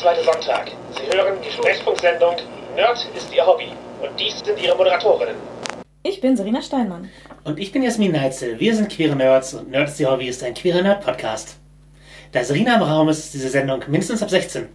[0.00, 0.70] zweite Sonntag.
[0.92, 2.36] Sie hören die Sprechfunksendung
[2.74, 3.66] Nerd ist Ihr Hobby.
[4.00, 5.34] Und dies sind Ihre Moderatorinnen.
[6.04, 7.10] Ich bin Serena Steinmann.
[7.44, 8.58] Und ich bin Jasmin Neitzel.
[8.58, 11.58] Wir sind queere Nerds und Nerd ist Ihr Hobby ist ein queerer Nerd-Podcast.
[12.32, 14.68] Da Serena im Raum ist, ist diese Sendung mindestens ab 16.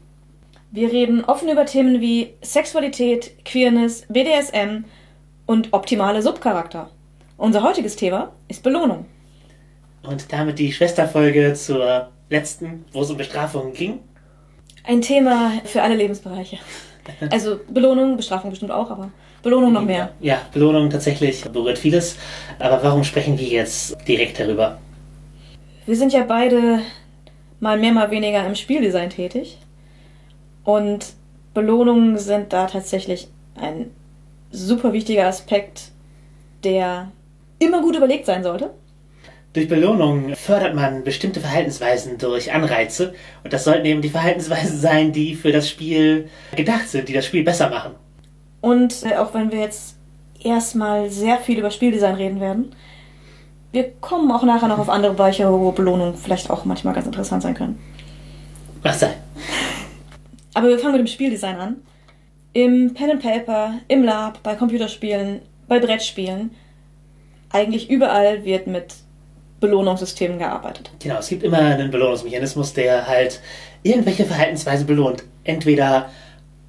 [0.70, 4.86] Wir reden offen über Themen wie Sexualität, Queerness, BDSM
[5.48, 6.92] und optimale Subcharakter.
[7.38, 9.08] Unser heutiges Thema ist Belohnung.
[10.04, 14.02] Und damit die Schwesterfolge zur letzten, wo es um Bestrafungen ging.
[14.88, 16.58] Ein Thema für alle Lebensbereiche.
[17.30, 19.12] Also Belohnung, Bestrafung bestimmt auch, aber
[19.44, 20.10] Belohnung noch mehr.
[20.22, 22.18] Ja, Belohnung tatsächlich berührt vieles.
[22.58, 24.80] Aber warum sprechen wir jetzt direkt darüber?
[25.86, 26.80] Wir sind ja beide
[27.60, 29.60] mal mehr, mal weniger im Spieldesign tätig.
[30.64, 31.14] Und
[31.54, 33.92] Belohnungen sind da tatsächlich ein
[34.50, 35.92] super wichtiger Aspekt,
[36.64, 37.12] der
[37.60, 38.72] immer gut überlegt sein sollte.
[39.56, 43.14] Durch Belohnung fördert man bestimmte Verhaltensweisen durch Anreize.
[43.42, 47.26] Und das sollten eben die Verhaltensweisen sein, die für das Spiel gedacht sind, die das
[47.26, 47.96] Spiel besser machen.
[48.60, 49.96] Und äh, auch wenn wir jetzt
[50.44, 52.76] erstmal sehr viel über Spieldesign reden werden,
[53.72, 57.42] wir kommen auch nachher noch auf andere Bereiche, wo Belohnungen vielleicht auch manchmal ganz interessant
[57.42, 57.80] sein können.
[58.84, 59.14] Was sei?
[60.54, 61.76] Aber wir fangen mit dem Spieldesign an.
[62.52, 66.52] Im Pen and Paper, im Lab, bei Computerspielen, bei Brettspielen,
[67.52, 69.05] eigentlich überall wird mit
[69.60, 70.92] Belohnungssystemen gearbeitet.
[71.02, 73.40] Genau, es gibt immer einen Belohnungsmechanismus, der halt
[73.84, 75.24] irgendwelche Verhaltensweisen belohnt.
[75.44, 76.10] Entweder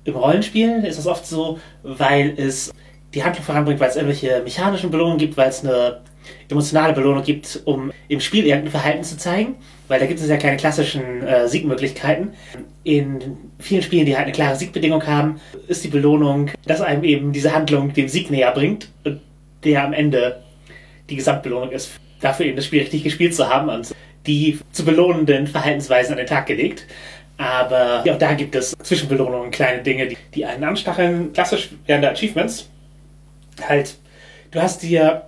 [0.04, 2.72] im Rollenspiel ist es oft so, weil es
[3.14, 6.00] die Handlung voranbringt, weil es irgendwelche mechanischen Belohnungen gibt, weil es eine
[6.48, 9.56] emotionale Belohnung gibt, um im Spiel irgendein Verhalten zu zeigen,
[9.88, 12.34] weil da gibt es ja keine klassischen äh, Siegmöglichkeiten.
[12.84, 17.32] In vielen Spielen, die halt eine klare Siegbedingung haben, ist die Belohnung, dass einem eben
[17.32, 19.20] diese Handlung dem Sieg näher bringt und
[19.64, 20.42] der am Ende
[21.08, 23.94] die Gesamtbelohnung ist, dafür eben das Spiel richtig gespielt zu haben und
[24.26, 26.86] die zu belohnenden Verhaltensweisen an den Tag gelegt.
[27.38, 31.32] Aber auch da gibt es Zwischenbelohnungen, kleine Dinge, die, die einen anstacheln.
[31.32, 32.68] Klassisch wären da Achievements.
[33.68, 33.96] Halt,
[34.50, 35.22] du hast dir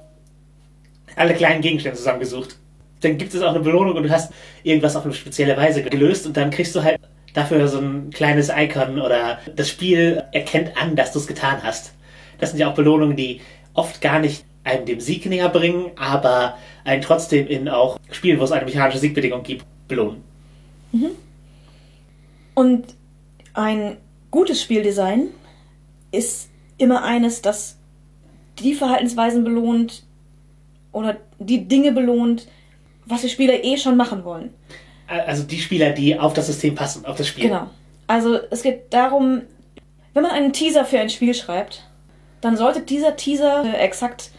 [1.17, 2.57] alle kleinen Gegenstände zusammengesucht.
[3.01, 4.33] Dann gibt es auch eine Belohnung und du hast
[4.63, 6.99] irgendwas auf eine spezielle Weise gelöst und dann kriegst du halt
[7.35, 11.93] dafür so ein kleines Icon oder das Spiel erkennt an, dass du es getan hast.
[12.39, 13.41] Das sind ja auch Belohnungen, die
[13.75, 18.45] oft gar nicht einem dem Sieg näher bringen, aber einen trotzdem in auch Spielen, wo
[18.45, 20.23] es eine mechanische Siegbedingung gibt, belohnen.
[20.93, 21.11] Mhm.
[22.55, 22.85] Und
[23.55, 23.97] ein
[24.31, 25.29] gutes Spieldesign
[26.13, 27.77] ist immer eines, das
[28.59, 30.05] die Verhaltensweisen belohnt
[30.93, 32.49] oder die Dinge belohnt,
[33.07, 34.53] was die Spieler eh schon machen wollen.
[35.07, 37.45] Also die Spieler, die auf das System passen, auf das Spiel.
[37.45, 37.71] Genau.
[38.07, 39.43] Also es geht darum,
[40.15, 41.85] wenn man einen Teaser für ein Spiel schreibt,
[42.41, 44.31] dann sollte dieser Teaser exakt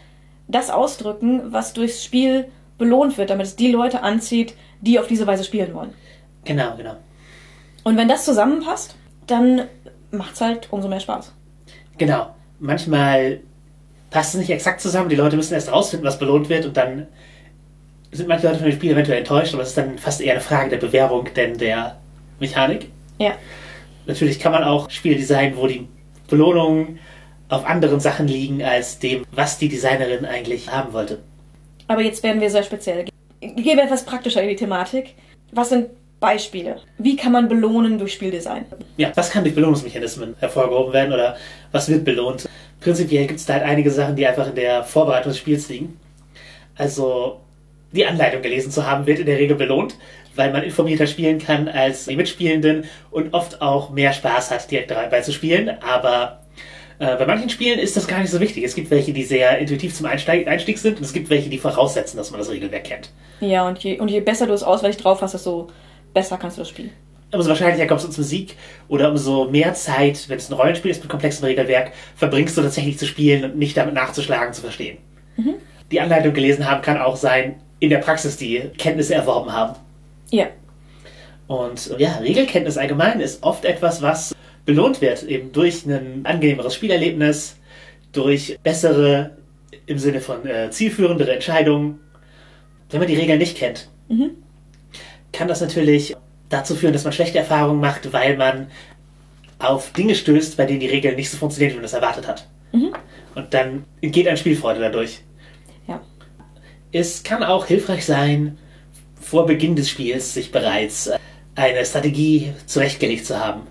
[0.50, 5.28] das ausdrücken, was durchs Spiel belohnt wird, damit es die Leute anzieht, die auf diese
[5.28, 5.94] Weise spielen wollen.
[6.44, 6.96] Genau, genau.
[7.84, 8.96] Und wenn das zusammenpasst,
[9.28, 9.64] dann
[10.12, 11.34] macht es halt umso mehr Spaß.
[11.98, 12.36] Genau.
[12.60, 13.42] Manchmal
[14.10, 15.10] passt es nicht exakt zusammen.
[15.10, 17.08] Die Leute müssen erst rausfinden, was belohnt wird und dann
[18.12, 20.42] sind manche Leute von dem Spiel eventuell enttäuscht, aber es ist dann fast eher eine
[20.42, 22.00] Frage der Bewerbung, denn der
[22.40, 22.90] Mechanik.
[23.20, 23.34] Ja.
[24.08, 25.88] Natürlich kann man auch Spiele designen, wo die
[26.28, 27.00] Belohnungen
[27.50, 31.20] auf anderen Sachen liegen als dem, was die Designerin eigentlich haben wollte.
[31.88, 33.06] Aber jetzt werden wir sehr speziell.
[33.42, 35.16] Gehen wir etwas praktischer in die Thematik.
[35.52, 35.90] Was sind
[36.20, 36.78] Beispiele?
[36.98, 38.66] Wie kann man belohnen durch Spieldesign?
[38.98, 41.38] Ja, was kann durch Belohnungsmechanismen hervorgehoben werden oder
[41.72, 42.48] was wird belohnt?
[42.82, 46.00] Prinzipiell gibt es da halt einige Sachen, die einfach in der Vorbereitung des Spiels liegen.
[46.78, 47.40] Also
[47.92, 49.96] die Anleitung gelesen zu haben, wird in der Regel belohnt,
[50.36, 54.92] weil man informierter spielen kann als die Mitspielenden und oft auch mehr Spaß hat, direkt
[54.92, 55.70] dabei zu spielen.
[55.82, 56.39] Aber
[57.00, 58.64] äh, bei manchen Spielen ist das gar nicht so wichtig.
[58.64, 61.58] Es gibt welche, die sehr intuitiv zum Einsteig, Einstieg sind und es gibt welche, die
[61.58, 63.10] voraussetzen, dass man das Regelwerk kennt.
[63.40, 65.68] Ja, und je, und je besser du es auswendig drauf hast, desto
[66.14, 66.92] besser kannst du das spielen.
[67.32, 68.56] Umso wahrscheinlicher kommst du zum Sieg
[68.88, 72.98] oder umso mehr Zeit, wenn es ein Rollenspiel ist mit komplexem Regelwerk, verbringst du tatsächlich
[72.98, 74.98] zu spielen und nicht damit nachzuschlagen, zu verstehen.
[75.38, 75.56] Mhm.
[75.92, 79.76] Die Anleitung gelesen haben kann auch sein, in der Praxis die Kenntnisse erworben haben.
[80.32, 80.48] Ja.
[81.48, 84.36] Und ja, Regelkenntnis allgemein ist oft etwas, was
[84.70, 87.58] belohnt wird, eben durch ein angenehmeres Spielerlebnis,
[88.12, 89.32] durch bessere,
[89.88, 92.00] im Sinne von äh, zielführendere Entscheidungen.
[92.92, 94.32] Wenn man die Regeln nicht kennt, mhm.
[95.34, 96.16] kann das natürlich
[96.50, 98.68] dazu führen, dass man schlechte Erfahrungen macht, weil man
[99.58, 102.48] auf Dinge stößt, bei denen die Regeln nicht so funktionieren, wie man das erwartet hat.
[102.72, 102.94] Mhm.
[103.34, 105.22] Und dann geht ein Spielfreude dadurch.
[105.88, 106.00] Ja.
[106.92, 108.60] Es kann auch hilfreich sein,
[109.20, 111.10] vor Beginn des Spiels sich bereits
[111.56, 113.64] eine Strategie zurechtgelegt zu haben.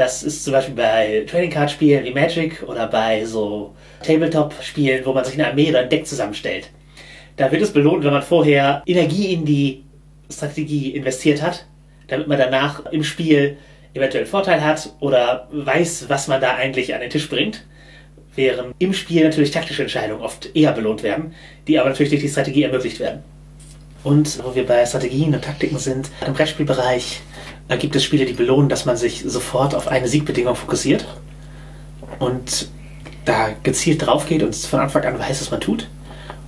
[0.00, 5.04] Das ist zum Beispiel bei Trading Card Spielen wie Magic oder bei so Tabletop Spielen,
[5.04, 6.70] wo man sich eine Armee oder ein Deck zusammenstellt.
[7.36, 9.84] Da wird es belohnt, wenn man vorher Energie in die
[10.30, 11.66] Strategie investiert hat,
[12.08, 13.58] damit man danach im Spiel
[13.92, 17.66] eventuell Vorteil hat oder weiß, was man da eigentlich an den Tisch bringt.
[18.34, 21.34] Während im Spiel natürlich taktische Entscheidungen oft eher belohnt werden,
[21.68, 23.22] die aber natürlich durch die Strategie ermöglicht werden.
[24.02, 27.22] Und wo wir bei Strategien und Taktiken sind, im Brettspielbereich
[27.70, 31.06] da gibt es Spiele, die belohnen, dass man sich sofort auf eine Siegbedingung fokussiert
[32.18, 32.68] und
[33.24, 35.86] da gezielt drauf geht und von Anfang an weiß, was man tut.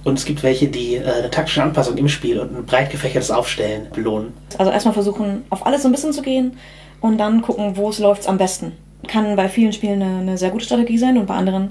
[0.03, 3.31] Und es gibt welche, die äh, eine taktische Anpassung im Spiel und ein breit gefächertes
[3.31, 4.33] Aufstellen belohnen.
[4.59, 6.57] Also erstmal versuchen, auf alles so ein bisschen zu gehen
[7.01, 8.73] und dann gucken, wo es läuft am besten.
[9.07, 11.71] Kann bei vielen Spielen eine, eine sehr gute Strategie sein und bei anderen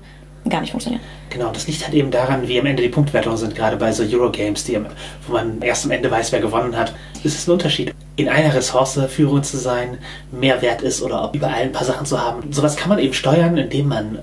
[0.49, 1.01] gar nicht funktionieren.
[1.29, 4.03] Genau, das liegt halt eben daran, wie am Ende die Punktwertungen sind, gerade bei so
[4.03, 4.79] Eurogames, die,
[5.27, 6.93] wo man erst am Ende weiß, wer gewonnen hat.
[7.23, 9.97] Es ist ein Unterschied, in einer Ressource Führung zu sein,
[10.31, 12.51] mehr wert ist oder ob überall ein paar Sachen zu haben.
[12.51, 14.19] Sowas kann man eben steuern, indem man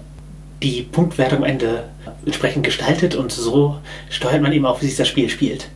[0.63, 1.85] die Punktwertung am Ende
[2.25, 3.77] entsprechend gestaltet und so
[4.11, 5.69] steuert man eben auch, wie sich das Spiel spielt.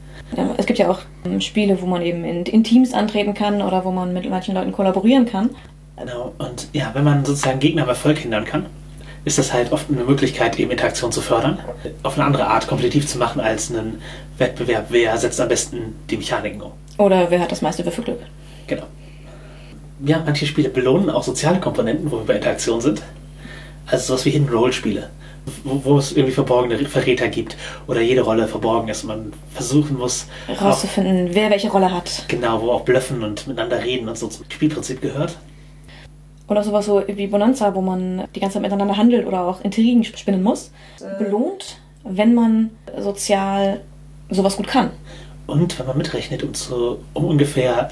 [0.57, 3.85] Es gibt ja auch ähm, Spiele, wo man eben in, in, Teams antreten kann oder
[3.85, 5.51] wo man mit manchen Leuten kollaborieren kann.
[5.99, 8.67] Genau, und ja, wenn man sozusagen Gegner am Erfolg hindern kann,
[9.25, 11.59] ist das halt oft eine Möglichkeit, eben Interaktion zu fördern,
[12.03, 14.03] auf eine andere Art kompetitiv zu machen als einen
[14.39, 16.73] Wettbewerb, wer setzt am besten die Mechaniken um.
[16.99, 18.19] Oder wer hat das meiste Würfelglück.
[18.67, 18.85] Genau.
[20.05, 23.03] Ja, manche Spiele belohnen auch soziale Komponenten, wo wir bei Interaktion sind.
[23.87, 25.11] Also sowas wie Hidden Roll Spiele,
[25.65, 29.99] wo, wo, es irgendwie verborgene Verräter gibt oder jede Rolle verborgen ist und man versuchen
[29.99, 32.25] muss herauszufinden, wer welche Rolle hat.
[32.29, 35.37] Genau, wo auch Blöffen und miteinander reden und so zum Spielprinzip gehört.
[36.49, 40.05] Oder sowas so wie Bonanza, wo man die ganze Zeit miteinander handelt oder auch Intrigen
[40.05, 40.71] spinnen muss.
[41.19, 43.81] Belohnt, wenn man sozial
[44.31, 44.91] sowas gut kann.
[45.47, 47.91] Und wenn man mitrechnet, um, zu, um ungefähr,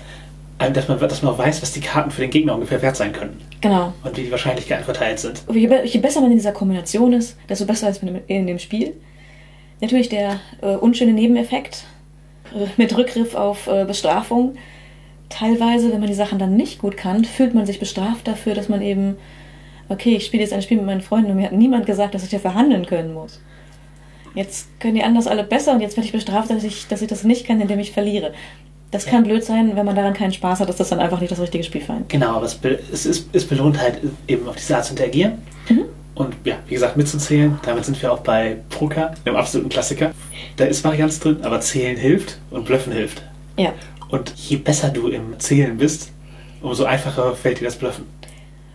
[0.59, 2.97] äh, dass man, dass man auch weiß, was die Karten für den Gegner ungefähr wert
[2.97, 3.41] sein können.
[3.61, 3.93] Genau.
[4.05, 5.43] Und wie die Wahrscheinlichkeiten verteilt sind.
[5.53, 8.95] Je, je besser man in dieser Kombination ist, desto besser ist man in dem Spiel.
[9.81, 11.85] Natürlich der äh, unschöne Nebeneffekt
[12.55, 14.57] äh, mit Rückgriff auf äh, Bestrafung
[15.31, 18.69] teilweise, wenn man die Sachen dann nicht gut kann, fühlt man sich bestraft dafür, dass
[18.69, 19.17] man eben,
[19.89, 22.25] okay, ich spiele jetzt ein Spiel mit meinen Freunden und mir hat niemand gesagt, dass
[22.25, 23.41] ich ja verhandeln können muss.
[24.35, 27.09] Jetzt können die anders alle besser und jetzt werde ich bestraft, dass ich, dass ich
[27.09, 28.33] das nicht kann, indem ich verliere.
[28.91, 31.31] Das kann blöd sein, wenn man daran keinen Spaß hat, dass das dann einfach nicht
[31.31, 32.09] das richtige Spiel für einen.
[32.09, 32.59] Genau, aber es,
[32.93, 35.35] es, ist, es belohnt halt eben auf diese Art zu interagieren.
[35.69, 35.85] Mhm.
[36.17, 37.59] Und ja, wie gesagt, mitzuzählen.
[37.65, 40.11] Damit sind wir auch bei Poker, dem absoluten Klassiker.
[40.57, 43.23] Da ist Varianz drin, aber zählen hilft und blöffen hilft.
[43.57, 43.73] Ja.
[44.11, 46.11] Und je besser du im Zählen bist,
[46.63, 48.05] umso einfacher fällt dir das Blöffen.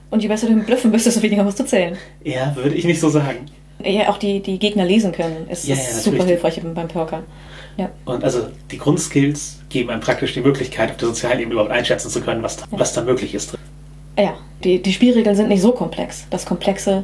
[0.10, 1.98] Und je besser du im Blöffen bist, desto weniger musst du zählen.
[2.24, 3.48] Ja, würde ich nicht so sagen.
[3.84, 7.24] Ja, auch die, die Gegner lesen können, ist, ja, ja, super hilfreich beim Poker.
[7.78, 7.90] Ja.
[8.06, 12.10] Und also die Grundskills geben einem praktisch die Möglichkeit, auf der sozialen Ebene überhaupt einschätzen
[12.10, 12.66] zu können, was, ja.
[12.72, 13.58] was da möglich ist.
[14.18, 16.26] Ja, die, die Spielregeln sind nicht so komplex.
[16.30, 17.04] Das Komplexe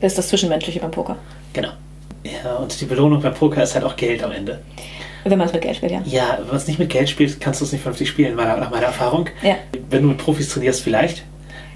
[0.00, 1.16] ist das Zwischenmenschliche beim Poker.
[1.52, 1.70] Genau.
[2.22, 4.60] Ja, und die Belohnung beim Poker ist halt auch Geld am Ende.
[5.24, 6.02] Wenn man es mit Geld spielt, ja.
[6.04, 8.56] Ja, wenn man es nicht mit Geld spielt, kannst du es nicht vernünftig spielen, meiner,
[8.58, 9.28] nach meiner Erfahrung.
[9.42, 9.56] Ja.
[9.90, 11.24] Wenn du mit Profis trainierst, vielleicht.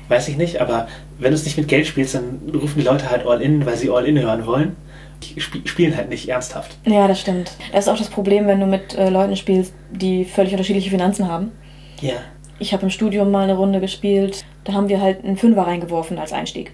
[0.09, 3.11] Weiß ich nicht, aber wenn du es nicht mit Geld spielst, dann rufen die Leute
[3.11, 4.77] halt All-In, weil sie All-In hören wollen.
[5.23, 6.77] Die sp spielen halt nicht ernsthaft.
[6.87, 7.53] Ja, das stimmt.
[7.73, 11.29] Das ist auch das Problem, wenn du mit äh, Leuten spielst, die völlig unterschiedliche Finanzen
[11.29, 11.53] haben.
[12.01, 12.15] Ja.
[12.59, 16.19] Ich habe im Studium mal eine Runde gespielt, da haben wir halt einen Fünfer reingeworfen
[16.19, 16.73] als Einstieg.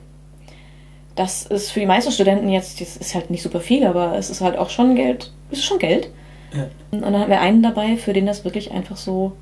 [1.14, 4.30] Das ist für die meisten Studenten jetzt, das ist halt nicht super viel, aber es
[4.30, 5.32] ist halt auch schon Geld.
[5.50, 6.10] Es ist schon Geld.
[6.54, 6.66] Ja.
[6.90, 9.32] Und dann hatten wir einen dabei, für den das wirklich einfach so.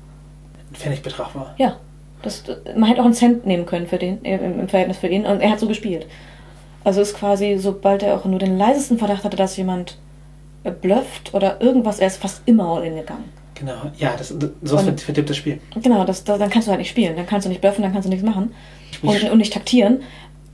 [0.71, 1.53] Ein Pfennigbetrag war.
[1.57, 1.77] Ja.
[2.21, 2.43] Das,
[2.77, 5.25] man hätte auch einen Cent nehmen können für den, im, im Verhältnis für ihn.
[5.25, 6.07] Und er hat so gespielt.
[6.83, 9.97] Also ist quasi, sobald er auch nur den leisesten Verdacht hatte, dass jemand
[10.81, 13.25] blufft oder irgendwas, er ist fast immer all in gegangen.
[13.55, 15.59] Genau, ja, das, so und, verdirbt das Spiel.
[15.81, 17.15] Genau, das, das, dann kannst du halt nicht spielen.
[17.15, 18.53] Dann kannst du nicht bluffen, dann kannst du nichts machen.
[19.01, 20.01] Und, und nicht taktieren.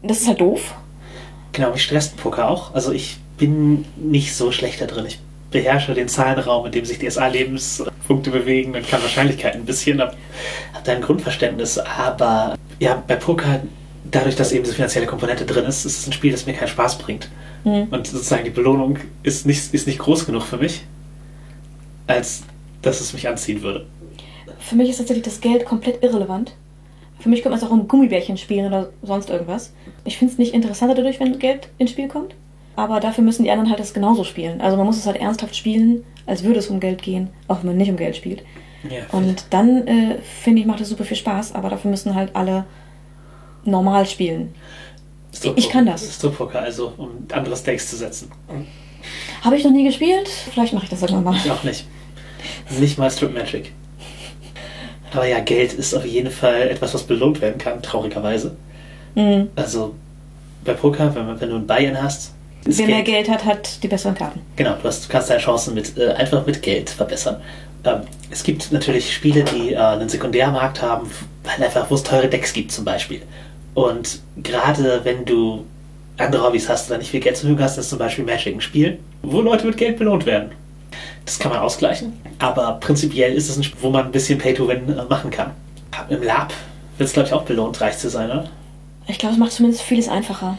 [0.03, 0.75] Das ist halt doof.
[1.51, 2.73] Genau, mich stresst Poker auch.
[2.73, 5.05] Also ich bin nicht so schlecht da drin.
[5.07, 5.19] Ich
[5.51, 10.15] beherrsche den Zahlenraum, in dem sich die SA-Lebenspunkte bewegen und kann Wahrscheinlichkeiten ein bisschen, habe
[10.73, 11.77] hab da ein Grundverständnis.
[11.79, 13.61] Aber ja, bei Poker,
[14.09, 16.67] dadurch, dass eben diese finanzielle Komponente drin ist, ist es ein Spiel, das mir keinen
[16.67, 17.29] Spaß bringt.
[17.63, 17.87] Mhm.
[17.89, 20.83] Und sozusagen die Belohnung ist nicht, ist nicht groß genug für mich,
[22.07, 22.43] als
[22.81, 23.85] dass es mich anziehen würde.
[24.59, 26.53] Für mich ist tatsächlich das Geld komplett irrelevant.
[27.19, 29.73] Für mich könnte man es auch ein Gummibärchen spielen oder sonst irgendwas.
[30.05, 32.33] Ich finde es nicht interessanter dadurch, wenn Geld ins Spiel kommt
[32.79, 34.61] aber dafür müssen die anderen halt das genauso spielen.
[34.61, 37.67] Also man muss es halt ernsthaft spielen, als würde es um Geld gehen, auch wenn
[37.67, 38.43] man nicht um Geld spielt.
[38.89, 42.33] Ja, und dann, äh, finde ich, macht es super viel Spaß, aber dafür müssen halt
[42.35, 42.65] alle
[43.65, 44.55] normal spielen.
[45.55, 46.15] Ich kann das.
[46.15, 48.31] Strippoker, also um andere Stakes zu setzen.
[49.41, 50.27] Habe ich noch nie gespielt?
[50.27, 51.35] Vielleicht mache ich das irgendwann mal.
[51.35, 51.85] Ich auch nicht.
[52.79, 53.73] Nicht mal Strip Magic.
[55.13, 58.55] Aber ja, Geld ist auf jeden Fall etwas, was belohnt werden kann, traurigerweise.
[59.15, 59.49] Mhm.
[59.55, 59.95] Also
[60.63, 62.33] bei Poker, wenn, wenn du ein Buy-in hast,
[62.77, 64.41] Wer mehr Geld hat, hat die besseren Karten.
[64.55, 67.37] Genau, du, hast, du kannst deine Chancen mit, äh, einfach mit Geld verbessern.
[67.83, 71.09] Ähm, es gibt natürlich Spiele, die äh, einen Sekundärmarkt haben,
[71.43, 73.21] weil einfach, wo es teure Decks gibt zum Beispiel.
[73.73, 75.65] Und gerade wenn du
[76.17, 78.61] andere Hobbys hast oder nicht viel Geld zur Verfügung hast, ist zum Beispiel Magic ein
[78.61, 80.51] Spiel, wo Leute mit Geld belohnt werden.
[81.25, 84.97] Das kann man ausgleichen, aber prinzipiell ist es ein Spiel, wo man ein bisschen Pay-to-Win
[84.97, 85.51] äh, machen kann.
[86.09, 86.53] Im Lab
[86.97, 88.49] wird es, glaube ich, auch belohnt, reich zu sein, oder?
[89.07, 90.57] Ich glaube, es macht zumindest vieles einfacher.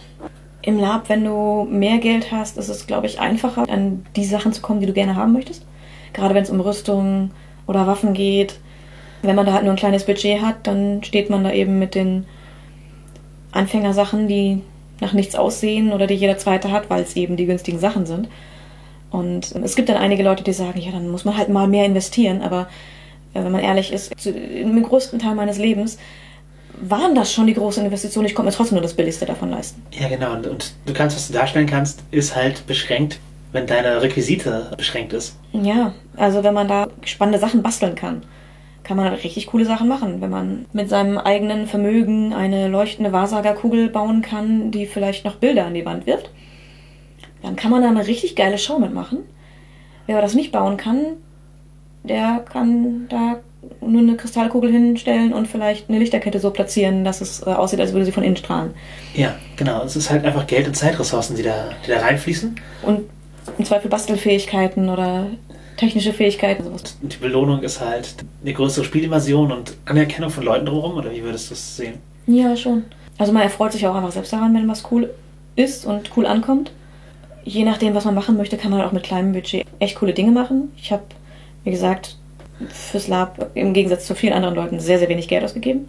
[0.63, 4.53] Im Lab, wenn du mehr Geld hast, ist es, glaube ich, einfacher, an die Sachen
[4.53, 5.65] zu kommen, die du gerne haben möchtest.
[6.13, 7.31] Gerade wenn es um Rüstung
[7.67, 8.59] oder Waffen geht.
[9.23, 11.95] Wenn man da halt nur ein kleines Budget hat, dann steht man da eben mit
[11.95, 12.27] den
[13.53, 14.63] Anfängersachen, die
[15.01, 18.29] nach nichts aussehen oder die jeder zweite hat, weil es eben die günstigen Sachen sind.
[19.11, 21.87] Und es gibt dann einige Leute, die sagen, ja, dann muss man halt mal mehr
[21.87, 22.69] investieren, aber
[23.35, 25.99] äh, wenn man ehrlich ist, im größten Teil meines Lebens
[26.81, 28.27] waren das schon die großen Investitionen.
[28.27, 29.83] Ich konnte mir trotzdem nur das Billigste davon leisten.
[29.93, 30.33] Ja, genau.
[30.33, 33.19] Und, und du kannst, was du darstellen kannst, ist halt beschränkt,
[33.53, 35.37] wenn deine Requisite beschränkt ist.
[35.53, 38.23] Ja, also wenn man da spannende Sachen basteln kann,
[38.83, 40.21] kann man richtig coole Sachen machen.
[40.21, 45.67] Wenn man mit seinem eigenen Vermögen eine leuchtende Wahrsagerkugel bauen kann, die vielleicht noch Bilder
[45.67, 46.31] an die Wand wirft,
[47.43, 49.19] dann kann man da eine richtig geile Show mitmachen.
[50.07, 51.17] Wer das nicht bauen kann,
[52.03, 53.41] der kann da
[53.81, 57.93] nur eine Kristallkugel hinstellen und vielleicht eine Lichterkette so platzieren, dass es äh, aussieht, als
[57.93, 58.75] würde sie von innen strahlen.
[59.15, 59.83] Ja, genau.
[59.83, 62.57] Es ist halt einfach Geld und Zeitressourcen, die da, die da reinfließen.
[62.83, 63.01] Und
[63.59, 65.27] im Zweifel Bastelfähigkeiten oder
[65.77, 66.65] technische Fähigkeiten.
[66.65, 66.99] Sowas.
[67.03, 71.23] Und die Belohnung ist halt eine größere Spielimmersion und Anerkennung von Leuten drumherum, oder wie
[71.23, 71.95] würdest du es sehen?
[72.27, 72.85] Ja, schon.
[73.19, 75.11] Also man erfreut sich auch einfach selbst daran, wenn was cool
[75.57, 76.73] ist und cool ankommt.
[77.45, 80.13] Je nachdem, was man machen möchte, kann man halt auch mit kleinem Budget echt coole
[80.13, 80.71] Dinge machen.
[80.77, 81.03] Ich habe,
[81.65, 82.17] wie gesagt,
[82.69, 85.89] fürs Lab im Gegensatz zu vielen anderen Leuten sehr, sehr wenig Geld ausgegeben.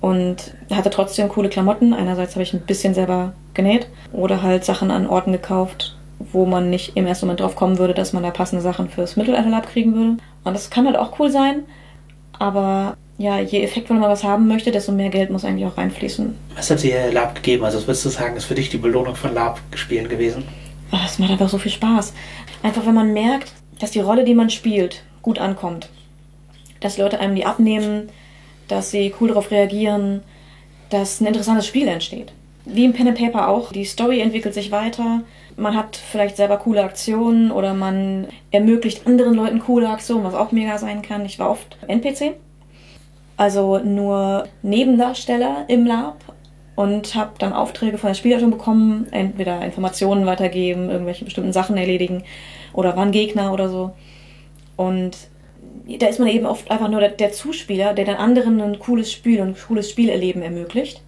[0.00, 1.92] Und hatte trotzdem coole Klamotten.
[1.92, 6.70] Einerseits habe ich ein bisschen selber genäht oder halt Sachen an Orten gekauft, wo man
[6.70, 9.94] nicht im ersten Moment drauf kommen würde, dass man da passende Sachen fürs Mittelalterlab kriegen
[9.94, 10.16] würde.
[10.44, 11.64] Und das kann halt auch cool sein.
[12.38, 16.34] Aber ja, je effektvoller man was haben möchte, desto mehr Geld muss eigentlich auch reinfließen.
[16.56, 17.64] Was hat dir Lab gegeben?
[17.66, 20.44] Also was würdest du sagen, ist für dich die Belohnung von Lab-Spielen gewesen?
[21.04, 22.14] Es macht einfach so viel Spaß.
[22.62, 25.88] Einfach wenn man merkt, dass die Rolle, die man spielt, gut ankommt.
[26.80, 28.08] Dass Leute einem die abnehmen,
[28.68, 30.22] dass sie cool darauf reagieren,
[30.90, 32.32] dass ein interessantes Spiel entsteht.
[32.64, 33.72] Wie im Pen and Paper auch.
[33.72, 35.22] Die Story entwickelt sich weiter.
[35.56, 40.52] Man hat vielleicht selber coole Aktionen oder man ermöglicht anderen Leuten coole Aktionen, was auch
[40.52, 41.24] mega sein kann.
[41.26, 42.34] Ich war oft NPC,
[43.36, 46.16] also nur Nebendarsteller im Lab
[46.76, 52.22] und habe dann Aufträge von der Spielleitung bekommen, entweder Informationen weitergeben, irgendwelche bestimmten Sachen erledigen
[52.72, 53.92] oder waren Gegner oder so.
[54.80, 55.14] Und
[55.98, 59.12] da ist man eben oft einfach nur der, der Zuspieler, der dann anderen ein cooles
[59.12, 61.02] Spiel und ein cooles Spielerleben ermöglicht.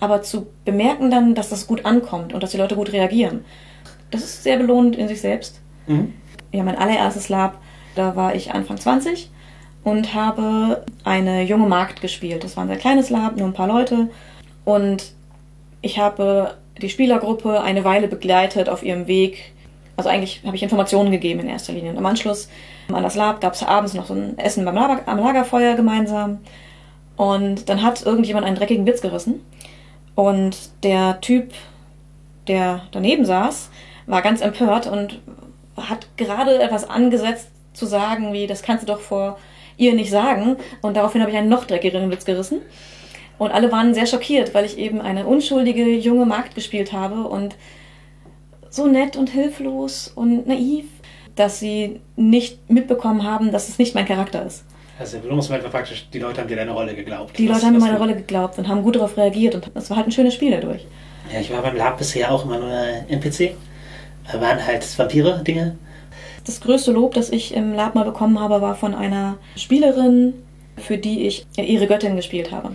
[0.00, 3.44] Aber zu bemerken dann, dass das gut ankommt und dass die Leute gut reagieren,
[4.10, 5.60] das ist sehr belohnend in sich selbst.
[5.86, 6.14] Mhm.
[6.50, 7.60] Ja, mein allererstes Lab,
[7.94, 9.30] da war ich Anfang 20
[9.84, 12.42] und habe eine junge Magd gespielt.
[12.42, 14.08] Das war ein sehr kleines Lab, nur ein paar Leute.
[14.64, 15.12] Und
[15.82, 19.52] ich habe die Spielergruppe eine Weile begleitet auf ihrem Weg.
[19.98, 21.90] Also eigentlich habe ich Informationen gegeben in erster Linie.
[21.90, 22.48] Und im Anschluss
[22.94, 26.38] an das Lab gab es abends noch so ein Essen beim Lager, am Lagerfeuer gemeinsam.
[27.16, 29.44] Und dann hat irgendjemand einen dreckigen Witz gerissen.
[30.14, 31.52] Und der Typ,
[32.46, 33.70] der daneben saß,
[34.06, 35.20] war ganz empört und
[35.76, 39.38] hat gerade etwas angesetzt zu sagen, wie, das kannst du doch vor
[39.76, 40.56] ihr nicht sagen.
[40.82, 42.60] Und daraufhin habe ich einen noch dreckigeren Witz gerissen.
[43.38, 47.56] Und alle waren sehr schockiert, weil ich eben eine unschuldige junge Magd gespielt habe und
[48.68, 50.86] so nett und hilflos und naiv
[51.36, 54.64] dass sie nicht mitbekommen haben, dass es nicht mein Charakter ist.
[54.98, 57.38] Also der Belohnungsmoment war praktisch, die Leute haben dir deine Rolle geglaubt.
[57.38, 59.96] Die Leute haben mir meine Rolle geglaubt und haben gut darauf reagiert und es war
[59.96, 60.86] halt ein schönes Spiel dadurch.
[61.32, 62.70] Ja, ich war beim Lab bisher auch immer nur
[63.08, 63.54] NPC.
[64.30, 65.76] Da waren halt Vampire-Dinge.
[66.44, 70.34] Das größte Lob, das ich im Lab mal bekommen habe, war von einer Spielerin,
[70.76, 72.72] für die ich ihre Göttin gespielt habe.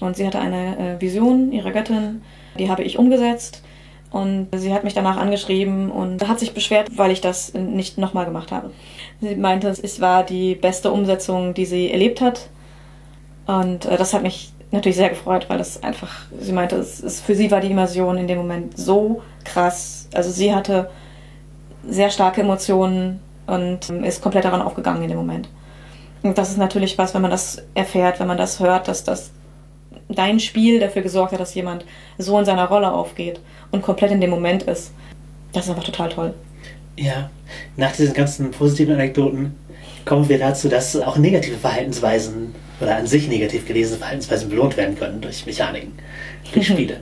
[0.00, 2.22] Und sie hatte eine äh, Vision ihrer Göttin,
[2.58, 3.62] die habe ich umgesetzt
[4.10, 8.24] und sie hat mich danach angeschrieben und hat sich beschwert, weil ich das nicht nochmal
[8.24, 8.70] gemacht habe.
[9.20, 12.48] Sie meinte, es war die beste Umsetzung, die sie erlebt hat.
[13.46, 17.24] Und äh, das hat mich natürlich sehr gefreut, weil das einfach, sie meinte, es ist,
[17.24, 20.08] für sie war die Immersion in dem Moment so krass.
[20.14, 20.90] Also sie hatte
[21.88, 25.48] sehr starke Emotionen und ähm, ist komplett daran aufgegangen in dem Moment.
[26.22, 29.30] Und das ist natürlich was, wenn man das erfährt, wenn man das hört, dass das
[30.08, 31.84] dein Spiel dafür gesorgt hat, dass jemand
[32.18, 34.92] so in seiner Rolle aufgeht und komplett in dem Moment ist.
[35.52, 36.34] Das ist einfach total toll.
[36.96, 37.30] Ja,
[37.76, 39.54] nach diesen ganzen positiven Anekdoten
[40.04, 44.96] kommen wir dazu, dass auch negative Verhaltensweisen oder an sich negativ gelesene Verhaltensweisen belohnt werden
[44.96, 45.92] können durch Mechaniken,
[46.52, 47.00] durch Spiele.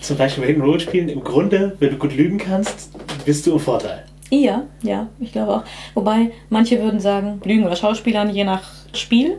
[0.00, 2.90] Zum Beispiel bei den Rollenspielen, im Grunde, wenn du gut lügen kannst,
[3.24, 4.04] bist du im Vorteil.
[4.30, 5.64] Ja, ja, ich glaube auch.
[5.94, 9.38] Wobei manche würden sagen, Lügen oder Schauspielern je nach Spiel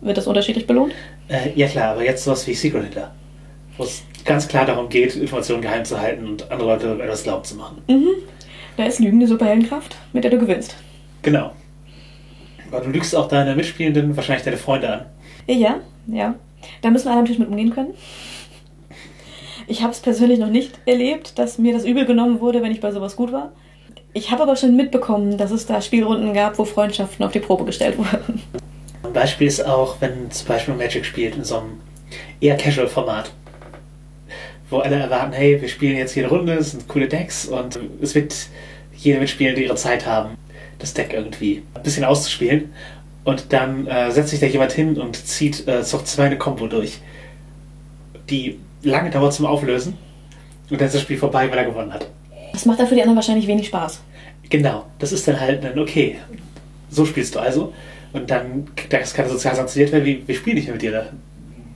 [0.00, 0.94] Wird das unterschiedlich belohnt?
[1.28, 3.12] Äh, ja klar, aber jetzt sowas wie Secret Hitler.
[3.76, 7.44] Wo es ganz klar darum geht, Informationen geheim zu halten und andere Leute etwas glauben
[7.44, 7.82] zu machen.
[7.88, 8.10] Mhm.
[8.76, 10.76] Da ist Lügen eine Superheldenkraft, mit der du gewinnst.
[11.22, 11.52] Genau.
[12.70, 15.06] Aber du lügst auch deine Mitspielenden, wahrscheinlich deine Freunde an.
[15.46, 16.34] Ja, ja.
[16.82, 17.94] Da müssen wir alle natürlich mit umgehen können.
[19.68, 22.80] Ich habe es persönlich noch nicht erlebt, dass mir das übel genommen wurde, wenn ich
[22.80, 23.52] bei sowas gut war.
[24.12, 27.64] Ich habe aber schon mitbekommen, dass es da Spielrunden gab, wo Freundschaften auf die Probe
[27.64, 28.42] gestellt wurden.
[29.16, 31.80] Beispiel ist auch, wenn zum Beispiel Magic spielt in so einem
[32.38, 33.32] eher Casual-Format.
[34.68, 38.14] Wo alle erwarten, hey, wir spielen jetzt jede Runde, es sind coole Decks und es
[38.14, 38.34] wird
[38.94, 40.36] jede Mitspielende ihre Zeit haben,
[40.78, 42.72] das Deck irgendwie ein bisschen auszuspielen.
[43.24, 46.66] Und dann äh, setzt sich da jemand hin und zieht äh, Zug 2 eine Combo
[46.66, 47.00] durch,
[48.28, 49.96] die lange dauert zum Auflösen.
[50.68, 52.06] Und dann ist das Spiel vorbei, weil er gewonnen hat.
[52.52, 54.00] Das macht dann für die anderen wahrscheinlich wenig Spaß.
[54.50, 56.18] Genau, das ist dann halt ein, okay,
[56.90, 57.72] so spielst du also.
[58.12, 61.06] Und dann, das kann sozial sanktioniert werden, wie, wir spielen nicht mehr mit dir, da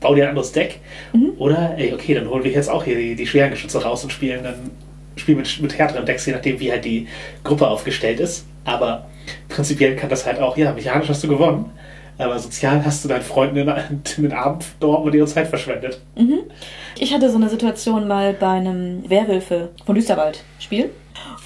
[0.00, 0.80] bau dir ein anderes Deck.
[1.12, 1.32] Mhm.
[1.38, 4.10] Oder, ey, okay, dann holen wir jetzt auch hier die, die schweren Geschütze raus und
[4.10, 4.70] spielen dann
[5.16, 7.06] spielen mit, mit härteren Decks, je nachdem, wie halt die
[7.44, 8.46] Gruppe aufgestellt ist.
[8.64, 9.06] Aber
[9.48, 11.70] prinzipiell kann das halt auch, ja, mechanisch hast du gewonnen,
[12.18, 13.72] aber sozial hast du deinen Freunden den,
[14.18, 16.00] den Abend dort und ihre Zeit verschwendet.
[16.16, 16.40] Mhm.
[16.98, 20.90] Ich hatte so eine Situation mal bei einem Werwölfe von Düsterwald Spiel,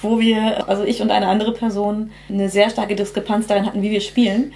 [0.01, 3.91] wo wir, also ich und eine andere Person, eine sehr starke Diskrepanz darin hatten, wie
[3.91, 4.53] wir spielen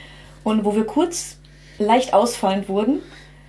[0.49, 1.37] und wo wir kurz
[1.77, 2.99] leicht ausfallend wurden.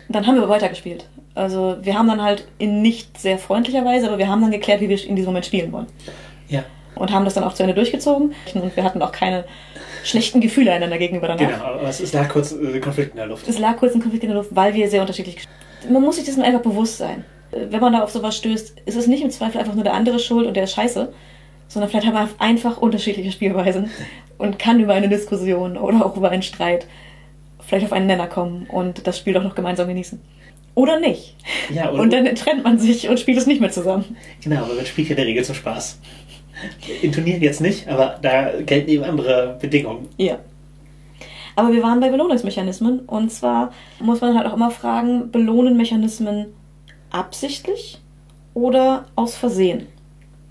[0.09, 1.07] Dann haben wir weitergespielt.
[1.35, 4.81] Also wir haben dann halt in nicht sehr freundlicher Weise, aber wir haben dann geklärt,
[4.81, 5.87] wie wir in diesem Moment spielen wollen.
[6.49, 6.65] Ja.
[6.97, 8.35] Und haben das dann auch zu Ende durchgezogen.
[8.55, 9.45] Und wir hatten auch keine
[10.03, 11.51] schlechten Gefühle einander gegenüber danach.
[11.51, 13.49] Genau, aber es, lag kurz äh, Konflikt in der Luft.
[13.49, 15.57] Es lag kurz ein Konflikt in der Luft, weil wir sehr unterschiedlich gespielt.
[15.91, 17.25] Man muss sich dessen einfach bewusst sein.
[17.53, 20.19] Wenn man da auf sowas stößt, ist es nicht im Zweifel einfach nur der andere
[20.19, 21.13] schuld und der ist scheiße,
[21.69, 23.91] sondern vielleicht haben wir einfach unterschiedliche Spielweisen
[24.41, 26.87] und kann über eine Diskussion oder auch über einen Streit
[27.61, 30.21] vielleicht auf einen Nenner kommen und das Spiel doch noch gemeinsam genießen.
[30.75, 31.37] Oder nicht.
[31.73, 34.17] Ja, oder- und dann trennt man sich und spielt es nicht mehr zusammen.
[34.43, 35.99] Genau, aber man spielt ja in der Regel zum Spaß.
[37.03, 40.09] In Turnieren jetzt nicht, aber da gelten eben andere Bedingungen.
[40.17, 40.39] Ja.
[41.57, 46.47] Aber wir waren bei Belohnungsmechanismen und zwar muss man halt auch immer fragen, belohnen Mechanismen
[47.11, 48.01] absichtlich
[48.55, 49.87] oder aus Versehen?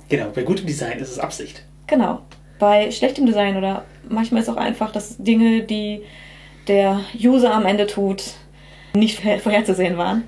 [0.10, 1.63] Genau, bei gutem Design ist es Absicht.
[1.88, 2.21] Genau.
[2.60, 6.02] Bei schlechtem Design oder manchmal ist auch einfach, dass Dinge, die
[6.67, 8.24] der User am Ende tut,
[8.93, 10.28] nicht vorher- vorherzusehen waren.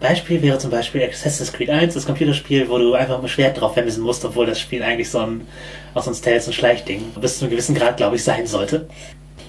[0.00, 3.74] Beispiel wäre zum Beispiel Assassin's Creed 1, das Computerspiel, wo du einfach mit Schwert drauf
[3.74, 5.46] vermissen musst, obwohl das Spiel eigentlich so ein,
[5.94, 8.88] auch so ein Stealth- und Schleichding bis zu einem gewissen Grad, glaube ich, sein sollte.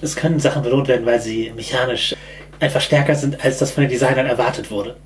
[0.02, 2.14] Es können Sachen belohnt werden, weil sie mechanisch
[2.58, 4.96] einfach stärker sind, als das von den Designern erwartet wurde.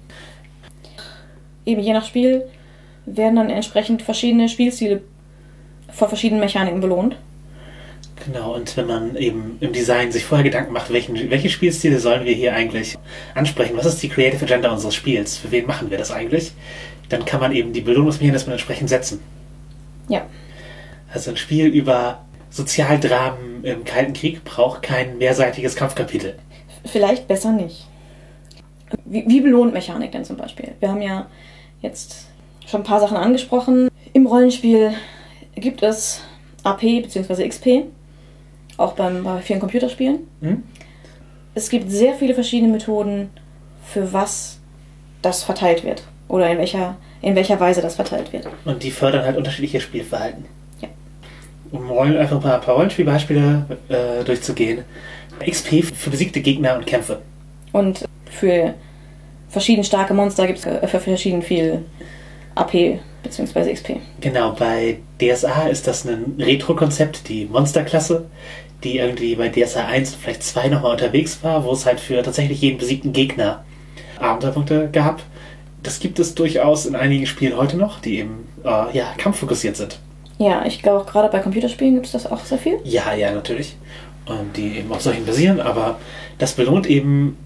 [1.67, 2.45] Eben je nach Spiel
[3.07, 5.03] werden dann entsprechend verschiedene Spielstile
[5.95, 7.17] von verschiedenen Mechaniken belohnt.
[8.25, 12.25] Genau, und wenn man eben im Design sich vorher Gedanken macht, welchen, welche Spielstile sollen
[12.25, 12.97] wir hier eigentlich
[13.35, 13.77] ansprechen?
[13.77, 15.37] Was ist die Creative Agenda unseres Spiels?
[15.37, 16.53] Für wen machen wir das eigentlich?
[17.09, 19.21] Dann kann man eben die Belohnungsmechanismen entsprechend setzen.
[20.09, 20.27] Ja.
[21.13, 26.37] Also ein Spiel über Sozialdramen im Kalten Krieg braucht kein mehrseitiges Kampfkapitel.
[26.85, 27.87] Vielleicht besser nicht.
[29.05, 30.73] Wie, wie belohnt Mechanik denn zum Beispiel?
[30.81, 31.27] Wir haben ja
[31.83, 32.27] jetzt
[32.67, 33.89] schon ein paar Sachen angesprochen.
[34.13, 34.95] Im Rollenspiel
[35.57, 36.23] gibt es
[36.63, 37.49] AP bzw.
[37.49, 37.67] XP,
[38.77, 40.21] auch beim, bei vielen Computerspielen.
[40.41, 40.63] Hm?
[41.55, 43.31] Es gibt sehr viele verschiedene Methoden,
[43.85, 44.59] für was
[45.23, 48.49] das verteilt wird oder in welcher, in welcher Weise das verteilt wird.
[48.65, 50.47] Und die fördern halt unterschiedliche Spielverhalten.
[50.81, 50.89] Ja.
[51.71, 54.85] Um einfach mal ein paar Rollenspielbeispiele äh, durchzugehen.
[55.45, 57.23] XP für besiegte Gegner und Kämpfe.
[57.73, 58.75] Und für
[59.49, 61.85] verschieden starke Monster gibt es äh, für verschieden viel
[62.55, 63.73] AP bzw.
[63.73, 63.97] XP.
[64.21, 68.27] Genau, bei DSA ist das ein Retro-Konzept, die Monsterklasse,
[68.85, 72.23] die irgendwie bei DSA 1 und vielleicht 2 nochmal unterwegs war, wo es halt für
[72.23, 73.65] tatsächlich jeden besiegten Gegner
[74.21, 75.23] Abenteuerpunkte gab.
[75.83, 79.99] Das gibt es durchaus in einigen Spielen heute noch, die eben äh, ja, kampffokussiert sind.
[80.39, 82.79] Ja, ich glaube, gerade bei Computerspielen gibt es das auch sehr viel.
[82.85, 83.77] Ja, ja, natürlich.
[84.27, 85.99] Und die eben auf solchen basieren, aber
[86.39, 87.37] das belohnt eben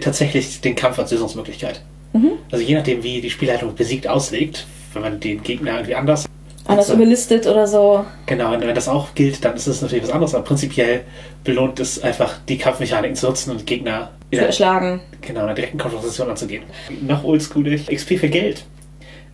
[0.00, 1.82] tatsächlich den Kampf als Lösungsmöglichkeit.
[2.12, 2.32] Mhm.
[2.50, 6.26] Also je nachdem, wie die Spielleitung besiegt auslegt, wenn man den Gegner irgendwie anders.
[6.66, 6.94] Anders So.
[6.94, 8.04] überlistet oder so.
[8.26, 11.02] Genau, und wenn das auch gilt, dann ist es natürlich was anderes, aber prinzipiell
[11.42, 15.00] belohnt es einfach, die Kampfmechaniken zu nutzen und Gegner Zu erschlagen.
[15.20, 16.62] genau, in einer direkten Konfrontation anzugehen.
[17.02, 18.64] Noch oldschoolig, XP für Geld.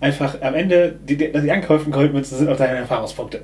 [0.00, 3.42] Einfach am Ende, die, die die angekauften Goldmünzen sind auch deine Erfahrungspunkte.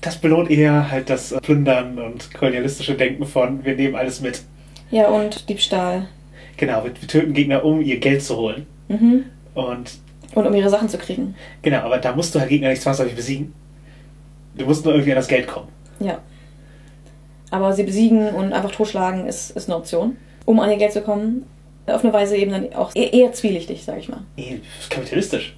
[0.00, 4.42] Das belohnt eher halt das Plündern und kolonialistische Denken von, wir nehmen alles mit.
[4.90, 6.08] Ja, und Diebstahl.
[6.56, 8.66] Genau, wir, wir töten Gegner, um ihr Geld zu holen.
[8.88, 9.24] Mhm.
[9.54, 9.92] Und
[10.34, 11.34] Und um ihre Sachen zu kriegen.
[11.60, 13.52] genau, aber da musst du halt Gegner nicht zwangsläufig besiegen.
[14.56, 15.68] Du musst nur irgendwie an das Geld kommen.
[16.00, 16.18] Ja.
[17.50, 20.16] Aber sie besiegen und einfach totschlagen ist, ist eine Option.
[20.46, 21.44] um an ihr Geld zu kommen.
[21.86, 24.20] Auf eine Weise eben dann auch eher, eher zwielichtig, sage ich mal.
[24.88, 25.56] Kapitalistisch.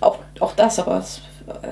[0.00, 1.22] Auch, auch das, aber es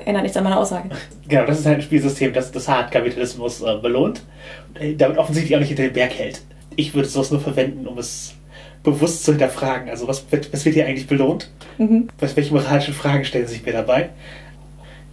[0.05, 0.89] ändert nichts an meiner Aussage.
[1.29, 4.23] Genau, das ist halt ein Spielsystem, das das Hartkapitalismus äh, belohnt
[4.69, 6.43] und äh, damit offensichtlich auch nicht hinter den Berg hält.
[6.75, 8.35] Ich würde sowas nur verwenden, um es
[8.83, 9.89] bewusst zu hinterfragen.
[9.89, 11.51] Also was wird, was wird hier eigentlich belohnt?
[11.79, 12.09] Mhm.
[12.19, 14.11] Was, welche moralischen Fragen stellen sich mir dabei?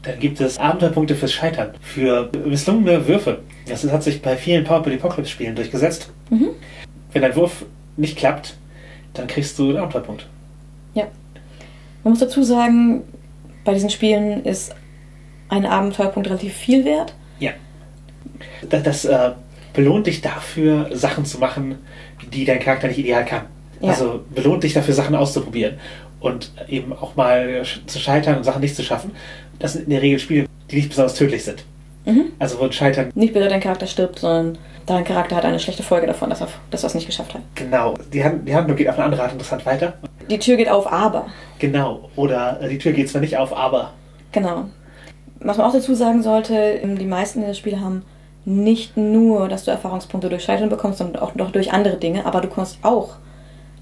[0.04, 3.40] Dann gibt es Abenteuerpunkte fürs Scheitern, für misslungene Würfe.
[3.68, 6.12] Das hat sich bei vielen Powerplay Apocalypse Spielen durchgesetzt.
[6.30, 6.50] Mhm.
[7.12, 7.66] Wenn dein Wurf
[7.98, 8.56] nicht klappt,
[9.14, 10.28] dann kriegst du einen Abenteuerpunkt.
[10.94, 11.08] Ja.
[12.04, 13.04] Man muss dazu sagen,
[13.66, 14.74] bei diesen Spielen ist
[15.50, 17.14] ein Abenteuerpunkt relativ viel wert.
[17.40, 17.52] Ja.
[18.70, 19.32] Das, das äh,
[19.74, 21.80] belohnt dich dafür, Sachen zu machen,
[22.34, 23.44] die dein Charakter nicht ideal kann.
[23.82, 23.90] Ja.
[23.90, 25.76] Also belohnt dich dafür, Sachen auszuprobieren
[26.20, 29.12] und eben auch mal zu scheitern und Sachen nicht zu schaffen.
[29.60, 31.64] Das sind in der Regel Spiele, die nicht besonders tödlich sind.
[32.06, 32.32] Mhm.
[32.40, 36.08] Also wo Scheitern, Nicht weil dein Charakter stirbt, sondern dein Charakter hat eine schlechte Folge
[36.08, 37.42] davon, dass er, dass er es nicht geschafft hat.
[37.56, 39.94] genau, die, Hand, die Handlung geht auf eine andere Art interessant weiter.
[40.30, 41.28] Die Tür geht auf, aber.
[41.60, 43.92] Genau, oder äh, die Tür geht zwar nicht auf, aber
[44.32, 44.66] Genau.
[45.40, 48.04] Was man auch dazu sagen sollte, ähm, die meisten dieser Spiele haben
[48.46, 52.42] nicht nur, dass du Erfahrungspunkte durch Scheitern bekommst, sondern auch noch durch andere Dinge, aber
[52.42, 53.16] du bekommst auch,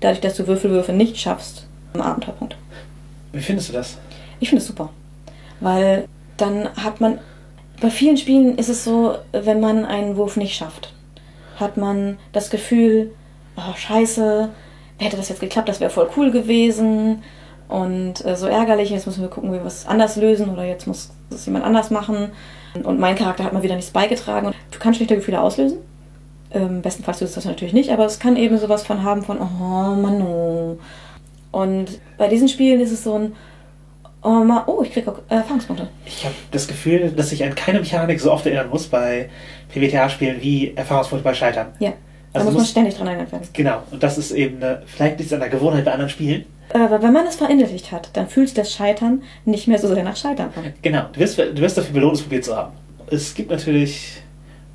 [0.05, 2.57] dadurch, dass du Würfelwürfe nicht schaffst, Abenteuerpunkte.
[3.31, 3.97] wie findest du das?
[4.39, 4.89] Ich finde es super.
[5.59, 7.19] Weil dann hat man.
[7.81, 10.93] Bei vielen Spielen ist es so, wenn man einen Wurf nicht schafft,
[11.57, 13.11] hat man das Gefühl,
[13.57, 14.49] oh, scheiße,
[14.97, 17.21] hätte das jetzt geklappt, das wäre voll cool gewesen.
[17.67, 20.87] Und äh, so ärgerlich, jetzt müssen wir gucken, wie wir es anders lösen oder jetzt
[20.87, 22.31] muss es jemand anders machen.
[22.81, 24.47] Und mein Charakter hat mal wieder nichts beigetragen.
[24.47, 25.79] Und du kannst schlechte Gefühle auslösen.
[26.55, 29.39] Ähm, bestenfalls tust du das natürlich nicht, aber es kann eben sowas von haben von,
[29.39, 30.77] oh Mann, oh.
[31.51, 33.33] Und bei diesen Spielen ist es so ein,
[34.23, 35.89] oh, ma, oh ich krieg auch äh, Erfahrungspunkte.
[36.05, 39.29] Ich habe das Gefühl, dass ich an keine Mechanik so oft erinnern muss bei
[39.73, 41.67] PBTA-Spielen wie Erfahrungspunkte bei Scheitern.
[41.79, 41.93] Ja,
[42.31, 43.47] da Also muss du man ständig dran erinnert werden.
[43.51, 46.45] Genau, und das ist eben eine, vielleicht nichts an der Gewohnheit bei anderen Spielen.
[46.73, 50.03] Aber wenn man es verinnerlicht hat, dann fühlt sich das Scheitern nicht mehr so sehr
[50.03, 50.73] nach Scheitern an.
[50.81, 52.73] Genau, du wirst, du wirst dafür belohnt, es probiert zu haben.
[53.11, 54.21] Es gibt natürlich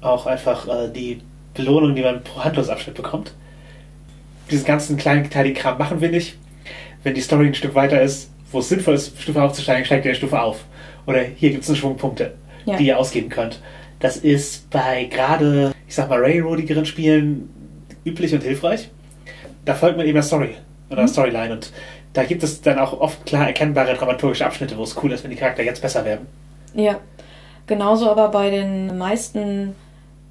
[0.01, 1.21] auch einfach äh, die
[1.65, 3.33] Belohnung, die man pro Handlungsabschnitt bekommt.
[4.51, 6.37] Diesen ganzen kleinen kleinen Kram machen wir nicht.
[7.03, 10.11] Wenn die Story ein Stück weiter ist, wo es sinnvoll ist, Stufe aufzusteigen, steigt ihr
[10.11, 10.65] eine Stufe auf.
[11.07, 12.35] Oder hier gibt es eine Schwung Punkte,
[12.67, 12.77] Ja.
[12.77, 13.61] die ihr ausgeben könnt.
[14.01, 17.49] Das ist bei gerade, ich sag mal, railroadigeren Spielen
[18.05, 18.91] üblich und hilfreich.
[19.65, 20.51] Da folgt man eben der Story
[20.89, 21.73] oder der Storyline und
[22.13, 25.31] da gibt es dann auch oft klar erkennbare dramaturgische Abschnitte, wo es cool ist, wenn
[25.31, 26.27] die Charakter jetzt besser werden.
[26.75, 26.99] Ja,
[27.67, 29.75] genauso aber bei den meisten,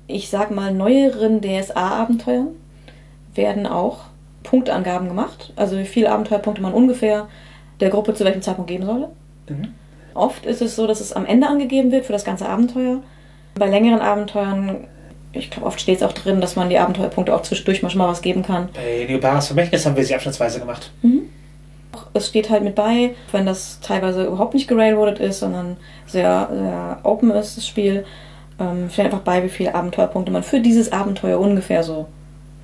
[0.09, 2.47] ich sag mal, neueren DSA-Abenteuern
[3.35, 3.99] werden auch
[4.43, 5.53] Punkteangaben gemacht.
[5.55, 7.27] Also wie viele Abenteuerpunkte man ungefähr
[7.79, 9.09] der Gruppe zu welchem Zeitpunkt geben solle.
[9.47, 9.73] Mhm.
[10.15, 13.01] Oft ist es so, dass es am Ende angegeben wird für das ganze Abenteuer.
[13.55, 14.87] Bei längeren Abenteuern,
[15.31, 17.99] ich glaube, oft steht es auch drin, dass man die Abenteuerpunkte auch zwischendurch mal schon
[17.99, 18.69] mal was geben kann.
[18.73, 20.91] Bei Neobaras Vermächtnis haben wir sie abschnittsweise gemacht.
[22.13, 26.99] Es steht halt mit bei, wenn das teilweise überhaupt nicht gerailroadet ist, sondern sehr, sehr
[27.03, 28.05] open ist, das Spiel,
[28.59, 32.07] ähm, steht einfach bei, wie viele Abenteuerpunkte man für dieses Abenteuer ungefähr so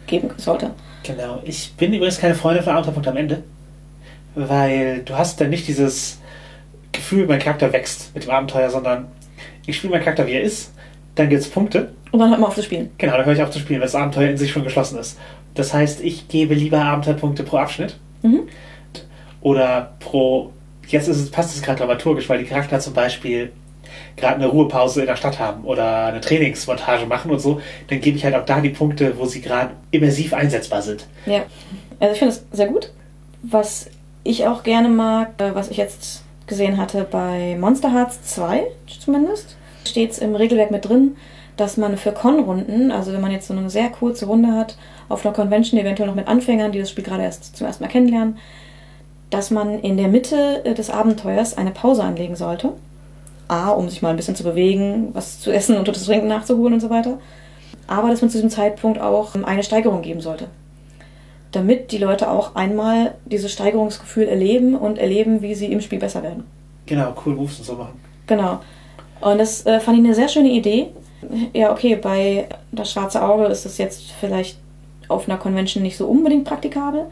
[0.08, 0.72] geben sollte.
[1.04, 1.42] Genau.
[1.44, 3.44] Ich bin übrigens keine Freundin von Abenteuerpunkt am Ende,
[4.36, 6.20] weil du hast dann nicht dieses
[6.92, 9.08] Gefühl, mein Charakter wächst mit dem Abenteuer, sondern
[9.66, 10.72] ich spiele meinen Charakter, wie er ist,
[11.16, 11.94] dann gibt es Punkte.
[12.12, 12.92] Und dann hört man auf zu spielen.
[12.98, 15.18] Genau, dann höre ich auf zu spielen, weil das Abenteuer in sich schon geschlossen ist.
[15.56, 18.48] Das heißt, ich gebe lieber Abenteuerpunkte pro Abschnitt Mhm.
[19.42, 20.52] oder pro.
[20.88, 23.52] Jetzt ist es, passt es gerade dramaturgisch, weil die Charakter zum Beispiel
[24.16, 28.18] gerade eine Ruhepause in der Stadt haben oder eine Trainingsmontage machen und so, dann gebe
[28.18, 31.08] ich halt auch da die Punkte, wo sie gerade immersiv einsetzbar sind.
[31.26, 31.44] Ja.
[32.00, 32.92] Also ich finde es sehr gut.
[33.42, 33.90] Was
[34.24, 38.64] ich auch gerne mag, äh, was ich jetzt gesehen hatte bei Monster Hearts 2
[39.00, 39.56] zumindest,
[39.86, 41.16] steht es im Regelwerk mit drin,
[41.58, 44.78] dass man für Con-Runden, also wenn man jetzt so eine sehr kurze Runde hat,
[45.08, 47.90] auf einer Convention, eventuell noch mit Anfängern, die das Spiel gerade erst zum ersten Mal
[47.90, 48.38] kennenlernen,
[49.30, 52.74] dass man in der Mitte äh, des Abenteuers eine Pause anlegen sollte.
[53.48, 56.74] A, um sich mal ein bisschen zu bewegen, was zu essen und zu trinken nachzuholen
[56.74, 57.20] und so weiter.
[57.88, 60.48] Aber dass man zu diesem Zeitpunkt auch ähm, eine Steigerung geben sollte
[61.56, 66.22] damit die Leute auch einmal dieses Steigerungsgefühl erleben und erleben, wie sie im Spiel besser
[66.22, 66.44] werden.
[66.86, 68.00] Genau, cool Moves und so machen.
[68.28, 68.60] Genau.
[69.22, 70.88] Und das äh, fand ich eine sehr schöne Idee.
[71.54, 74.60] Ja, okay, bei das schwarze Auge ist es jetzt vielleicht
[75.08, 77.06] auf einer Convention nicht so unbedingt praktikabel,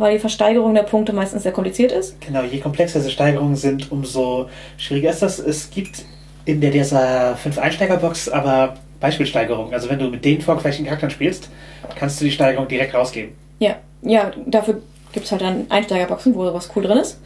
[0.00, 2.18] weil die Versteigerung der Punkte meistens sehr kompliziert ist.
[2.22, 5.38] Genau, je komplexer diese Steigerungen sind, umso schwieriger ist das.
[5.38, 6.04] Es gibt
[6.46, 9.74] in der DSA 5 Einsteigerbox aber Beispielsteigerungen.
[9.74, 11.50] Also wenn du mit den vorgefertigten Charakteren spielst,
[11.96, 13.32] kannst du die Steigerung direkt rausgeben.
[13.58, 14.80] Ja, ja, dafür
[15.12, 17.20] gibt es halt dann Einsteigerboxen, wo was cool drin ist.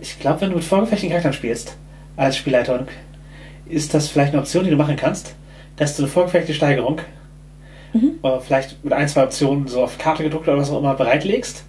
[0.00, 1.76] Ich glaube, wenn du mit vorgefertigten Charakteren spielst,
[2.16, 2.86] als Spielleitung,
[3.66, 5.34] ist das vielleicht eine Option, die du machen kannst,
[5.74, 7.00] dass du eine vorgefertigte Steigerung
[7.94, 11.64] äh, vielleicht mit ein, zwei Optionen so auf Karte gedruckt oder was auch immer bereitlegst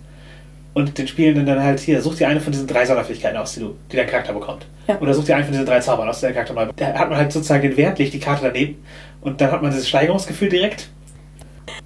[0.74, 3.60] und den Spielenden dann halt hier, such dir eine von diesen drei Sonderfähigkeiten aus, die,
[3.60, 4.66] du, die dein Charakter bekommt.
[4.88, 5.00] Ja.
[5.00, 7.10] Oder such dir einen von diesen drei Zaubern aus, die dein Charakter neu Da hat
[7.10, 8.84] man halt sozusagen den Wert, legt die Karte daneben
[9.22, 10.90] und dann hat man dieses Steigerungsgefühl direkt.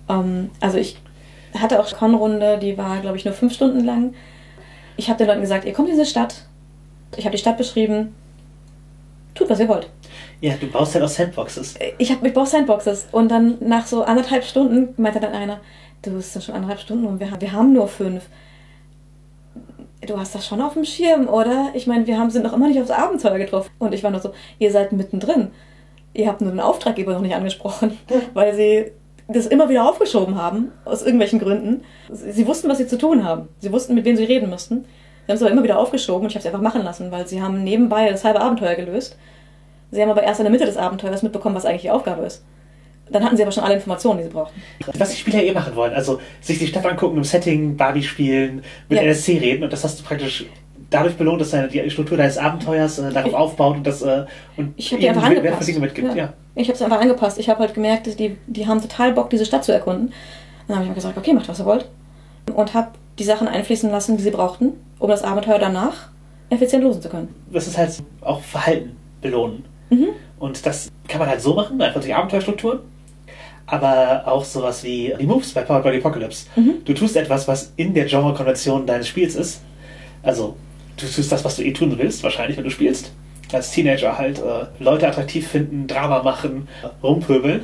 [0.09, 0.97] Ähm, also ich
[1.57, 4.13] hatte auch Con-Runde, die war, glaube ich, nur fünf Stunden lang.
[4.95, 6.45] Ich habe den Leuten gesagt, ihr kommt in diese Stadt.
[7.15, 8.15] Ich habe die Stadt beschrieben.
[9.35, 9.89] Tut, was ihr wollt.
[10.41, 11.75] Ja, du baust halt aus Sandboxes.
[11.99, 13.07] Ich, hab, ich brauche Sandboxes.
[13.11, 15.59] Und dann nach so anderthalb Stunden meinte dann einer,
[16.01, 18.23] du, es sind schon anderthalb Stunden und wir, haben- wir haben nur fünf.
[20.05, 21.71] Du hast das schon auf dem Schirm, oder?
[21.73, 23.71] Ich meine, wir haben, sind noch immer nicht aufs Abenteuer getroffen.
[23.79, 25.49] Und ich war nur so, ihr seid mittendrin.
[26.13, 27.97] Ihr habt nur den Auftraggeber noch nicht angesprochen,
[28.33, 28.91] weil sie
[29.27, 31.83] das immer wieder aufgeschoben haben, aus irgendwelchen Gründen.
[32.09, 33.49] Sie sie wussten, was sie zu tun haben.
[33.59, 34.85] Sie wussten, mit wem sie reden müssten.
[35.25, 37.27] Sie haben es aber immer wieder aufgeschoben und ich habe es einfach machen lassen, weil
[37.27, 39.17] sie haben nebenbei das halbe Abenteuer gelöst.
[39.91, 42.45] Sie haben aber erst in der Mitte des Abenteuers mitbekommen, was eigentlich die Aufgabe ist.
[43.11, 44.61] Dann hatten sie aber schon alle Informationen, die sie brauchten.
[44.97, 48.63] Was die Spieler eh machen wollen, also sich die Stadt angucken, im Setting, Barbie spielen,
[48.89, 49.05] mit Ja.
[49.05, 50.45] NSC reden und das hast du praktisch
[50.89, 54.25] dadurch belohnt, dass deine, die Struktur deines Abenteuers äh, darauf Ich- aufbaut und das äh,
[54.55, 55.67] und Ich habe die einfach angepasst.
[55.67, 56.15] Dinge mitgibt.
[56.15, 56.33] Ja.
[56.55, 57.37] Ich habe sie einfach angepasst.
[57.39, 60.13] Ich habe halt gemerkt, dass die, die haben total Bock, diese Stadt zu erkunden.
[60.67, 61.89] Dann habe ich mir gesagt, okay, macht was ihr wollt.
[62.53, 62.89] Und habe
[63.19, 66.09] die Sachen einfließen lassen, die sie brauchten, um das Abenteuer danach
[66.49, 67.33] effizient losen zu können.
[67.51, 67.91] Das ist halt
[68.21, 69.65] auch Verhalten belohnen.
[69.89, 70.07] Mhm.
[70.39, 72.83] Und das kann man halt so machen, einfach die Abenteuerstruktur.
[73.67, 76.47] Aber auch sowas wie die Moves bei Powered by the Apocalypse.
[76.55, 76.75] Mhm.
[76.85, 79.61] Du tust etwas, was in der Genre-Konvention deines Spiels ist.
[80.23, 80.55] Also,
[80.95, 83.11] du tust das, was du eh tun willst, wahrscheinlich, wenn du spielst.
[83.51, 86.67] Als Teenager halt äh, Leute attraktiv finden, Drama machen,
[87.03, 87.61] rumpöbeln.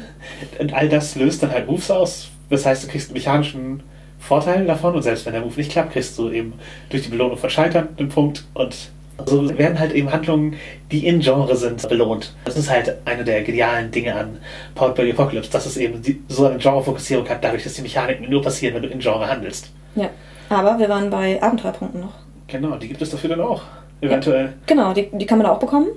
[0.60, 2.30] Und all das löst dann halt Moves aus.
[2.50, 3.84] Das heißt, du kriegst einen mechanischen
[4.20, 6.54] Vorteil davon und selbst wenn der Move nicht klappt, kriegst du eben
[6.90, 8.92] durch die Belohnung von Scheitern einen Punkt und
[9.26, 10.56] so werden halt eben Handlungen,
[10.92, 12.34] die in Genre sind, belohnt.
[12.46, 14.38] Das ist halt eine der genialen Dinge an
[14.76, 17.82] Powered by the Apocalypse, dass es eben die, so eine Genrefokussierung hat, dadurch, dass die
[17.84, 19.72] Mechaniken nur passieren, wenn du in Genre handelst.
[19.96, 20.10] Ja.
[20.50, 22.14] Aber wir waren bei Abenteuerpunkten noch.
[22.48, 23.62] Genau, die gibt es dafür dann auch.
[24.02, 24.54] Eventuell.
[24.66, 25.88] Genau, die, die kann man da auch bekommen.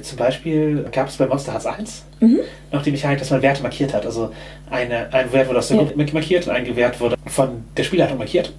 [0.00, 2.38] Zum Beispiel gab es bei Monster Hearts 1 Mhm.
[2.70, 4.06] noch die Mechanik, dass man Werte markiert hat.
[4.06, 4.30] Also
[4.70, 5.82] eine, ein Wert wurde aus der Ja.
[5.84, 8.52] Gruppe markiert und ein Wert wurde von der Spielleitung markiert.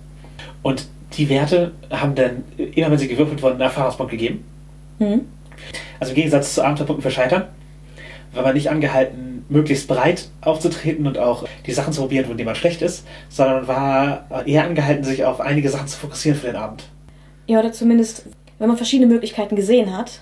[0.63, 4.43] Und die Werte haben dann, immer wenn sie gewürfelt wurden, einen Erfahrungspunkt gegeben.
[4.99, 5.25] Mhm.
[5.99, 7.45] Also im Gegensatz zu Abenteuerpunkten für Scheitern
[8.33, 12.45] war man nicht angehalten, möglichst breit aufzutreten und auch die Sachen zu probieren, von denen
[12.45, 16.47] man schlecht ist, sondern man war eher angehalten, sich auf einige Sachen zu fokussieren für
[16.47, 16.85] den Abend.
[17.47, 18.25] Ja, oder zumindest,
[18.59, 20.21] wenn man verschiedene Möglichkeiten gesehen hat,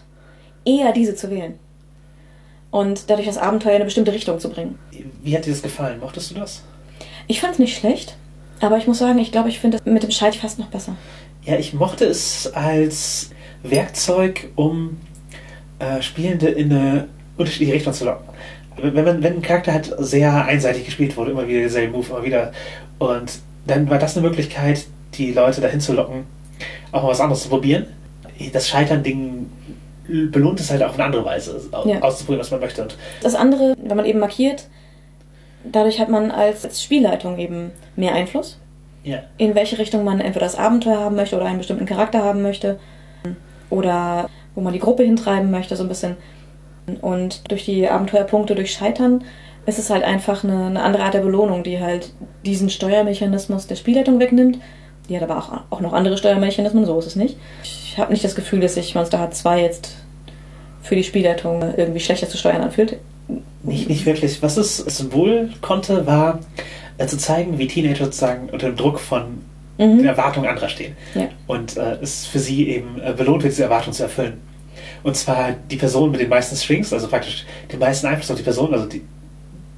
[0.65, 1.59] eher diese zu wählen.
[2.71, 4.79] Und dadurch das Abenteuer in eine bestimmte Richtung zu bringen.
[5.23, 5.99] Wie hat dir das gefallen?
[5.99, 6.63] Mochtest du das?
[7.27, 8.17] Ich fand es nicht schlecht,
[8.61, 10.95] aber ich muss sagen, ich glaube, ich finde es mit dem Scheit fast noch besser.
[11.45, 13.31] Ja, ich mochte es als
[13.63, 14.97] Werkzeug, um
[15.79, 18.27] äh, Spielende in eine unterschiedliche Richtung zu locken.
[18.81, 22.23] Wenn, man, wenn ein Charakter halt sehr einseitig gespielt wurde, immer wieder derselbe Move, immer
[22.23, 22.51] wieder,
[22.97, 26.23] und dann war das eine Möglichkeit, die Leute dahin zu locken,
[26.91, 27.87] auch mal was anderes zu probieren.
[28.53, 29.49] Das Scheitern-Ding
[30.31, 31.99] belohnt es halt auf eine andere Weise, au- Ja.
[32.01, 32.81] auszuprobieren, was man möchte.
[32.83, 34.67] Und Das andere, wenn man eben markiert,
[35.63, 38.59] dadurch hat man als, als Spielleitung eben mehr Einfluss,
[39.03, 42.41] ja, in welche Richtung man entweder das Abenteuer haben möchte oder einen bestimmten Charakter haben
[42.41, 42.79] möchte
[43.69, 46.17] oder wo man die Gruppe hintreiben möchte, so ein bisschen.
[47.01, 49.23] Und durch die Abenteuerpunkte, durch Scheitern,
[49.65, 52.11] ist es halt einfach eine, eine andere Art der Belohnung, die halt
[52.45, 54.59] diesen Steuermechanismus der Spielleitung wegnimmt.
[55.07, 57.37] Die hat aber auch, auch noch andere Steuermechanismen, so ist es nicht.
[57.63, 59.95] Ich habe nicht das Gefühl, dass sich Monster Hearts 2 jetzt
[60.81, 62.97] für die Spielleitung irgendwie schlechter zu steuern anfühlt.
[63.63, 64.41] Nicht, nicht wirklich.
[64.41, 66.39] Was es Symbol konnte, war
[66.97, 69.21] äh, zu zeigen, wie Teenager sozusagen unter dem Druck von
[69.77, 70.05] den Mhm.
[70.05, 70.95] Erwartungen anderer stehen.
[71.15, 71.29] Ja.
[71.47, 74.41] Und äh, es für sie eben äh, belohnt wird, diese Erwartungen zu erfüllen.
[75.03, 78.43] Und zwar die Person mit den meisten Strings, also praktisch den meisten Einfluss auf die
[78.43, 79.01] Person, also die,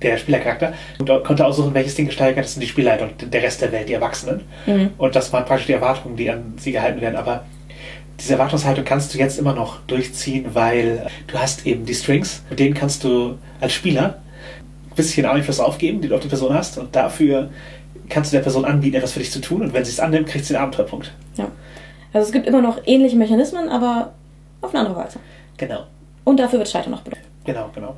[0.01, 3.61] der Spielercharakter, und konnte aussuchen, welches Ding gesteigert ist, sind die Spielleiter und der Rest
[3.61, 4.41] der Welt, die Erwachsenen.
[4.65, 4.89] Mhm.
[4.97, 7.15] Und das waren praktisch die Erwartungen, die an sie gehalten werden.
[7.15, 7.43] Aber
[8.19, 12.59] diese Erwartungshaltung kannst du jetzt immer noch durchziehen, weil du hast eben die Strings, mit
[12.59, 14.21] denen kannst du als Spieler
[14.89, 16.77] ein bisschen Einfluss aufgeben, die du auf die Person hast.
[16.77, 17.49] Und dafür
[18.09, 19.61] kannst du der Person anbieten, etwas für dich zu tun.
[19.61, 21.11] Und wenn sie es annimmt, kriegt sie einen Abenteuerpunkt.
[21.35, 21.47] Ja.
[22.13, 24.13] Also es gibt immer noch ähnliche Mechanismen, aber
[24.59, 25.19] auf eine andere Weise.
[25.57, 25.85] Genau.
[26.23, 27.23] Und dafür wird Scheitern noch belohnt.
[27.45, 27.95] Genau, genau.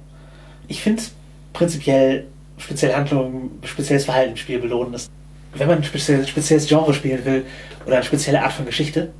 [0.67, 1.03] Ich finde
[1.51, 5.09] prinzipiell spezielle Handlungen, spezielles Verhalten im Spiel belohnen ist.
[5.55, 7.45] Wenn man ein spezielles, spezielles Genre spielen will
[7.85, 9.11] oder eine spezielle Art von Geschichte,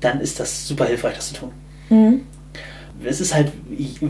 [0.00, 1.52] dann ist das super hilfreich, das zu tun.
[1.90, 2.20] Mhm.
[3.04, 3.52] Es ist halt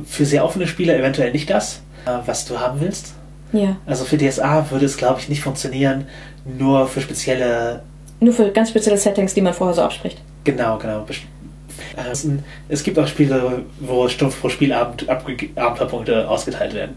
[0.07, 3.14] für sehr offene Spieler eventuell nicht das, äh, was du haben willst.
[3.53, 3.77] Ja.
[3.87, 6.07] Also für DSA würde es, glaube ich, nicht funktionieren,
[6.44, 7.83] nur für spezielle
[8.20, 10.18] Nur für ganz spezielle Settings, die man vorher so abspricht.
[10.44, 11.07] Genau, genau.
[11.96, 12.14] Äh,
[12.68, 16.96] es gibt auch Spiele, wo stumpf pro Spielabend Abenteuerpunkte ausgeteilt werden.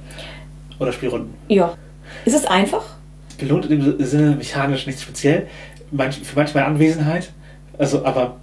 [0.79, 1.33] Oder Spielrunden.
[1.47, 1.77] Ja.
[2.25, 2.83] Ist es einfach?
[3.37, 5.47] Belohnt in dem Sinne mechanisch nicht speziell.
[5.91, 7.31] Manch, für manchmal Anwesenheit.
[7.77, 8.37] Also, aber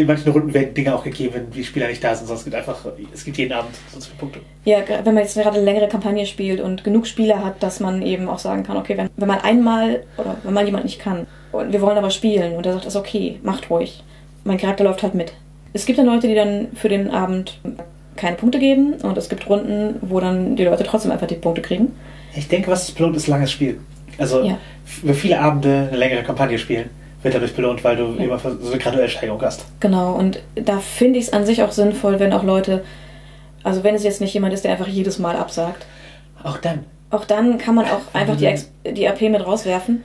[0.00, 2.54] in manchen Runden werden Dinge auch gegeben, wenn die Spieler nicht da sind, es gibt
[2.56, 4.40] einfach, es gibt jeden Abend so viele Punkte.
[4.64, 8.02] Ja, wenn man jetzt gerade eine längere Kampagne spielt und genug Spieler hat, dass man
[8.02, 11.26] eben auch sagen kann, okay, wenn, wenn man einmal oder wenn mal jemand nicht kann
[11.52, 14.02] und wir wollen aber spielen und er sagt, das ist okay, macht ruhig.
[14.44, 15.32] Mein Charakter läuft halt mit.
[15.72, 17.58] Es gibt dann Leute, die dann für den Abend
[18.16, 21.62] keine Punkte geben und es gibt Runden, wo dann die Leute trotzdem einfach die Punkte
[21.62, 21.92] kriegen.
[22.34, 23.78] Ich denke, was es belohnt, ist langes Spiel.
[24.18, 24.58] Also Ja.
[25.02, 26.90] über viele Abende eine längere Kampagne spielen
[27.22, 28.24] wird dadurch belohnt, weil du Ja.
[28.24, 29.64] immer so eine graduelle Steigerung hast.
[29.80, 32.82] Genau, und da finde ich es an sich auch sinnvoll, wenn auch Leute,
[33.62, 35.84] also wenn es jetzt nicht jemand ist, der einfach jedes Mal absagt,
[36.42, 36.84] Auch dann.
[37.10, 40.02] auch dann kann man auch einfach die, Ex die AP mit rauswerfen.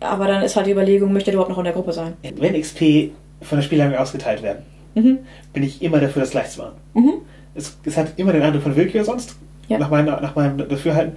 [0.00, 2.14] Aber dann ist halt die Überlegung, möchte er überhaupt noch in der Gruppe sein?
[2.36, 4.64] Wenn XP von der Spielleitung ausgeteilt werden,
[4.96, 5.18] Mhm.
[5.52, 6.74] bin ich immer dafür, das gleich zu machen.
[6.94, 7.12] Mhm.
[7.54, 9.36] Es, es hat immer den Eindruck von Willkür sonst,
[9.68, 9.78] Ja.
[9.78, 11.16] nach, meinem, nach meinem Dafürhalten.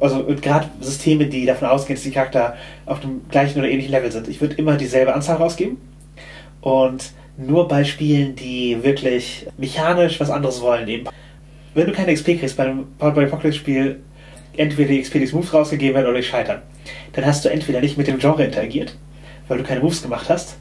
[0.00, 2.56] Also gerade Systeme, die davon ausgehen, dass die Charakter
[2.86, 4.28] auf dem gleichen oder ähnlichen Level sind.
[4.28, 5.78] Ich würde immer dieselbe Anzahl rausgeben.
[6.60, 11.08] Und nur bei Spielen, die wirklich mechanisch was anderes wollen, eben.
[11.74, 14.00] Wenn du keine XP kriegst bei einem Powered by Apocalypse Spiel,
[14.56, 16.62] entweder die XP des Moves rausgegeben werden oder die scheitern,
[17.12, 18.96] dann hast du entweder nicht mit dem Genre interagiert,
[19.46, 20.56] weil du keine Moves gemacht hast,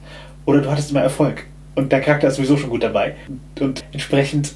[0.45, 1.45] oder du hattest immer Erfolg.
[1.75, 3.15] Und der Charakter ist sowieso schon gut dabei.
[3.59, 4.53] Und entsprechend,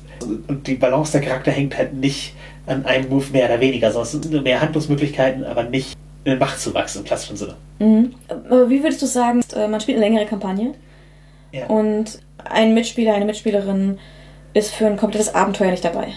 [0.48, 2.34] und die Balance der Charakter hängt halt nicht
[2.66, 6.96] an einem Move mehr oder weniger, sondern es sind mehr Handlungsmöglichkeiten, aber nicht in Machtzuwachs
[6.96, 7.56] im klassischen Sinne.
[7.80, 8.14] Mhm.
[8.28, 10.74] Aber wie würdest du sagen, äh, man spielt eine längere Kampagne
[11.52, 11.66] Ja.
[11.68, 13.98] und ein Mitspieler, eine Mitspielerin
[14.54, 16.10] ist für ein komplettes Abenteuer nicht dabei?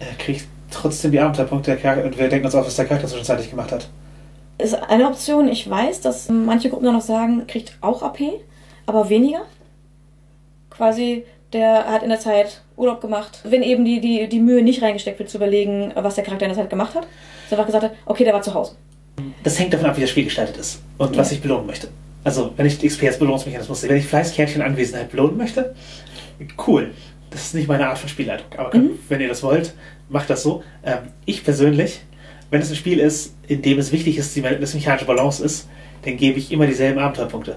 [0.00, 3.06] Er kriegt trotzdem die Abenteuerpunkte der Charakter und wir denken uns auf, was der Charakter
[3.06, 3.88] zwischenzeitlich gemacht hat.
[4.58, 8.18] Ist eine Option, ich weiß, dass manche Gruppen dann noch sagen, kriegt auch AP,
[8.86, 9.42] aber weniger.
[10.70, 11.24] Quasi,
[11.54, 13.40] der hat in der Zeit Urlaub gemacht.
[13.44, 16.50] Wenn eben die, die, die Mühe nicht reingesteckt wird, zu überlegen, was der Charakter in
[16.52, 17.06] der Zeit gemacht hat,
[17.48, 18.74] er einfach gesagt hat, okay, der war zu Hause.
[19.44, 21.20] Das hängt davon ab, wie das Spiel gestaltet ist und Ja.
[21.20, 21.88] was ich belohnen möchte.
[22.24, 25.74] Also, wenn ich XP als Belohnungsmechanismus sehe, wenn ich Fleißkärtchen Anwesenheit belohnen möchte,
[26.66, 26.90] cool.
[27.30, 28.46] Das ist nicht meine Art von Spielleitung.
[28.58, 28.98] Aber Mhm.
[29.08, 29.74] wenn ihr das wollt,
[30.08, 30.62] macht das so.
[30.84, 32.00] Ähm, ich persönlich,
[32.50, 35.68] wenn es ein Spiel ist, in dem es wichtig ist, dass die mechanische Balance ist,
[36.04, 37.56] dann gebe ich immer dieselben Abenteuerpunkte.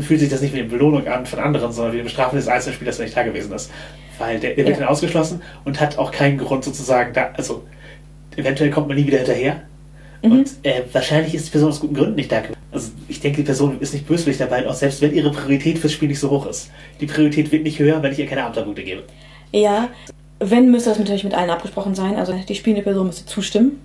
[0.00, 2.48] Fühlt sich das nicht wie eine Belohnung an von anderen, sondern wie eine Bestrafung des
[2.48, 3.70] einzelnen Spielers, der nicht da gewesen ist.
[4.18, 7.64] Weil der, der wird dann ausgeschlossen und hat auch keinen Grund sozusagen da, also
[8.36, 9.62] eventuell kommt man nie wieder hinterher.
[10.22, 10.32] Mhm.
[10.32, 12.40] Und äh, wahrscheinlich ist die Person aus guten Gründen nicht da.
[12.40, 12.56] gewesen.
[12.70, 15.92] Also ich denke, die Person ist nicht böswillig dabei, auch selbst wenn ihre Priorität fürs
[15.92, 16.70] Spiel nicht so hoch ist.
[17.00, 19.02] Die Priorität wird nicht höher, wenn ich ihr keine Abenteuerpunkte gebe.
[19.52, 19.88] Ja,
[20.38, 22.16] wenn, müsste das natürlich mit allen abgesprochen sein.
[22.16, 23.80] Also die spielende Person müsste zustimmen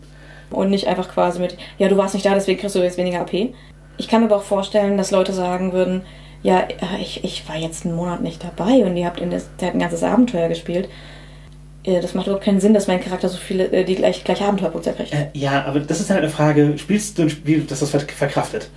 [0.49, 3.21] und nicht einfach quasi mit, ja, du warst nicht da, deswegen kriegst du jetzt weniger
[3.21, 3.49] AP.
[3.97, 6.01] Ich kann mir aber auch vorstellen, dass Leute sagen würden,
[6.43, 6.67] ja,
[7.01, 9.79] ich, ich war jetzt einen Monat nicht dabei und ihr habt in der Zeit ein
[9.79, 10.87] ganzes Abenteuer gespielt.
[11.83, 14.45] Äh, Das macht überhaupt keinen Sinn, dass mein Charakter so viele, äh, die gleich, gleiche
[14.45, 15.13] Abenteuerpunkte kriegt.
[15.13, 17.99] Äh, ja, aber das ist halt eine Frage, spielst du ein Spiel, das das ver-
[18.01, 18.69] verkraftet?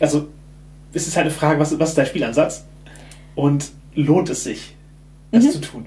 [0.00, 0.28] Also,
[0.92, 2.64] es ist halt eine Frage, was, was ist dein Spielansatz?
[3.34, 4.74] Und lohnt es sich,
[5.32, 5.50] das Mhm.
[5.52, 5.86] zu tun?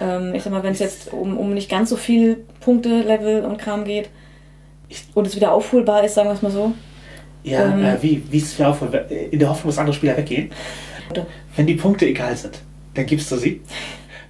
[0.00, 3.44] Ähm, ich sag mal, wenn es jetzt um, um nicht ganz so viel Punkte, Level
[3.44, 4.10] und Kram geht
[4.88, 6.72] Ich- und es wieder aufholbar ist, sagen wir es mal so.
[7.44, 7.84] Ja, Ähm.
[7.84, 8.92] äh, wie, wie ist es wieder aufholen?
[9.30, 10.50] In der Hoffnung, dass andere Spieler weggehen?
[11.10, 11.26] Oder
[11.56, 12.60] Wenn die Punkte egal sind,
[12.94, 13.60] dann gibst du sie.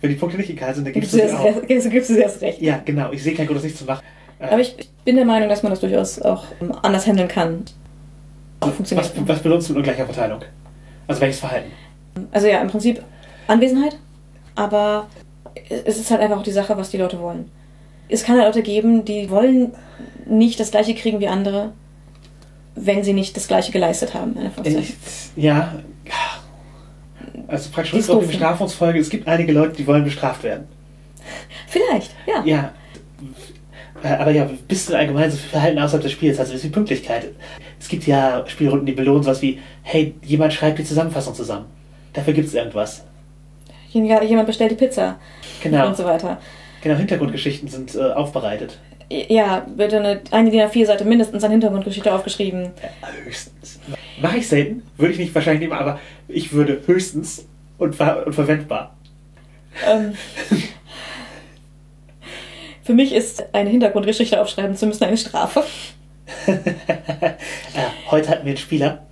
[0.00, 1.62] Wenn die Punkte nicht egal sind, dann gibst gibst du sie auch.
[1.68, 2.60] erst, gibst du erst recht.
[2.60, 3.12] Ja, genau.
[3.12, 4.02] Ich sehe keinen Grund, das nicht zu machen.
[4.40, 7.64] Äh, Aber ich, bin der Meinung, dass man das durchaus auch ähm, anders handeln kann.
[8.60, 9.12] Funktioniert.
[9.16, 10.40] was, was belohnst du mit ungleicher Verteilung?
[11.08, 11.70] Also welches Verhalten?
[12.30, 13.02] Also ja, im Prinzip
[13.48, 13.96] Anwesenheit,
[14.54, 15.08] aber
[15.84, 17.50] es ist halt einfach auch die Sache, was die Leute wollen.
[18.08, 19.72] Es kann halt Leute geben, die wollen
[20.26, 21.72] nicht das gleiche kriegen wie andere,
[22.74, 24.36] wenn sie nicht das gleiche geleistet haben.
[24.64, 24.94] Ich,
[25.36, 25.74] ja.
[27.48, 28.32] Also praktisch Die ist auf die ne?
[28.32, 28.98] Bestrafungsfolge.
[28.98, 30.66] Es gibt einige Leute, die wollen bestraft werden.
[31.68, 32.42] Vielleicht, ja.
[32.44, 32.72] Ja.
[34.02, 36.40] Aber ja, bist du allgemein so viel Verhalten außerhalb des Spiels?
[36.40, 37.28] Also ist wie Pünktlichkeit.
[37.78, 41.66] Es gibt ja Spielrunden, die belohnen sowas wie, hey, jemand schreibt die Zusammenfassung zusammen.
[42.12, 43.04] Dafür gibt es irgendwas.
[43.90, 45.18] Jemand bestellt die Pizza
[45.62, 45.88] Genau.
[45.88, 46.40] und so weiter.
[46.82, 48.78] Genau, Hintergrundgeschichten sind äh, aufbereitet.
[49.28, 52.70] Ja, bitte eine, eine DIN A4-Seite mindestens an Hintergrundgeschichte aufgeschrieben.
[52.82, 53.78] Ja, höchstens.
[54.20, 57.46] Mache ich selten, würde ich nicht wahrscheinlich nehmen, aber ich würde höchstens
[57.78, 58.96] und, ver und verwendbar.
[59.86, 60.14] Ähm,
[62.82, 65.64] für mich ist eine Hintergrundgeschichte aufschreiben zu müssen eine Strafe.
[66.46, 66.60] äh,
[68.10, 69.06] heute hatten wir einen Spieler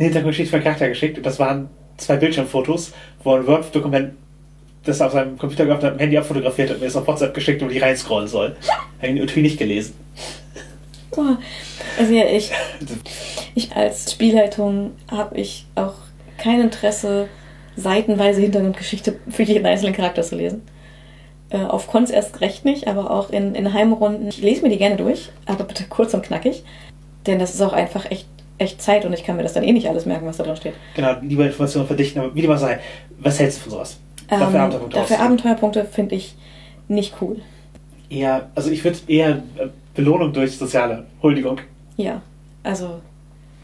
[0.00, 2.92] eine Hintergrundgeschichte von Charakter geschickt und das waren zwei Bildschirmfotos,
[3.22, 4.14] wo ein Word-Dokument
[4.84, 7.06] das er auf seinem Computer gehabt hat, am Handy abfotografiert hat und mir das auf
[7.06, 8.56] WhatsApp geschickt, wo ich reinscrollen soll.
[8.98, 9.94] Habe ich natürlich nicht gelesen.
[11.10, 11.38] Boah.
[11.98, 12.50] Also ja, ich,
[13.54, 15.94] ich als Spielleitung habe ich auch
[16.38, 17.28] kein Interesse,
[17.76, 20.62] seitenweise Hintergrundgeschichte für jeden einzelnen Charakter zu lesen.
[21.50, 24.28] Äh, auf Cons erst recht nicht, aber auch in, in Heimrunden.
[24.28, 26.62] Ich lese mir die gerne durch, aber bitte kurz und knackig.
[27.26, 28.28] Denn das ist auch einfach echt,
[28.58, 30.56] echt Zeit und ich kann mir das dann eh nicht alles merken, was da drin
[30.56, 30.74] steht.
[30.94, 32.78] Genau, lieber Informationen verdichten, aber wie dem auch sei,
[33.18, 33.98] was hältst du von sowas?
[34.30, 35.20] Ähm, Dafür Abenteuerpunkte dafür.
[35.20, 36.36] Abenteuerpunkte finde ich
[36.88, 37.36] nicht cool.
[38.08, 41.58] Eher, also ich würde eher äh, Belohnung durch soziale Huldigung.
[41.96, 42.22] Ja,
[42.62, 43.00] also,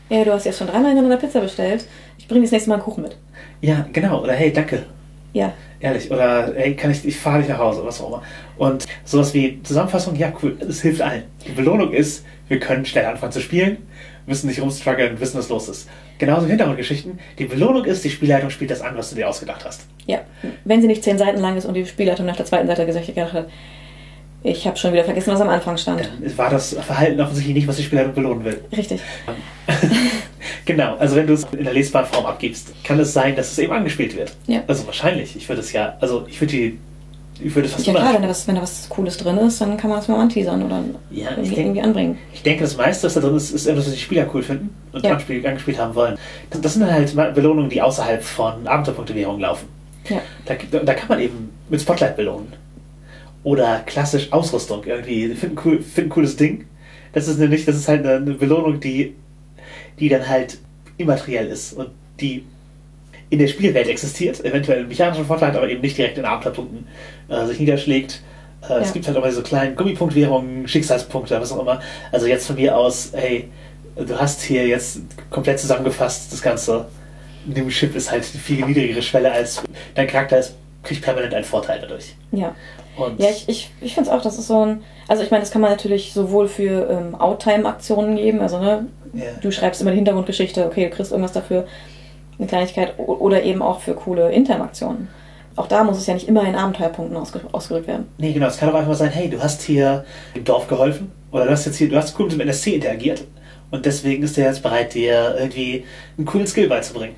[0.08, 1.86] ja, du hast jetzt schon dreimal hintereinander Pizza bestellt.
[2.18, 3.16] Ich bringe das nächste Mal einen Kuchen mit.
[3.60, 4.22] Ja, genau.
[4.22, 4.84] Oder hey, danke.
[5.32, 6.10] Ja, Ehrlich.
[6.10, 8.22] Oder hey, kann ich, ich fahre dich nach Hause, was auch immer.
[8.56, 11.24] Und sowas wie Zusammenfassung, ja cool, es hilft allen.
[11.46, 13.78] Die Belohnung ist, wir können schnell anfangen zu spielen,
[14.26, 15.88] müssen nicht rumstruggeln, wissen, was los ist.
[16.18, 17.18] Genauso Hintergrundgeschichten.
[17.38, 19.82] Die Belohnung ist, die Spielleitung spielt das an, was du dir ausgedacht hast.
[20.06, 20.20] ja.
[20.64, 23.08] Wenn sie nicht zehn Seiten lang ist und die Spielleitung nach der zweiten Seite gesagt
[23.16, 23.46] hat,
[24.42, 26.02] ich habe schon wieder vergessen, was am Anfang stand.
[26.02, 28.60] Dann war das Verhalten offensichtlich nicht, was die Spielleitung belohnen will.
[28.76, 29.00] Richtig.
[30.64, 33.58] genau, also wenn du es in der lesbaren Form abgibst, kann es sein, dass es
[33.58, 34.32] eben angespielt wird.
[34.46, 34.62] Ja.
[34.68, 35.34] Also wahrscheinlich.
[35.36, 36.78] Ich würde es ja, also ich würde die,
[37.42, 39.60] ich würde es fast Ja klar, wenn da, was, wenn da was Cooles drin ist,
[39.60, 42.18] dann kann man das mal anteasern oder Ja, irgendwie, denk- irgendwie anbringen.
[42.32, 44.70] Ich denke, das meiste, was da drin ist, ist etwas, was die Spieler cool finden
[44.92, 45.10] und Ja.
[45.12, 46.16] angespielt, angespielt haben wollen.
[46.50, 49.68] Das, das sind halt Belohnungen, die außerhalb von Abenteuerpunktewährung laufen.
[50.08, 50.20] Ja.
[50.44, 52.52] Da, da kann man eben mit Spotlight belohnen.
[53.42, 54.82] Oder klassisch Ausrüstung.
[54.84, 56.66] Irgendwie, finden cool, finden cooles Ding.
[57.12, 59.14] Das ist nämlich, das ist halt eine, eine Belohnung, die,
[59.98, 60.58] die dann halt
[60.98, 62.44] immateriell ist und die
[63.30, 66.86] in der Spielwelt existiert, eventuell einen mechanischen Vorteil hat, aber eben nicht direkt in Abenteuerpunkten
[67.28, 68.22] äh, sich niederschlägt.
[68.68, 68.92] Äh, Es Ja.
[68.92, 71.80] gibt halt auch mal so kleine Gummipunktwährungen, Schicksalspunkte, was auch immer.
[72.12, 73.48] Also jetzt von mir aus, hey,
[73.96, 75.00] du hast hier jetzt
[75.30, 76.86] komplett zusammengefasst, das Ganze.
[77.44, 79.62] Dem Chip ist halt eine viel niedrigere Schwelle als
[79.94, 82.14] dein Charakter ist, kriegt permanent einen Vorteil dadurch.
[82.32, 82.54] Ja.
[82.96, 84.82] Und Ja, ich, ich, ich finde es auch, das ist so ein.
[85.08, 89.24] Also, ich meine, das kann man natürlich sowohl für ähm, Outtime-Aktionen geben, also, ne, Ja.
[89.40, 91.66] du schreibst immer die Hintergrundgeschichte, okay, du kriegst irgendwas dafür,
[92.38, 95.08] eine Kleinigkeit, oder eben auch für coole Intime-Aktionen.
[95.56, 98.08] Auch da muss es ja nicht immer in Abenteuerpunkten ausge ausgedrückt werden.
[98.18, 101.10] Nee, genau, es kann auch einfach mal sein, hey, du hast hier im Dorf geholfen
[101.32, 103.24] oder du hast jetzt hier, du hast cool mit dem NSC interagiert
[103.70, 105.84] und deswegen ist der jetzt bereit, dir irgendwie
[106.18, 107.16] einen coolen Skill beizubringen.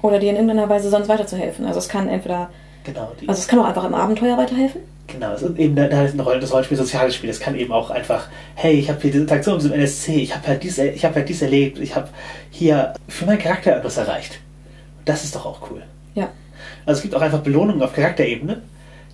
[0.00, 1.66] Oder dir in irgendeiner Weise sonst weiterzuhelfen.
[1.66, 2.48] Also, es kann entweder.
[2.84, 4.80] Genau, Also, es kann auch einfach im Abenteuer weiterhelfen.
[5.06, 7.28] genau, es ist eben da, ist eine Rolle, das Rollenspiel soziales Spiel.
[7.28, 10.34] Es kann eben auch einfach, hey, ich habe hier diese Interaktion mit dem NSC, ich
[10.34, 12.08] habe halt dies, ich habe halt dies erlebt, ich habe
[12.50, 14.38] hier für meinen Charakter etwas erreicht.
[15.06, 15.82] Das ist doch auch cool.
[16.14, 16.28] Ja.
[16.84, 18.60] Also es gibt auch einfach Belohnungen auf Charakterebene.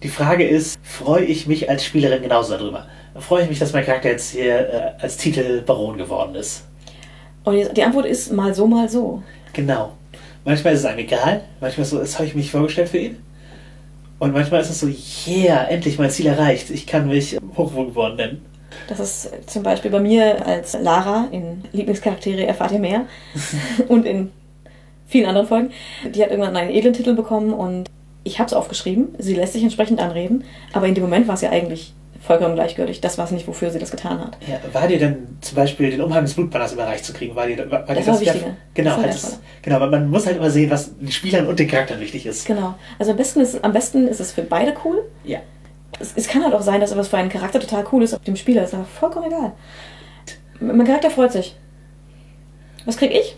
[0.02, 2.86] Die Frage ist, freue ich mich als Spielerin genauso darüber?
[3.20, 4.58] Freue ich mich, dass mein Charakter jetzt hier
[4.98, 6.64] äh, als Titel Baron geworden ist?
[7.44, 9.22] Und die, Antwort ist mal so, mal so.
[9.52, 9.92] Genau.
[10.44, 12.98] Manchmal ist es einem egal, manchmal ist es so, das habe ich mich vorgestellt für
[12.98, 13.22] ihn.
[14.18, 14.88] Und manchmal ist es so,
[15.28, 16.70] yeah, endlich mein Ziel erreicht.
[16.70, 18.46] Ich kann mich hochgeworden nennen.
[18.88, 23.06] Das ist zum Beispiel bei mir als Lara in Lieblingscharaktere erfahrt ihr mehr
[23.88, 24.32] und in
[25.12, 25.70] vielen anderen Folgen.
[26.12, 27.88] Die hat irgendwann einen edlen Titel bekommen und
[28.24, 29.14] ich habe es aufgeschrieben.
[29.18, 33.00] Sie lässt sich entsprechend anreden, aber in dem Moment war es ja eigentlich vollkommen gleichgültig.
[33.00, 34.38] Das war es nicht, wofür sie das getan hat.
[34.48, 37.34] Ja, war dir denn zum Beispiel den Umhang des Blutbanners überreicht zu kriegen?
[37.34, 38.56] War dir, war, war dir Das war wichtiger.
[38.74, 41.68] Genau, Das das, genau, aber man muss halt immer sehen, was den Spielern und den
[41.68, 42.46] Charakteren wichtig ist.
[42.46, 42.74] Genau.
[42.98, 45.02] Also am besten ist, am besten ist es für beide cool.
[45.24, 45.40] Ja.
[45.98, 48.22] Es, es kann halt auch sein, dass etwas für einen Charakter total cool ist, auf
[48.22, 49.52] dem Spieler ist aber vollkommen egal.
[50.60, 51.56] Mein Charakter freut sich.
[52.84, 53.36] Was krieg ich?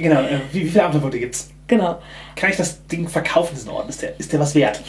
[0.00, 1.50] Genau, äh, wie, wie viele Abenteuerpunkte gibt's?
[1.66, 2.00] Genau.
[2.36, 3.88] Kann ich das Ding verkaufen, diesen Orden?
[3.88, 4.80] Ist der, ist der was wert?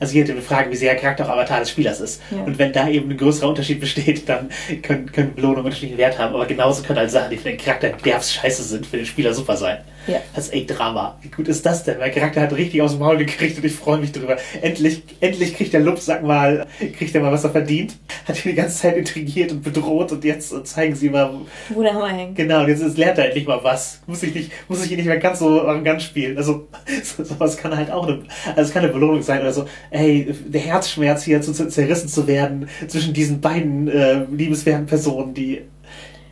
[0.00, 2.22] Also hier eine Frage, wie sehr Charakter auch Avatar des Spielers ist.
[2.30, 2.44] Ja.
[2.44, 4.48] Und wenn da eben ein größerer Unterschied besteht, dann
[4.82, 6.34] können, können Belohnungen unterschiedlichen Wert haben.
[6.34, 9.34] Aber genauso können halt Sachen, die für den Charakter derfs scheiße sind, für den Spieler
[9.34, 9.78] super sein.
[10.08, 10.20] Ja.
[10.34, 11.18] Das ist echt Drama.
[11.22, 11.98] Wie gut ist das denn?
[11.98, 14.36] Mein Charakter hat richtig aus dem Maul gekriegt und ich freue mich drüber.
[14.62, 17.96] Endlich, endlich kriegt der Lupsack mal, kriegt er mal, was er verdient.
[18.26, 21.30] Hat ihn die ganze Zeit intrigiert und bedroht und jetzt zeigen sie mal,
[21.68, 22.36] Wo der Hammer hängt.
[22.36, 24.00] Genau, und jetzt ist- lernt er endlich mal was.
[24.06, 26.36] Muss ich nicht, muss ich ihn nicht mehr ganz so arrogant spielen.
[26.36, 26.68] Also,
[27.02, 30.34] so, sowas kann halt auch eine, also es kann eine Belohnung sein oder so, ey,
[30.46, 35.62] der Herzschmerz hier zu, zu, zerrissen zu werden zwischen diesen beiden äh, liebenswerten Personen, die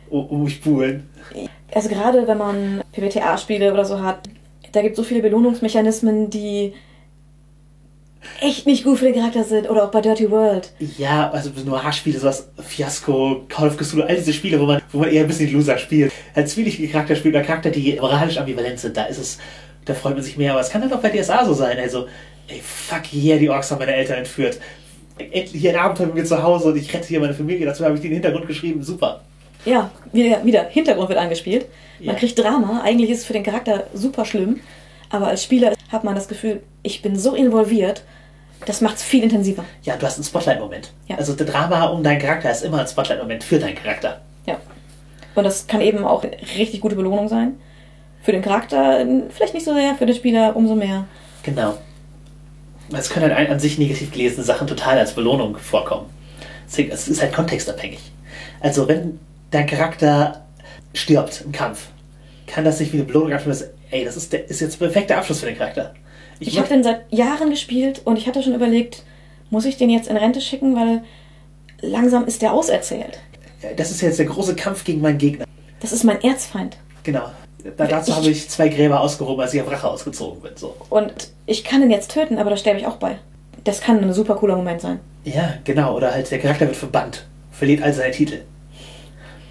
[0.09, 1.09] um, um buhlen.
[1.73, 4.29] Also gerade wenn man PBTA-Spiele oder so hat,
[4.71, 6.73] da gibt es so viele Belohnungsmechanismen, die
[8.41, 9.69] echt nicht gut für den Charakter sind.
[9.69, 10.71] Oder auch bei Dirty World.
[10.97, 14.99] Ja, also nur Haarspiele, sowas, Fiasco, Call of Cthulhu, all diese Spiele, wo man, wo
[14.99, 16.11] man eher ein bisschen Loser spielt.
[16.35, 19.37] Als zwielichtige Charakter spielt oder Charakter, die moralisch ambivalent sind, da ist es,
[19.85, 20.51] da freut man sich mehr.
[20.51, 21.77] Aber es kann halt auch bei DSA so sein.
[21.79, 22.07] Also,
[22.47, 24.59] ey, fuck yeah, die Orks haben meine Eltern entführt.
[25.17, 27.65] Endlich hier ein Abenteuer mit mir zu Hause und ich rette hier meine Familie.
[27.65, 28.83] Dazu habe ich den Hintergrund geschrieben.
[28.83, 29.21] Super.
[29.67, 31.65] Ja, wieder, wieder Hintergrund wird angespielt.
[31.99, 32.19] Man Ja.
[32.19, 32.81] kriegt Drama.
[32.83, 34.59] Eigentlich ist es für den Charakter super schlimm.
[35.09, 38.03] Aber als Spieler hat man das Gefühl, ich bin so involviert,
[38.65, 39.63] das macht es viel intensiver.
[39.83, 40.91] Ja, du hast einen Spotlight-Moment.
[41.07, 41.17] Ja.
[41.17, 44.21] Also der Drama um deinen Charakter ist immer ein Spotlight-Moment für deinen Charakter.
[44.45, 44.57] Ja.
[45.35, 47.55] Und das kann eben auch eine richtig gute Belohnung sein.
[48.23, 51.05] Für den Charakter vielleicht nicht so sehr, für den Spieler umso mehr.
[51.43, 51.77] Genau.
[52.91, 56.07] Es können halt an sich negativ gelesene Sachen total als Belohnung vorkommen.
[56.67, 57.99] Es ist halt kontextabhängig.
[58.59, 59.19] Also wenn
[59.51, 60.45] dein Charakter
[60.93, 61.87] stirbt im Kampf,
[62.47, 65.15] kann das nicht wie eine Belohnung abschließen, ey, das ist, der, ist jetzt der perfekte
[65.15, 65.93] Abschluss für den Charakter.
[66.39, 69.03] Ich, ich habe den seit Jahren gespielt und ich hatte schon überlegt,
[69.49, 71.03] muss ich den jetzt in Rente schicken, weil
[71.81, 73.19] langsam ist der auserzählt.
[73.75, 75.45] Das ist jetzt der große Kampf gegen meinen Gegner.
[75.79, 76.77] Das ist mein Erzfeind.
[77.03, 77.31] Genau.
[77.75, 80.51] Da, dazu habe ich zwei Gräber ausgehoben, als ich auf Rache ausgezogen bin.
[80.55, 80.75] So.
[80.89, 83.17] Und ich kann ihn jetzt töten, aber da sterbe ich auch bei.
[83.63, 84.99] Das kann ein super cooler Moment sein.
[85.23, 85.95] Ja, genau.
[85.95, 88.41] Oder halt der Charakter wird verbannt, verliert all seine Titel.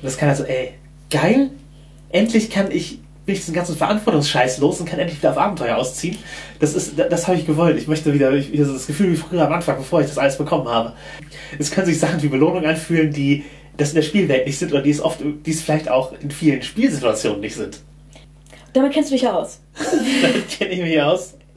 [0.01, 0.75] Und das kann also, ey,
[1.11, 1.51] geil,
[2.11, 5.77] endlich kann ich bin ich diesen ganzen Verantwortungsscheiß los und kann endlich wieder auf Abenteuer
[5.77, 6.17] ausziehen.
[6.61, 7.77] Das ist, das, das habe ich gewollt.
[7.77, 10.69] Ich möchte wieder, ich, das Gefühl wie früher am Anfang, bevor ich das alles bekommen
[10.69, 10.93] habe.
[11.59, 13.45] Es können sich Sachen wie Belohnung anfühlen, die
[13.77, 16.31] das in der Spielwelt nicht sind oder die es oft, die es vielleicht auch in
[16.31, 17.81] vielen Spielsituationen nicht sind.
[18.73, 19.61] Damit kennst du dich aus.
[20.23, 21.35] Damit kenne ich mich aus.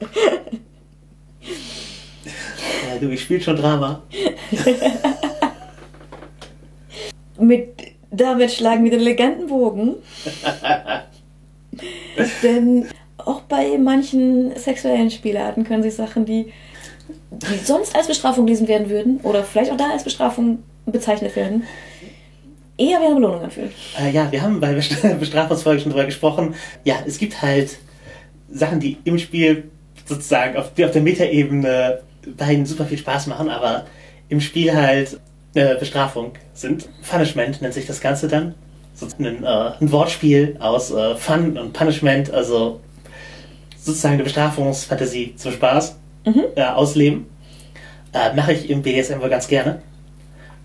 [1.40, 4.02] ja, du, ich spiele schon Drama.
[7.38, 7.68] Mit,
[8.10, 9.96] damit schlagen wir den eleganten Bogen.
[12.42, 12.86] Denn
[13.18, 16.52] auch bei manchen sexuellen Spielarten können sich Sachen, die,
[17.30, 21.64] die sonst als Bestrafung gelesen werden würden, oder vielleicht auch da als Bestrafung bezeichnet werden,
[22.76, 23.70] eher wie eine Belohnung anfühlen.
[24.00, 24.72] Äh, ja, wir haben bei
[25.20, 26.54] Bestrafungsfolge schon drüber gesprochen.
[26.84, 27.78] Ja, es gibt halt
[28.50, 29.70] Sachen, die im Spiel
[30.06, 32.00] sozusagen auf, auf der Metaebene
[32.36, 33.86] beiden super viel Spaß machen, aber
[34.28, 35.20] im Spiel halt
[35.54, 36.88] äh, Bestrafung sind.
[37.08, 38.54] Punishment nennt sich das Ganze dann
[39.18, 42.80] ein, äh, ein Wortspiel aus äh, Fun und Punishment, also
[43.76, 46.44] sozusagen eine Bestrafungsfantasie zum Spaß mhm.
[46.54, 47.26] äh, ausleben.
[48.12, 49.82] Äh, Mache ich im BDSM wohl ganz gerne.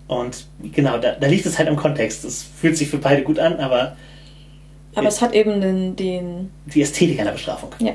[0.08, 2.24] Und genau, da, da liegt es halt im Kontext.
[2.24, 3.96] Es fühlt sich für beide gut an, aber.
[4.94, 6.50] Aber es hat eben den, den.
[6.66, 7.70] Die Ästhetik einer Bestrafung.
[7.80, 7.92] Ja.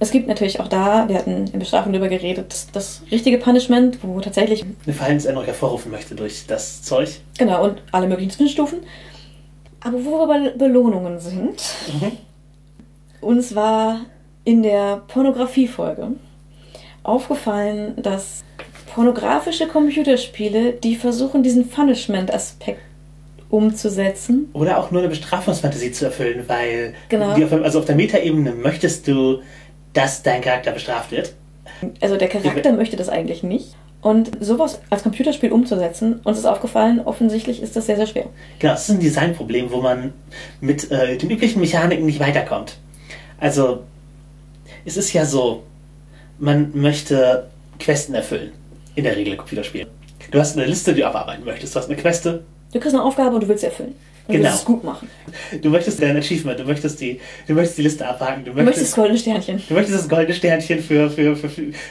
[0.00, 3.98] Es gibt natürlich auch da, wir hatten in Bestrafung darüber geredet, das, das richtige Punishment,
[4.02, 4.64] wo tatsächlich.
[4.84, 7.20] Eine Verhaltensänderung hervorrufen möchte durch das Zeug.
[7.38, 8.80] Genau, und alle möglichen Zwischenstufen.
[9.80, 11.62] Aber wo wir bei Belohnungen sind,
[12.00, 12.12] mhm.
[13.20, 14.00] uns war
[14.44, 16.12] in der Pornografie-Folge
[17.02, 18.44] aufgefallen, dass
[18.94, 22.80] pornografische Computerspiele, die versuchen, diesen Punishment-Aspekt
[23.50, 24.48] umzusetzen.
[24.52, 27.32] Oder auch nur eine Bestrafungsfantasie zu erfüllen, weil genau.
[27.32, 29.40] auf, also auf der Metaebene möchtest du
[29.94, 31.32] dass dein Charakter bestraft wird.
[32.00, 33.74] Also der Charakter möchte das eigentlich nicht.
[34.02, 38.26] Und sowas als Computerspiel umzusetzen, uns ist aufgefallen, offensichtlich ist das sehr, sehr schwer.
[38.58, 40.12] Genau, das ist ein Designproblem, wo man
[40.60, 42.76] mit äh, den üblichen Mechaniken nicht weiterkommt.
[43.40, 43.84] Also,
[44.84, 45.62] es ist ja so,
[46.38, 48.52] man möchte Questen erfüllen.
[48.94, 49.88] In der Regel Computerspielen.
[50.30, 51.74] Du hast eine Liste, die du abarbeiten möchtest.
[51.74, 52.44] Du hast eine Queste.
[52.72, 53.94] Du kriegst eine Aufgabe und du willst sie erfüllen.
[54.26, 54.54] Und genau.
[54.54, 55.08] es gut machen.
[55.60, 58.44] Du möchtest dein Achievement, du möchtest die, du möchtest die Liste abhaken.
[58.44, 59.62] Du möchtest, du möchtest das goldene Sternchen.
[59.68, 61.50] Du möchtest das goldene Sternchen für, für, für,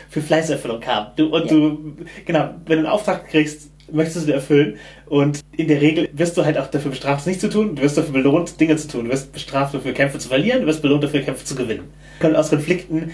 [0.09, 1.11] für Fleißerfüllung haben.
[1.15, 1.47] Du, und ja.
[1.47, 4.77] du, genau, wenn du einen Auftrag kriegst, möchtest du den erfüllen.
[5.05, 7.75] Und in der Regel wirst du halt auch dafür bestraft, es nicht zu tun.
[7.75, 9.05] Du wirst dafür belohnt, Dinge zu tun.
[9.05, 10.61] Du wirst bestraft dafür, Kämpfe zu verlieren.
[10.61, 11.84] Du wirst belohnt dafür, Kämpfe zu gewinnen.
[12.19, 13.11] Und aus Konflikten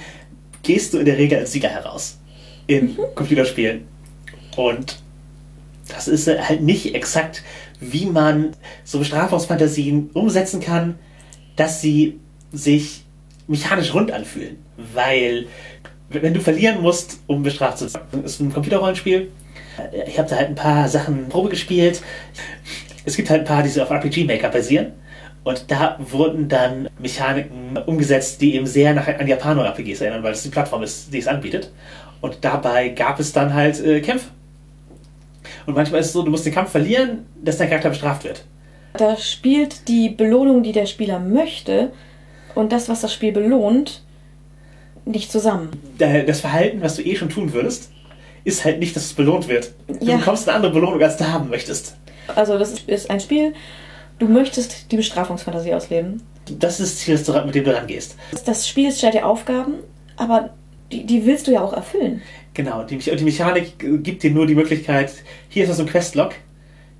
[0.64, 2.18] gehst du in der Regel als Sieger heraus.
[2.68, 2.98] In mhm.
[3.16, 3.82] Computerspielen.
[4.56, 5.00] Und
[5.90, 7.44] das ist halt nicht exakt
[7.80, 8.52] wie man
[8.84, 11.00] so Bestrafungsfantasien umsetzen kann,
[11.56, 12.20] dass sie
[12.52, 13.04] sich
[13.48, 14.58] mechanisch rund anfühlen.
[14.94, 15.48] Weil,
[16.10, 19.30] wenn du verlieren musst, um bestraft zu werden, ist ein Computerrollenspiel.
[20.08, 22.02] Ich habe da halt ein paar Sachen Probe gespielt.
[23.06, 24.94] Es gibt halt ein paar, die so auf RPG Maker basieren.
[25.44, 30.44] Und da wurden dann Mechaniken umgesetzt, die eben sehr nach, an Japano-RPGs erinnern, weil es
[30.44, 31.72] die Plattform ist, die es anbietet.
[32.22, 34.28] Und dabei gab es dann halt äh, Kämpfe.
[35.70, 38.44] Und manchmal ist es so, du musst den Kampf verlieren, dass dein Charakter bestraft wird.
[38.94, 41.92] Da spielt die Belohnung, die der Spieler möchte,
[42.56, 44.02] und das, was das Spiel belohnt,
[45.06, 45.70] nicht zusammen.
[46.00, 47.92] Das Verhalten, was du eh schon tun würdest,
[48.46, 49.76] ist halt nicht, dass es belohnt wird.
[49.88, 50.18] Du ja.
[50.18, 51.96] bekommst eine andere Belohnung, als du haben möchtest.
[52.36, 53.54] Also das ist ein Spiel,
[54.18, 56.24] du möchtest die Bestrafungsfantasie ausleben.
[56.50, 58.16] Das ist das Ziel, mit dem du rangehst.
[58.44, 59.76] Das Spiel stellt dir Aufgaben,
[60.18, 60.50] aber
[60.92, 62.24] die, die willst du ja auch erfüllen.
[62.54, 65.14] Genau, die, die Mechanik gibt dir nur die Möglichkeit,
[65.48, 66.34] hier ist das ein Questlog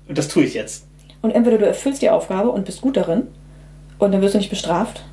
[0.08, 0.86] und das tue ich jetzt.
[1.22, 3.28] Und entweder du erfüllst die Aufgabe und bist gut darin
[3.98, 5.04] und dann wirst du nicht bestraft,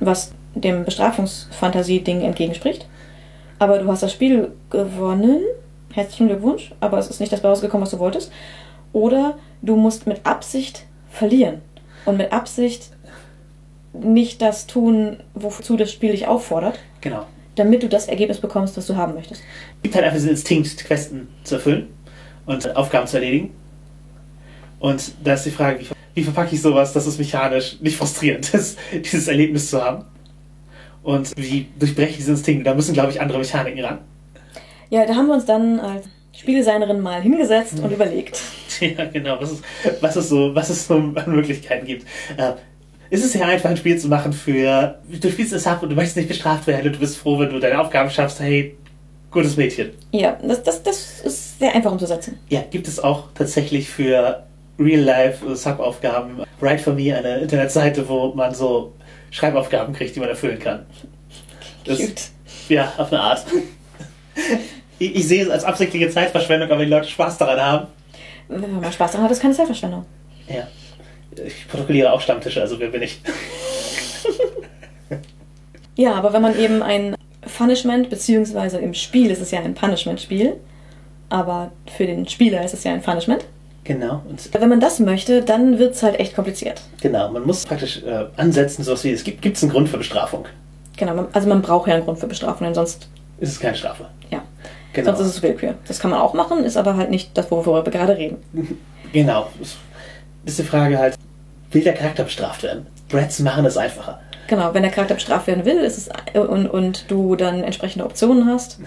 [0.00, 2.88] was dem Bestrafungsfantasie-Ding entgegenspricht.
[3.58, 5.40] Aber du hast das Spiel gewonnen.
[5.92, 8.32] Herzlichen Glückwunsch, aber es ist nicht das rausgekommen, was du wolltest.
[8.92, 11.62] Oder du musst mit Absicht verlieren.
[12.04, 12.90] Und mit Absicht
[13.92, 16.80] nicht das tun, wozu das Spiel dich auffordert.
[17.00, 19.42] Genau damit du das Ergebnis bekommst, was du haben möchtest.
[19.42, 21.88] Es gibt halt einfach diesen Instinkt, Questen zu erfüllen
[22.46, 23.54] und Aufgaben zu erledigen.
[24.80, 28.52] Und da ist die Frage, wie, wie verpacke ich sowas, dass es mechanisch nicht frustrierend
[28.54, 30.04] ist, dieses Erlebnis zu haben.
[31.02, 32.66] Und wie durchbreche ich dieses Instinkt?
[32.66, 33.98] Da müssen, glaube ich, andere Mechaniken ran.
[34.90, 38.40] Ja, da haben wir uns dann als Spieldesignerin mal hingesetzt und überlegt.
[38.80, 39.40] Ja, genau.
[39.40, 39.62] Was es,
[40.00, 42.08] was es, so, was es so an Möglichkeiten gibt.
[42.36, 42.54] Äh,
[43.14, 44.98] ist es ja einfach, ein Spiel zu machen für.
[45.08, 47.50] Du spielst es ab und du möchtest nicht bestraft werden und du bist froh, wenn
[47.50, 48.40] du deine Aufgaben schaffst.
[48.40, 48.76] Hey,
[49.30, 49.90] gutes Mädchen.
[50.10, 52.38] Ja, das, das, das ist sehr einfach umzusetzen.
[52.48, 54.44] Ja, gibt es auch tatsächlich für
[54.78, 56.42] Real-Life-Sub-Aufgaben.
[56.60, 58.92] Write for Me, eine Internetseite, wo man so
[59.30, 60.86] Schreibaufgaben kriegt, die man erfüllen kann.
[61.84, 62.22] Das, Cute.
[62.68, 63.44] Ja, auf eine Art.
[64.98, 67.86] Ich, ich sehe es als absichtliche Zeitverschwendung, aber die Leute Spaß daran haben.
[68.48, 70.04] Wenn man Spaß daran hat, ist keine Zeitverschwendung.
[70.48, 70.66] Ja.
[71.44, 73.20] Ich protokolliere auch Stammtische, also wer bin ich?
[75.96, 77.14] Ja, aber wenn man eben ein
[77.56, 80.54] Punishment, beziehungsweise im Spiel ist es ja ein Punishment-Spiel,
[81.28, 83.44] aber für den Spieler ist es ja ein Punishment.
[83.84, 84.22] Genau.
[84.28, 86.82] Und Wenn man das möchte, dann wird es halt echt kompliziert.
[87.00, 90.46] genau, man muss praktisch äh, ansetzen, sowas wie, es gibt gibt's einen Grund für Bestrafung.
[90.96, 93.08] Genau, also man braucht ja einen Grund für Bestrafung, denn sonst,
[93.38, 94.06] Ist es keine Strafe.
[94.30, 94.42] ja,
[94.94, 95.14] Genau.
[95.14, 95.74] sonst ist es Willkür.
[95.86, 98.38] Das kann man auch machen, ist aber halt nicht das, worüber wir gerade reden.
[99.12, 99.46] Genau.
[99.60, 99.76] Es
[100.44, 101.14] ist die Frage halt,
[101.74, 102.86] will der Charakter bestraft werden?
[103.08, 104.20] Brats machen es einfacher.
[104.46, 106.08] Genau, wenn der Charakter bestraft werden will, ist es
[106.38, 108.78] und, und du dann entsprechende Optionen hast,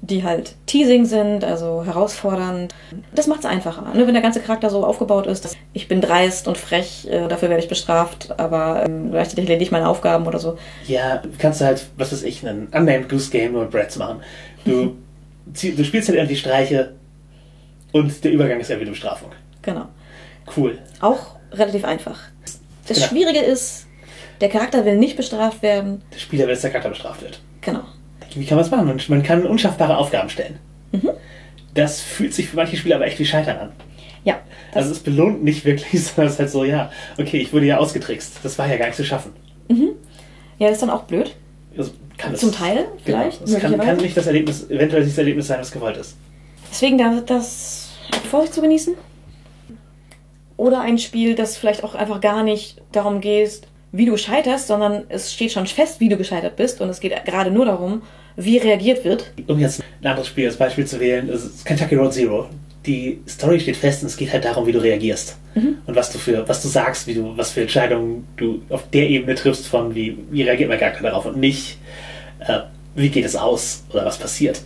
[0.00, 2.74] die halt teasing sind, also herausfordernd,
[3.14, 3.94] das macht es einfacher.
[3.94, 4.06] Ne?
[4.06, 7.50] Wenn der ganze Charakter so aufgebaut ist, dass ich bin dreist und frech, äh, dafür
[7.50, 10.58] werde ich bestraft, aber ähm, gleichzeitig erledige ich meine Aufgaben oder so.
[10.88, 14.22] Ja, du kannst halt, was weiß ich, einen Unnamed Goose Game mit Brats machen.
[14.64, 14.96] Du,
[15.46, 16.94] du spielst halt irgendwie Streiche
[17.92, 19.30] und der Übergang ist ja wieder Bestrafung.
[19.60, 19.86] Genau.
[20.56, 20.78] Cool.
[21.00, 22.18] Auch relativ einfach.
[22.86, 23.08] Das Genau.
[23.08, 23.86] Schwierige ist,
[24.40, 26.02] der Charakter will nicht bestraft werden.
[26.12, 27.40] Der Spieler will, dass der Charakter bestraft wird.
[27.60, 27.82] Genau.
[28.34, 29.00] Wie kann man es machen?
[29.08, 30.58] Man, kann unschaffbare Aufgaben stellen.
[31.74, 33.72] Das fühlt sich für manche Spieler aber echt wie Scheitern an.
[34.24, 34.40] Ja.
[34.74, 37.78] Also es belohnt nicht wirklich, sondern es ist halt so, ja, okay, ich wurde ja
[37.78, 38.40] ausgetrickst.
[38.42, 39.32] Das war ja gar nicht zu schaffen.
[39.68, 39.86] ja,
[40.58, 41.34] das ist dann auch blöd.
[41.76, 43.56] Also kann Zum es, Teil vielleicht, Genau.
[43.56, 46.16] Es kann, kann nicht das Erlebnis, eventuell nicht das Erlebnis sein, was gewollt ist.
[46.70, 47.90] Deswegen da das
[48.30, 48.94] Vorsicht zu genießen.
[50.62, 55.02] Oder ein Spiel, das vielleicht auch einfach gar nicht darum geht, wie du scheiterst, sondern
[55.08, 56.80] es steht schon fest, wie du gescheitert bist.
[56.80, 58.02] Und es geht gerade nur darum,
[58.36, 59.32] wie reagiert wird.
[59.48, 62.46] Um jetzt ein anderes Spiel als Beispiel zu wählen, ist Kentucky Road Zero.
[62.86, 65.36] Die Story steht fest und es geht halt darum, wie du reagierst.
[65.56, 69.10] Und was du für, was du sagst, wie du, was für Entscheidungen du auf der
[69.10, 71.76] Ebene triffst von wie, wie reagiert mein Charakter darauf und nicht,
[72.38, 72.60] äh,
[72.94, 74.62] wie geht es aus oder was passiert.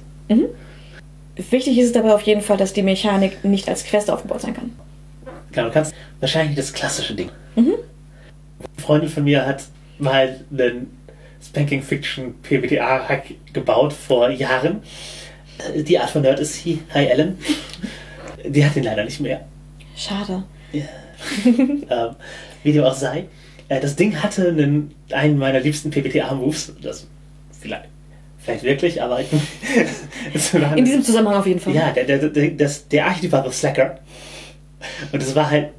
[1.51, 4.53] Wichtig ist es dabei auf jeden Fall, dass die Mechanik nicht als Quest aufgebaut sein
[4.53, 4.73] kann.
[5.57, 7.31] Genau, du kannst wahrscheinlich das klassische Ding.
[7.57, 7.79] Eine
[8.77, 9.65] Freundin von mir hat
[9.99, 10.99] mal einen
[11.43, 14.83] Spanking Fiction PBTA-Hack gebaut vor Jahren.
[15.75, 16.83] Äh, Die Art von Nerd ist sie.
[16.93, 17.39] Hi Ellen.
[18.47, 19.47] Die hat ihn leider nicht mehr.
[19.97, 20.45] Schade.
[20.75, 22.17] ähm,
[22.63, 23.25] wie dem auch sei.
[23.69, 26.75] Äh, das Ding hatte einen, einen meiner liebsten PBTA-Moves.
[26.83, 27.07] Das
[27.59, 27.89] vielleicht,
[28.37, 29.21] vielleicht wirklich, aber
[30.77, 31.75] In diesem Zusammenhang auf jeden Fall.
[31.75, 34.01] ja, der, der, der, das, der The Slacker.
[35.13, 35.71] Und es war halt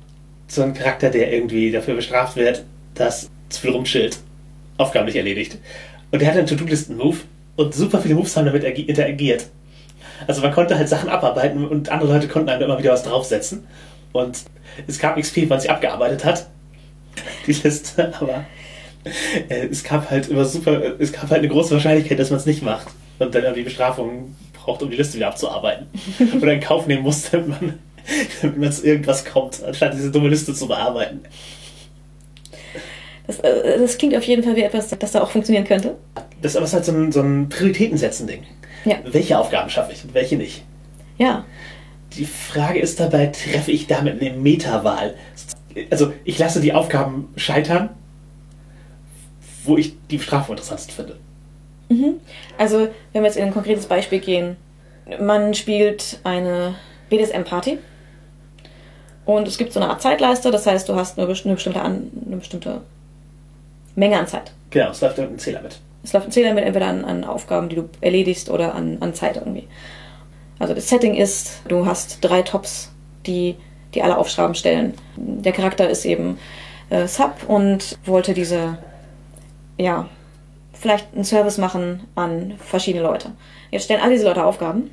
[0.47, 2.63] so ein Charakter, der irgendwie dafür bestraft wird,
[2.95, 3.29] dass
[3.65, 4.17] rumchillt,
[4.77, 5.57] Aufgaben nicht erledigt.
[6.11, 7.17] Und der hatte einen To-Do-Listen-Move
[7.57, 9.47] und super viele Moves haben damit agi- interagiert.
[10.27, 13.67] Also man konnte halt Sachen abarbeiten und andere Leute konnten einem immer wieder was draufsetzen.
[14.13, 14.39] Und
[14.87, 16.47] es gab XP, wenn man sie abgearbeitet hat.
[17.47, 18.45] Die Liste, aber
[19.49, 22.45] äh, es gab halt immer super, es gab halt eine große Wahrscheinlichkeit, dass man es
[22.45, 22.87] nicht macht.
[23.19, 25.87] Und dann irgendwie Bestrafung braucht, um die Liste wieder abzuarbeiten.
[26.41, 27.79] Oder in Kauf nehmen muss, damit man,
[28.41, 31.21] damit man zu irgendwas kommt, anstatt diese dumme Liste zu bearbeiten.
[33.27, 35.95] Das, äh, das klingt auf jeden Fall wie etwas, das da auch funktionieren könnte.
[36.41, 38.43] Das ist aber halt so ein, so ein Prioritätensetzen-Ding.
[38.85, 38.97] Ja.
[39.05, 40.63] Welche Aufgaben schaffe ich und welche nicht?
[41.17, 41.45] Ja.
[42.13, 45.15] Die Frage ist dabei, treffe ich damit eine Meta-Wahl?
[45.91, 47.89] Also, ich lasse die Aufgaben scheitern,
[49.65, 51.17] wo ich die Bestrafung interessantesten finde.
[52.57, 54.55] Also, wenn wir jetzt in ein konkretes Beispiel gehen,
[55.21, 56.75] man spielt eine
[57.09, 57.77] BDSM-Party
[59.27, 61.81] und es gibt so eine Art Zeitleiste, das heißt, du hast eine, best- eine, bestimmte,
[61.81, 62.81] an, eine bestimmte
[63.95, 64.51] Menge an Zeit.
[64.71, 65.77] Genau, es läuft ein Zähler mit.
[66.03, 69.13] Es läuft ein Zähler mit entweder an, an Aufgaben, die du erledigst oder an, an
[69.13, 69.67] Zeit irgendwie.
[70.59, 72.91] Also das Setting ist, du hast drei Tops,
[73.25, 73.55] die,
[73.93, 74.93] die alle Aufgaben stellen.
[75.17, 76.39] Der Charakter ist eben
[76.89, 78.77] äh, Sub und wollte diese,
[79.77, 80.07] ja,
[80.73, 83.31] vielleicht einen Service machen an verschiedene Leute.
[83.71, 84.91] Jetzt stellen all diese Leute Aufgaben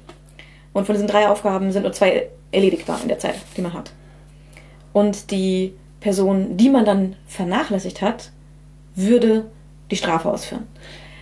[0.73, 3.93] und von diesen drei Aufgaben sind nur zwei erledigbar in der Zeit, die man hat.
[4.95, 8.31] Und die Person, die man dann vernachlässigt hat,
[8.97, 9.45] würde
[9.91, 10.67] die Strafe ausführen.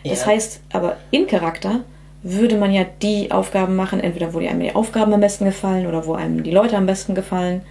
[0.04, 0.26] Das Ja.
[0.26, 1.80] heißt aber im Charakter
[2.22, 5.86] würde man ja die Aufgaben machen, entweder wo die einem die Aufgaben am besten gefallen
[5.88, 7.62] oder wo einem die Leute am besten gefallen.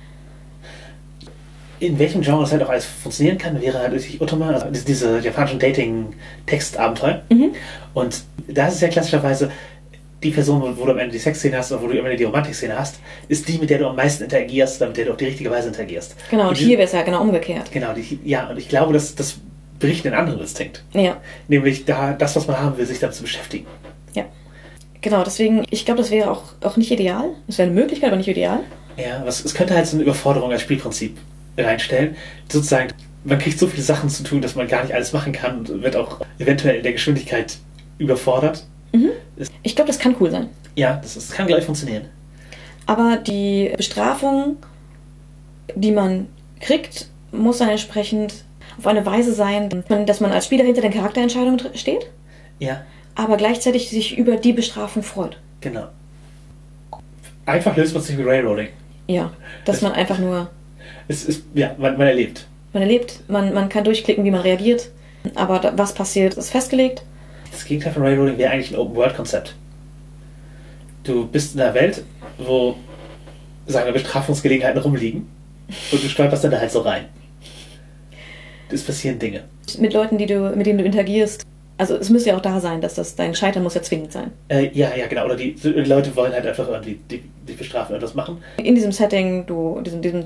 [1.79, 4.85] in welchem Genre das halt auch alles funktionieren kann, wäre halt natürlich Ottoman, also diese,
[4.85, 7.23] diese japanischen Dating-Textabenteuer.
[7.31, 7.53] Mhm.
[7.95, 9.49] Und da ist es ja klassischerweise
[10.24, 12.24] die Person, wo, du am Ende die Sexszene hast oder wo du am Ende die
[12.26, 15.17] Romantikszene hast, ist die, mit der du am meisten interagierst, oder mit der du auf
[15.17, 16.15] die richtige Weise interagierst.
[16.30, 17.72] Genau, und die- hier wäre es ja genau umgekehrt.
[17.72, 19.38] Genau, die, ja, und ich glaube, das, das
[19.80, 20.84] bricht einen anderen Instinkt.
[20.93, 21.17] Ja,
[21.47, 23.65] Nämlich da, das, was man haben will, sich damit zu beschäftigen.
[24.13, 24.26] ja.
[25.03, 27.30] Genau, deswegen, ich glaube, das wäre auch, auch nicht ideal.
[27.47, 28.59] Das wäre eine Möglichkeit, aber nicht ideal.
[28.97, 31.17] Ja, was, es könnte halt so eine Überforderung als Spielprinzip
[31.57, 32.15] reinstellen.
[32.51, 32.89] Sozusagen,
[33.24, 35.82] man kriegt so viele Sachen zu tun, dass man gar nicht alles machen kann und
[35.82, 37.57] wird auch eventuell in der Geschwindigkeit
[37.97, 38.67] überfordert.
[39.63, 40.49] Ich glaube, das kann cool sein.
[40.75, 42.05] Ja, das, das kann gleich funktionieren.
[42.85, 44.57] Aber die Bestrafung,
[45.75, 46.27] die man
[46.59, 48.43] kriegt, muss dann entsprechend
[48.77, 52.07] auf eine Weise sein, dass man als Spieler hinter den Charakterentscheidungen steht,
[52.59, 52.83] Ja,
[53.15, 55.37] aber gleichzeitig sich über die Bestrafung freut.
[55.61, 55.87] genau.
[57.45, 58.67] Einfach löst man sich mit Railroading.
[59.07, 59.31] Ja,
[59.65, 60.49] dass man einfach nur,
[61.07, 62.45] Es ist, ja, man, man erlebt.
[62.71, 64.89] man erlebt, man, man kann durchklicken, wie man reagiert,
[65.35, 67.03] aber da, was passiert, ist festgelegt.
[67.51, 69.55] Das Gegenteil von Railroading wäre eigentlich ein Open-World-Konzept.
[71.03, 72.03] Du bist in einer Welt,
[72.37, 72.75] wo,
[73.67, 75.27] sagen wir, Bestrafungsgelegenheiten rumliegen
[75.91, 77.05] und du stolperst dann da halt so rein.
[78.71, 79.43] Es passieren Dinge.
[79.79, 81.45] Mit Leuten, die du, mit denen du interagierst.
[81.77, 84.31] Also es müsste ja auch da sein, dass das dein Scheitern muss ja zwingend sein.
[84.49, 85.25] Äh, ja, ja, genau.
[85.25, 88.37] Oder die, die Leute wollen halt einfach irgendwie die, die bestrafen und das machen.
[88.57, 90.25] in diesem Setting, du, diesem, diesem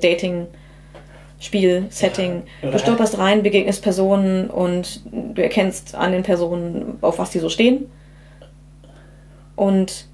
[1.45, 7.19] Dating-Spiel-Setting, Ja, oder du stolperst rein, begegnest Personen und du erkennst an den Personen, auf
[7.19, 7.85] was die so stehen.
[9.55, 10.07] Und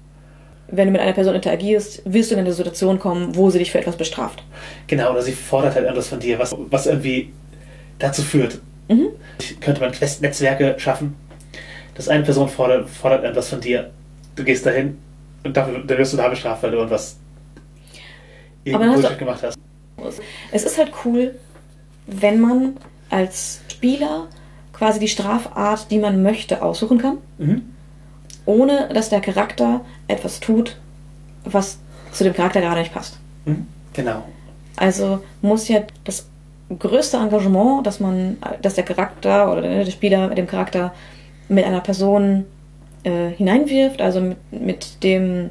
[0.68, 3.70] wenn du mit einer Person interagierst, wirst du in eine Situation kommen, wo sie dich
[3.72, 4.42] für etwas bestraft.
[4.86, 7.32] Genau, oder sie fordert halt etwas von dir, was, was irgendwie
[7.98, 8.60] dazu führt.
[8.88, 9.08] Mhm.
[9.60, 11.16] Könnte man Quest-Netzwerke schaffen,
[11.94, 13.90] dass eine Person fordert, fordert etwas von dir.
[14.36, 14.98] Du gehst dahin
[15.44, 17.18] und dafür, dann wirst du da bestraft, weil du irgendwas
[18.68, 19.58] Aber dann hast Bullshit gemacht hast.
[20.50, 21.34] Es ist halt cool,
[22.06, 22.76] wenn man
[23.10, 24.26] als Spieler
[24.72, 27.62] quasi die Strafart, die man möchte, aussuchen kann, Mhm.
[28.46, 30.76] ohne dass der Charakter etwas tut,
[31.44, 31.78] was
[32.12, 33.18] zu dem Charakter gerade nicht passt.
[33.44, 33.66] Mhm.
[33.92, 34.24] Genau.
[34.76, 36.26] Also muss ja das
[36.78, 40.94] größte Engagement, dass man, dass der Charakter oder der Spieler mit dem Charakter
[41.48, 42.44] mit einer Person
[43.04, 45.50] äh, hineinwirft, also mit, mit dem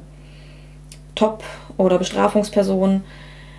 [1.16, 1.43] Top-
[1.78, 3.04] oder Bestrafungsperson,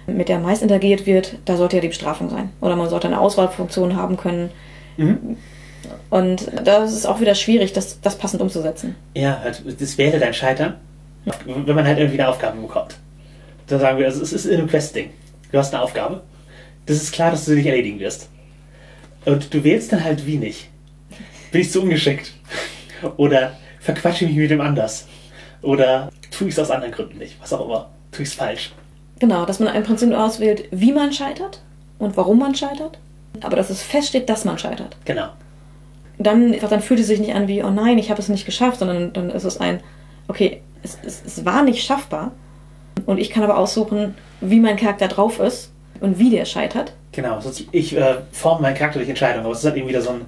[0.07, 2.51] mit der am meisten interagiert wird, da sollte ja die Bestrafung sein.
[2.61, 4.51] Oder man sollte eine Auswahlfunktion haben können.
[4.97, 5.37] Mhm.
[6.11, 8.95] Und da ist es auch wieder schwierig, das, das passend umzusetzen.
[9.15, 10.75] Ja, halt, das wäre dein Scheitern,
[11.45, 12.97] wenn man halt irgendwie eine Aufgabe bekommt.
[13.67, 15.11] Dann sagen wir, also es ist ein Quest-Ding.
[15.51, 16.23] Du hast eine Aufgabe.
[16.87, 18.29] Das ist klar, dass du sie nicht erledigen wirst.
[19.25, 20.69] Und du wählst dann halt wie nicht.
[21.51, 22.33] Bin ich zu ungeschickt?
[23.17, 25.07] Oder verquatsche ich mich mit dem anders?
[25.63, 27.37] Oder tue ich es aus anderen Gründen nicht?
[27.41, 27.91] Was auch immer.
[28.11, 28.73] Tue ich es falsch?
[29.23, 31.63] Genau, dass man im Prinzip nur auswählt, wie man scheitert
[32.01, 32.99] und warum man scheitert.
[33.41, 34.97] Aber dass es feststeht, dass man scheitert.
[35.05, 35.29] Genau.
[36.19, 38.81] dann, dann fühlt es sich nicht an wie, oh nein, ich habe es nicht geschafft,
[38.81, 39.79] sondern dann ist es ein,
[40.27, 42.33] okay, es, es, es war nicht schaffbar.
[43.07, 45.71] Und ich kann aber aussuchen, wie mein Charakter drauf ist
[46.01, 46.93] und wie der scheitert.
[47.15, 47.39] Genau.
[47.73, 49.45] Ich äh, forme meinen Charakter durch Entscheidungen.
[49.45, 50.23] Aber es ist halt eben wieder so ein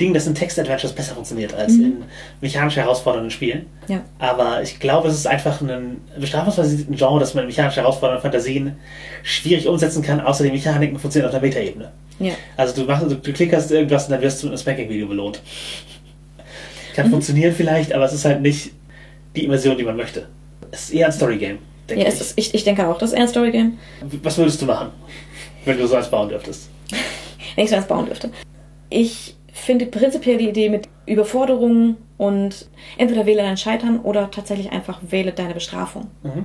[0.00, 1.84] Ding, das in Text-Adventures besser funktioniert als Mhm.
[1.84, 2.02] in
[2.40, 3.66] mechanisch herausfordernden Spielen.
[3.88, 4.00] Ja.
[4.18, 8.76] Aber ich glaube, es ist einfach ein bestrafungsbasiertes Genre, das man in mechanisch herausfordernden Fantasien
[9.22, 11.92] schwierig umsetzen kann, außer die Mechaniken funktionieren auf der Metaebene.
[12.18, 12.32] Ja.
[12.56, 15.42] Also du machst, du, du klickerst irgendwas und dann wirst du mit einem Spanking-Video belohnt.
[16.94, 18.72] Kann funktionieren vielleicht, aber es ist halt nicht
[19.36, 20.26] die Immersion, die man möchte.
[20.70, 22.20] Es ist eher ein Story-Game, denke Ja, ich.
[22.20, 23.78] ist, ich, ich denke auch, das ist eher ein Story-Game.
[24.22, 24.88] Was würdest du machen,
[25.64, 26.68] wenn du so eins bauen dürftest?
[27.56, 28.30] Wenn ich so eins bauen dürfte.
[28.90, 35.00] Ich finde prinzipiell die Idee mit Überforderungen und entweder wähle dein Scheitern oder tatsächlich einfach
[35.08, 36.06] wähle deine Bestrafung.
[36.22, 36.44] Mhm.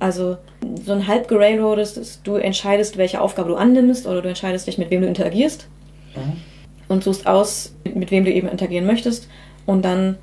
[0.00, 0.36] Also
[0.84, 4.78] so ein halb gerailroadet ist, du entscheidest, welche Aufgabe du annimmst oder du entscheidest dich,
[4.78, 5.68] mit wem du interagierst
[6.16, 6.32] Mhm.
[6.88, 9.28] und suchst aus, mit wem du eben interagieren möchtest
[9.64, 10.18] und dann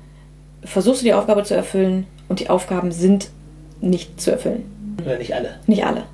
[0.62, 3.30] versuchst du die Aufgabe zu erfüllen und die Aufgaben sind
[3.80, 4.96] nicht zu erfüllen.
[5.02, 5.58] Oder nicht alle.
[5.66, 6.04] Nicht alle.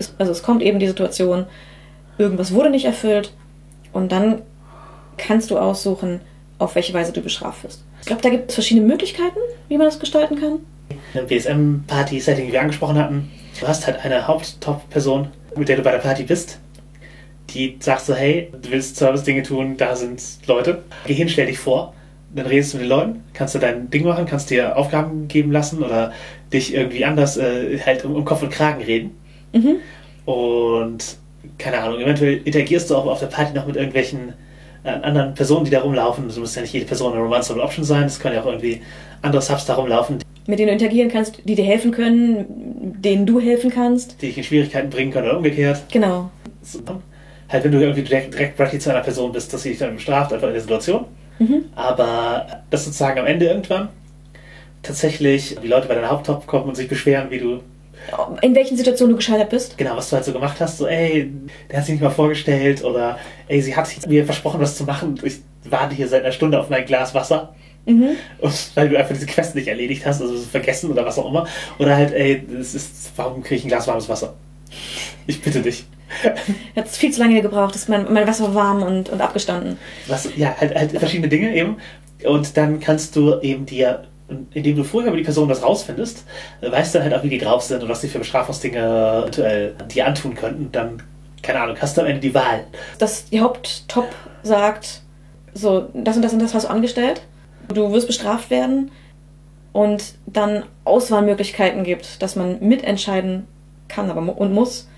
[0.00, 1.46] Es- Also es kommt eben die Situation,
[2.18, 3.32] irgendwas wurde nicht erfüllt
[3.92, 4.42] und dann
[5.16, 6.20] kannst du aussuchen,
[6.58, 7.84] auf welche Weise du bestraft wirst.
[8.00, 9.38] Ich glaube, da gibt es verschiedene Möglichkeiten,
[9.68, 10.58] wie man das gestalten kann.
[11.14, 13.30] Im BSM-Party-Setting, wie wir angesprochen hatten,
[13.60, 16.58] du hast halt eine Haupt-Top-Person, mit der du bei der Party bist.
[17.50, 20.82] Die sagt so, hey, du willst Service-Dinge tun, da sind Leute.
[21.06, 21.94] Geh hin, stell dich vor.
[22.32, 25.50] Dann redest du mit den Leuten, kannst du dein Ding machen, kannst dir Aufgaben geben
[25.50, 26.12] lassen oder
[26.52, 29.10] dich irgendwie anders äh, halt um, um Kopf und Kragen reden.
[29.52, 29.76] Mhm.
[30.24, 31.16] Und
[31.58, 34.34] keine Ahnung, eventuell interagierst du auch auf der Party noch mit irgendwelchen
[34.84, 36.24] äh, anderen Personen, die da rumlaufen.
[36.24, 38.80] Also muss ja nicht jede Person eine Romanceable Option sein, es können ja auch irgendwie
[39.22, 43.40] andere Subs da rumlaufen, Mit denen du interagieren kannst, die dir helfen können, denen du
[43.40, 44.20] helfen kannst.
[44.22, 45.82] die dich in Schwierigkeiten bringen können oder umgekehrt.
[45.92, 46.30] Genau.
[46.62, 46.80] So,
[47.48, 49.96] Halt, wenn du irgendwie direkt, direkt Bratty zu einer Person bist, dass sie dich dann
[49.96, 51.04] bestraft, einfach in der Situation.
[51.40, 51.64] Mhm.
[51.74, 53.88] Aber das sozusagen am Ende irgendwann
[54.82, 57.60] tatsächlich die Leute bei deinem Haupttop kommen und sich beschweren, wie du,
[58.42, 59.78] In welchen Situationen du gescheitert bist?
[59.78, 61.30] genau, was du halt so gemacht hast, so, ey,
[61.70, 64.84] der hat sich nicht mal vorgestellt oder, ey, sie hat sich mir versprochen, was zu
[64.84, 65.18] machen.
[65.22, 67.54] Ich warte hier seit einer Stunde auf mein Glas Wasser.
[67.86, 68.10] Mhm.
[68.38, 71.46] Und weil du einfach diese Quest nicht erledigt hast, also vergessen oder was auch immer.
[71.78, 74.34] Oder halt, ey, es ist, warum kriege ich ein Glas warmes Wasser?
[75.26, 75.86] Ich bitte dich.
[76.76, 79.78] Hat es viel zu lange gebraucht, ist mein, mein Wasser war warm und, und abgestanden.
[80.08, 81.76] Was, ja, halt, halt verschiedene Dinge eben.
[82.24, 84.08] Und dann kannst du eben dir,
[84.52, 86.24] indem du vorher über die Person was rausfindest,
[86.60, 90.06] weißt dann halt auch, wie die drauf sind und was sie für Bestrafungsdinge eventuell dir
[90.06, 90.70] antun könnten.
[90.72, 91.02] Dann,
[91.42, 92.64] keine Ahnung, hast du am Ende die Wahl.
[92.98, 94.08] Dass die Haupttop
[94.42, 95.02] sagt,
[95.54, 97.22] so, das und das und das hast du angestellt,
[97.68, 98.90] du wirst bestraft werden
[99.72, 103.46] und dann Auswahlmöglichkeiten gibt, dass man mitentscheiden
[103.88, 104.88] kann aber und muss,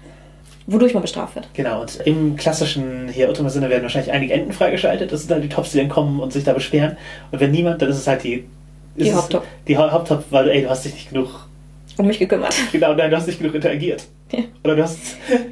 [0.67, 1.49] wodurch man bestraft wird.
[1.55, 5.11] Genau, und im klassischen hier Ultima Sinne werden wahrscheinlich einige Enden freigeschaltet.
[5.13, 6.97] Das sind dann die Tops, die dann kommen und sich da beschweren.
[7.31, 8.45] Und wenn niemand, dann ist es halt die.
[8.97, 9.45] Die es Haupttop.
[9.67, 11.29] Die Hau- Haupttop, weil ey, du hast dich nicht genug.
[11.99, 12.55] Um mich gekümmert.
[12.73, 14.05] Genau, nein, du hast nicht genug interagiert.
[14.33, 14.41] Ja.
[14.65, 14.99] Oder du hast.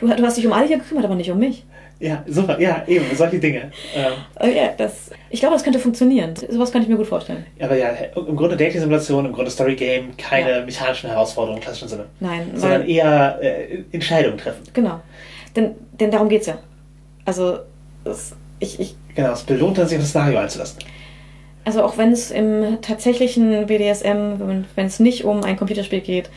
[0.00, 1.64] Du, du hast dich um alle hier gekümmert, aber nicht um mich.
[2.00, 3.70] Ja, super, ja, eben, solche Dinge.
[3.94, 6.34] Ähm, Oh ja, das, ich glaube, das könnte funktionieren.
[6.34, 7.46] Sowas kann ich mir gut vorstellen.
[7.60, 10.64] aber ja, im Grunde Dating-Simulation, im Grunde Story-Game, keine Ja.
[10.64, 12.06] mechanischen Herausforderungen im klassischen Sinne.
[12.18, 14.62] Nein, Sondern eher äh, Entscheidungen treffen.
[14.72, 15.00] genau.
[15.54, 16.58] Denn, denn darum geht's ja.
[17.24, 17.58] Also,
[18.04, 20.78] es, ich, ich, Genau, es belohnt dann, sich auf das Szenario einzulassen.
[21.64, 26.30] Also auch wenn es im tatsächlichen BDSM, wenn, es nicht um ein Computerspiel geht,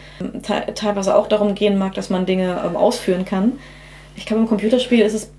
[0.43, 3.53] te teilweise auch darum gehen mag, dass man Dinge ähm, ausführen kann.
[4.15, 5.31] Ich glaube, im Computerspiel ist es,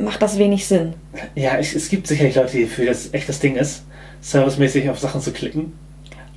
[0.00, 0.94] macht das wenig Sinn.
[1.34, 3.84] Ja, es, es gibt sicherlich Leute, die für das echt das Ding ist,
[4.20, 5.72] servicemäßig auf Sachen zu klicken.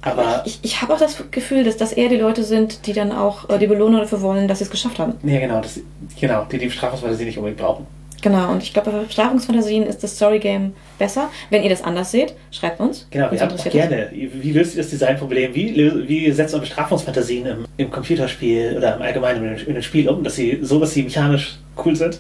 [0.02, 3.12] Aber, ich, ich habe auch das Gefühl, dass das eher die Leute sind, die dann
[3.12, 5.16] auch äh, die Belohnung dafür wollen, dass sie es geschafft haben.
[5.24, 5.80] ja, genau, das,
[6.20, 7.88] genau, die die Bestrafungsfantasie nicht unbedingt brauchen.
[8.22, 11.30] Genau, und ich glaube, bei Bestrafungsfantasien ist das Storygame besser.
[11.50, 13.08] Wenn ihr das anders seht, schreibt uns.
[13.12, 14.10] Genau, Uns wir haben auch gerne.
[14.12, 15.54] Wie löst ihr das Designproblem?
[15.54, 20.08] Wie, wie setzt man Bestrafungsfantasien im, im Computerspiel oder im Allgemeinen in, in einem Spiel
[20.10, 22.20] um, dass sie so, dass sie mechanisch cool sind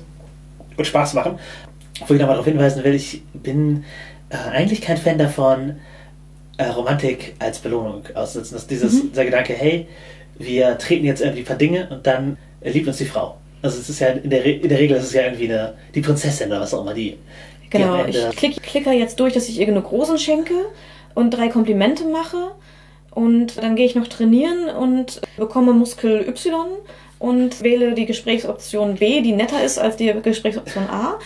[0.78, 1.40] und Spaß machen?
[2.08, 3.84] Wo ich nochmal darauf hinweisen will, ich bin
[4.30, 5.78] äh, eigentlich kein Fan davon,
[6.58, 8.54] äh, Romantik als Belohnung auszusetzen.
[8.56, 9.10] Das ist dieses, Mhm.
[9.12, 9.88] dieser Gedanke, hey,
[10.38, 13.38] wir treten jetzt irgendwie ein paar Dinge und dann äh, liebt uns die Frau.
[13.62, 15.74] Also es ist ja in der, Re in der Regel ist es ja irgendwie eine,
[15.96, 17.16] die Prinzessin oder was auch immer, die
[17.78, 20.54] Genau, ich klick, klicke jetzt durch, dass ich ihr genug Rosen schenke
[21.14, 22.38] und drei Komplimente mache.
[23.12, 26.66] Und dann gehe ich noch trainieren und bekomme Muskel Y
[27.18, 31.18] und wähle die Gesprächsoption B, die netter ist als die Gesprächsoption A.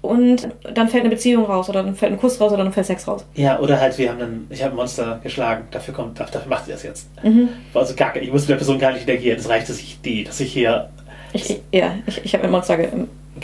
[0.00, 2.86] Und dann fällt eine Beziehung raus oder dann fällt ein Kuss raus oder dann fällt
[2.86, 3.24] Sex raus.
[3.34, 6.66] Ja, oder halt, wir haben einen, ich habe ein Monster geschlagen, dafür kommt, dafür macht
[6.66, 7.08] sie das jetzt.
[7.22, 7.48] Mhm.
[7.72, 10.24] Also gar, ich muss mit der Person gar nicht interagieren, es reicht, dass ich die,
[10.24, 10.90] dass ich hier,
[11.32, 12.76] Ich, ich, ja, ich, ich habe ein Monster.
[12.76, 12.88] ge-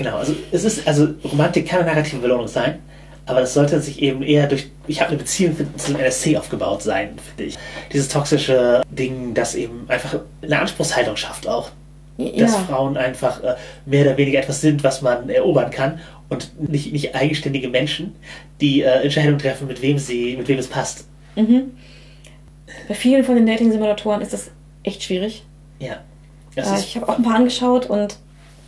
[0.01, 2.79] genau, also es ist, also Romantik kann eine narrative Belohnung sein,
[3.27, 6.83] aber das sollte sich eben eher durch, ich habe eine Beziehung zu einem NSC aufgebaut
[6.83, 7.61] sein, finde ich.
[7.93, 11.71] Dieses toxische Ding, das eben einfach eine Anspruchshaltung schafft auch,
[12.37, 16.59] dass Ja, Frauen einfach äh, mehr oder weniger etwas sind, was man erobern kann und
[16.71, 18.17] nicht, nicht eigenständige Menschen,
[18.61, 21.07] die äh, Entscheidungen treffen, mit wem sie, mit wem es passt.
[21.37, 21.73] mhm.
[22.89, 24.51] Bei vielen von den Dating-Simulatoren ist das
[24.83, 25.45] echt schwierig.
[25.81, 25.99] Ja.
[26.55, 28.19] Das Äh, ist ich habe auch ein paar angeschaut und,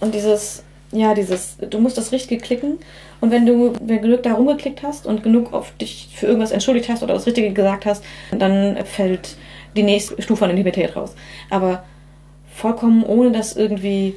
[0.01, 2.79] und dieses, ja, dieses, du musst das Richtige klicken
[3.21, 7.03] und wenn du genug da rumgeklickt hast und genug auf dich für irgendwas entschuldigt hast
[7.03, 9.37] oder das Richtige gesagt hast, dann fällt
[9.75, 11.15] die nächste Stufe an Inhibited raus.
[11.51, 11.83] Aber
[12.55, 14.15] vollkommen ohne, dass irgendwie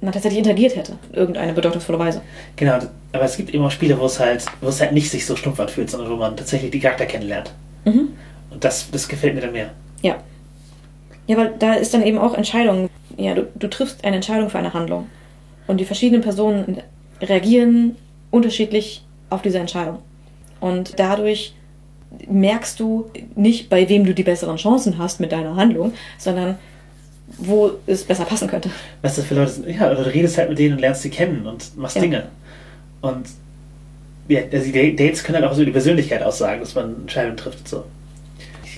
[0.00, 2.22] man tatsächlich interagiert hätte, irgendeine bedeutungsvolle Weise.
[2.56, 2.78] Genau,
[3.12, 5.36] aber es gibt eben auch Spiele, wo es halt, wo es halt nicht sich so
[5.36, 7.52] stumpf anfühlt, sondern wo man tatsächlich die Charakter kennenlernt.
[7.84, 8.10] Mhm.
[8.50, 9.70] Und das, das gefällt mir dann mehr.
[10.02, 10.16] Ja.
[11.26, 12.88] Ja, weil da ist dann eben auch Entscheidung.
[13.16, 15.08] Ja, du, du triffst eine Entscheidung für eine Handlung.
[15.66, 16.78] Und die verschiedenen Personen
[17.20, 17.96] reagieren
[18.30, 19.98] unterschiedlich auf diese Entscheidung.
[20.60, 21.54] Und dadurch
[22.28, 26.56] merkst du nicht, bei wem du die besseren Chancen hast mit deiner Handlung, sondern
[27.38, 28.70] wo es besser passen könnte.
[29.02, 29.68] Was das für Leute sind?
[29.68, 32.02] Ja, oder du redest halt mit denen und lernst sie kennen und machst Ja.
[32.02, 32.24] Dinge.
[33.00, 33.26] Und
[34.28, 37.58] ja, also die Dates können halt auch so die Persönlichkeit aussagen, dass man Entscheidungen trifft
[37.60, 37.84] und so.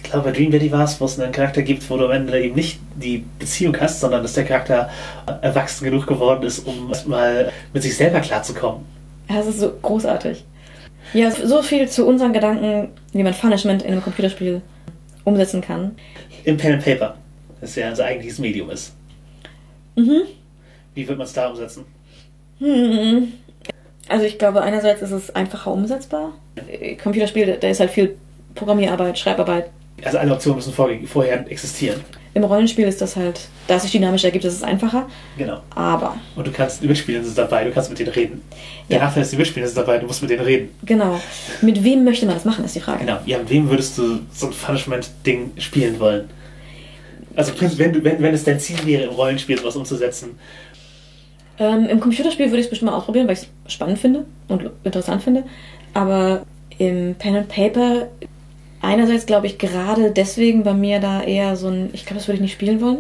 [0.07, 2.13] Ich glaube, bei Dream Daddy war es, wo es einen Charakter gibt, wo du am
[2.13, 4.89] Ende eben nicht die Beziehung hast, sondern dass der Charakter
[5.43, 8.85] erwachsen genug geworden ist, um mal mit sich selber klarzukommen.
[9.29, 10.45] Ja, Das ist so großartig.
[11.13, 14.63] Ja, so viel zu unseren Gedanken, wie man Punishment in einem Computerspiel
[15.25, 15.97] umsetzen kann.
[16.45, 17.17] Im Pen and Paper,
[17.61, 18.95] das ja unser eigentliches Medium ist.
[19.97, 20.23] Mhm.
[20.95, 21.85] Wie wird man es da umsetzen?
[22.61, 23.33] Hm.
[24.09, 26.35] Also ich glaube, einerseits ist es einfacher umsetzbar.
[27.03, 28.17] Computerspiel, da ist halt viel
[28.55, 29.69] Programmierarbeit, Schreibarbeit.
[30.05, 32.01] Also alle Optionen müssen vor, vorher existieren.
[32.35, 35.07] Im Rollenspiel ist das halt, da es sich dynamisch ergibt, ist es einfacher.
[35.39, 35.61] Genau.
[35.75, 38.43] Aber, Und du kannst mitspielen, ist dabei, du kannst mit denen reden.
[38.91, 39.05] Der Ja.
[39.05, 40.69] Nachteil ist, die mitspielen ist dabei, du musst mit denen reden.
[40.85, 41.19] genau.
[41.63, 43.07] Mit wem möchte man das machen, ist die Frage.
[43.07, 43.19] Genau.
[43.25, 46.29] Ja, mit wem würdest du so ein Punishment-Ding spielen wollen?
[47.35, 50.39] Also wenn, du, wenn, wenn es dein Ziel wäre, im Rollenspiel sowas umzusetzen.
[51.59, 54.71] Ähm, Im Computerspiel würde ich es bestimmt mal ausprobieren, weil ich es spannend finde und
[54.85, 55.45] interessant finde.
[55.95, 56.43] Aber
[56.77, 58.09] im Pen and Paper,
[58.83, 62.37] einerseits glaube ich gerade deswegen bei mir da eher so ein, ich glaube, das würde
[62.37, 62.99] ich nicht spielen wollen.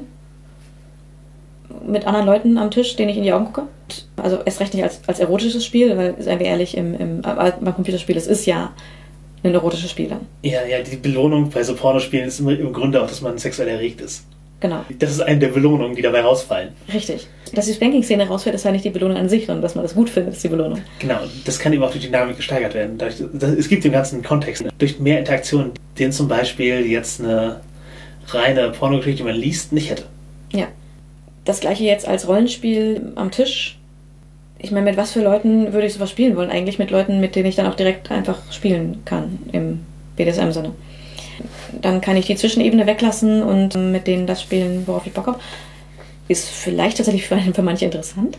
[1.86, 3.68] Mit anderen Leuten am Tisch, denen ich in die Augen gucke.
[4.16, 7.74] Also erst recht nicht als, als erotisches Spiel, weil, seien wir ehrlich, im, im, beim
[7.74, 8.72] Computerspiel, es ist ja
[9.42, 10.20] ein erotisches Spiel dann.
[10.42, 14.00] Ja, ja, die Belohnung bei so Pornospielen ist im Grunde auch, dass man sexuell erregt
[14.00, 14.24] ist.
[14.58, 16.70] Genau, Das ist eine der Belohnungen, die dabei rausfallen.
[16.92, 17.28] richtig.
[17.52, 19.94] Dass die Spanking-Szene rausfällt, ist ja nicht die Belohnung an sich, sondern dass man das
[19.94, 20.80] gut findet, ist die Belohnung.
[20.98, 22.96] Genau, das kann eben auch durch die Dynamik gesteigert werden.
[22.96, 24.64] Dadurch, das, es gibt dem ganzen Kontext.
[24.78, 27.60] Durch mehr Interaktion, den zum Beispiel jetzt eine
[28.28, 30.04] reine Pornogeschichte, die man liest, nicht hätte.
[30.52, 30.66] Ja.
[31.44, 33.78] Das gleiche jetzt als Rollenspiel am Tisch.
[34.58, 36.50] Ich meine, mit was für Leuten würde ich sowas spielen wollen?
[36.50, 39.80] Eigentlich mit Leuten, mit denen ich dann auch direkt einfach spielen kann im
[40.16, 40.72] BDSM-Sinne.
[41.80, 45.40] Dann kann ich die Zwischenebene weglassen und mit denen das spielen, worauf ich Bock habe.
[46.28, 48.38] Ist vielleicht tatsächlich für, für manche interessant,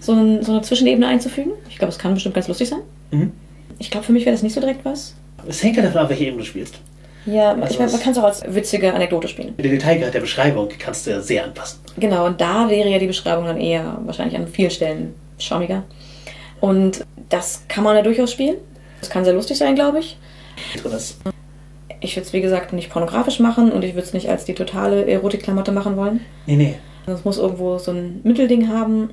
[0.00, 1.52] so, ein, so eine Zwischenebene einzufügen.
[1.68, 2.80] Ich glaube, es kann bestimmt ganz lustig sein.
[3.10, 3.32] Mhm.
[3.78, 5.14] Ich glaube, für mich wäre das nicht so direkt was.
[5.48, 6.78] Es hängt ja davon ab, welche Ebene du spielst.
[7.26, 9.56] Ja, Also ich meine, man kann es auch als witzige Anekdote spielen.
[9.56, 11.80] Den Detailgrad der Beschreibung kannst du ja sehr anpassen.
[11.98, 15.82] Genau, und da wäre ja die Beschreibung dann eher wahrscheinlich an vielen Stellen schaumiger.
[16.60, 18.56] Und das kann man ja durchaus spielen.
[19.00, 20.16] Das kann sehr lustig sein, glaube ich.
[20.84, 21.18] Ist.
[22.00, 24.54] Ich würde es, wie gesagt, nicht pornografisch machen und ich würde es nicht als die
[24.54, 26.20] totale Erotikklamotte machen wollen.
[26.46, 26.74] Nee, nee.
[27.06, 29.10] Es muss irgendwo so ein Mittelding haben.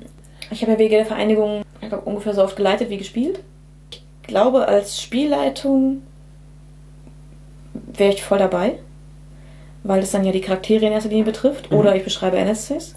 [0.50, 3.40] Ich habe ja wegen der Vereinigung glaub, ungefähr so oft geleitet wie gespielt.
[3.90, 6.02] Ich glaube, als Spielleitung
[7.72, 8.78] wäre ich voll dabei,
[9.82, 11.70] weil es dann ja die Charaktere in erster Linie betrifft.
[11.70, 11.78] Mhm.
[11.78, 12.96] Oder ich beschreibe NSCs.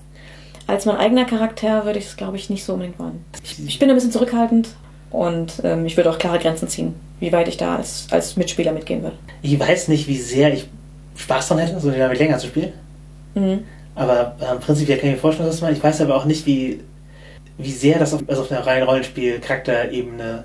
[0.65, 3.23] Als mein eigener Charakter würde ich es, glaube ich, nicht so unbedingt wollen.
[3.43, 4.69] Ich, ich bin ein bisschen zurückhaltend
[5.09, 8.71] und ähm, ich würde auch klare Grenzen ziehen, wie weit ich da als, als Mitspieler
[8.71, 9.17] mitgehen würde.
[9.41, 10.67] Ich weiß nicht, wie sehr ich
[11.15, 12.73] Spaß dran hätte, so Dynamik länger zu spielen.
[13.35, 13.63] Mhm.
[13.95, 15.77] Aber ähm, prinzipiell kann ich mir vorstellen, was das meint.
[15.77, 16.81] Ich weiß aber auch nicht, wie,
[17.57, 20.43] wie sehr das auf, also auf einer reinen Rollenspiel-Charakterebene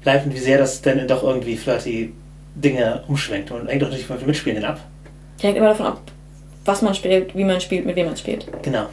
[0.00, 2.14] bleibt und wie sehr das denn doch irgendwie flirty
[2.54, 3.50] Dinge umschwenkt.
[3.50, 4.80] Und hängt doch natürlich von den Mitspielenden ab.
[5.40, 6.00] Hängt immer davon ab,
[6.64, 8.46] was man spielt, wie man spielt, mit wem man spielt.
[8.62, 8.86] Genau.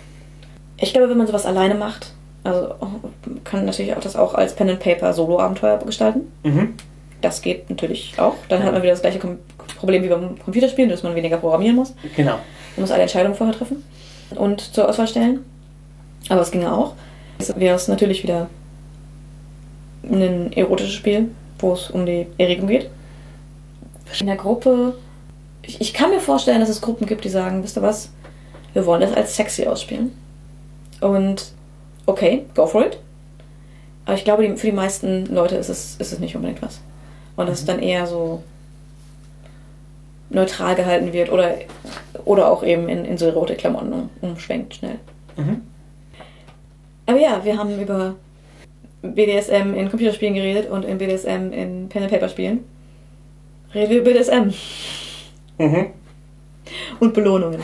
[0.78, 2.11] Ich glaube, wenn man sowas alleine macht,
[2.43, 6.31] also man kann natürlich auch das auch als Pen and Paper Solo-Abenteuer gestalten.
[6.43, 6.73] Mhm.
[7.21, 8.35] Das geht natürlich auch.
[8.49, 9.19] Dann hat man wieder das gleiche
[9.77, 11.93] Problem wie beim Computerspielen, dass man weniger programmieren muss.
[12.15, 12.33] Genau.
[12.75, 13.83] Man muss alle Entscheidungen vorher treffen
[14.35, 15.39] und zur Auswahl stellen.
[16.29, 16.95] Aber es ginge auch.
[17.39, 18.49] Es wäre es natürlich wieder
[20.03, 21.29] ein erotisches Spiel,
[21.59, 22.89] wo es um die Erregung geht.
[24.19, 24.95] In der Gruppe,
[25.61, 28.11] ich, ich kann mir vorstellen, dass es Gruppen gibt, die sagen, wisst ihr was,
[28.73, 30.11] wir wollen das als sexy ausspielen.
[30.99, 31.53] Und
[32.06, 32.97] okay, go for it.
[34.06, 36.82] Aber ich glaube, für die meisten Leute ist es, ist es nicht unbedingt was.
[37.36, 38.43] Und dass es dann eher so
[40.30, 41.56] neutral gehalten wird oder,
[42.26, 44.99] oder auch eben in, in so rote Klamotten um, umschwenkt schnell.
[45.38, 45.62] Mhm.
[47.06, 48.16] Aber ja, wir haben über
[49.01, 52.64] BDSM in Computerspielen geredet und in BDSM in Pen-and-Paper-Spielen.
[53.74, 54.54] Reden wir über BDSM
[55.60, 55.88] Mhm.
[56.99, 57.62] und Belohnungen.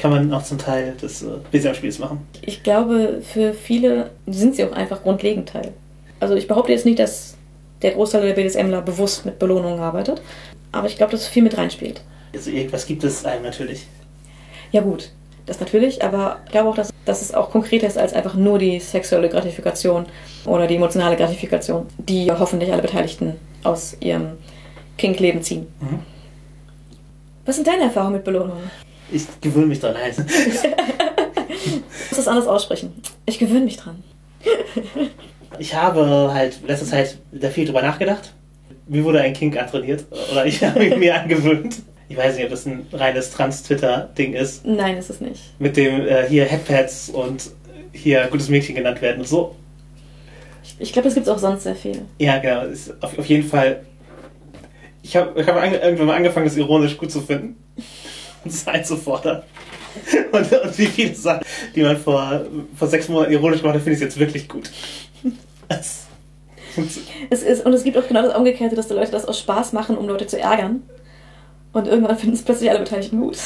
[0.00, 2.26] Kann man auch zum Teil des äh, BSM-Spiels machen.
[2.40, 5.72] Ich glaube, für viele sind sie auch einfach grundlegend Teil.
[6.20, 7.36] Also ich behaupte jetzt nicht, dass
[7.82, 10.22] der Großteil der BDSMler bewusst mit Belohnungen arbeitet,
[10.72, 12.02] aber ich glaube, dass viel mit reinspielt.
[12.34, 13.86] Also irgendwas gibt es einem natürlich.
[14.72, 15.10] Ja gut,
[15.46, 18.58] das natürlich, aber ich glaube auch, dass, dass es auch konkreter ist als einfach nur
[18.58, 20.06] die sexuelle Gratifikation
[20.46, 23.34] oder die emotionale Gratifikation, die hoffentlich alle Beteiligten
[23.64, 24.38] aus ihrem
[24.96, 25.66] Kink-Leben ziehen.
[25.80, 26.00] Mhm.
[27.44, 28.70] Was sind deine Erfahrungen mit Belohnungen?
[29.12, 30.16] Ich gewöhne mich dran halt.
[31.48, 31.74] Ich
[32.10, 32.92] muss das anders aussprechen.
[33.26, 34.02] Ich gewöhne mich dran.
[35.58, 38.32] Ich habe halt letzte Zeit da viel drüber nachgedacht.
[38.86, 41.82] Mir wurde ein Kink antrainiert oder ich habe ihn mir angewöhnt.
[42.08, 44.66] Ich weiß nicht, ob das ein reines Trans-Twitter-Ding ist.
[44.66, 45.40] Nein, ist es nicht.
[45.60, 47.50] Mit dem äh, hier Headpads und
[47.92, 49.54] hier gutes Mädchen genannt werden und so.
[50.64, 52.02] Ich, ich glaube, es gibt auch sonst sehr viel.
[52.18, 52.62] Ja, genau.
[52.62, 53.84] Ist auf, auf jeden Fall.
[55.02, 57.56] Ich habe ich hab ange irgendwann mal angefangen, das ironisch gut zu finden.
[58.44, 59.42] Und es einzufordern.
[60.32, 62.44] Und, und wie viele Sachen, die man vor,
[62.76, 64.70] vor sechs Monaten ironisch gemacht hat, finde ich jetzt wirklich gut.
[65.68, 66.06] Das.
[67.30, 69.72] Es ist, und es gibt auch genau das Umgekehrte, dass die Leute das aus Spaß
[69.72, 70.82] machen, um Leute zu ärgern.
[71.72, 73.38] Und irgendwann finden es plötzlich alle Beteiligten gut.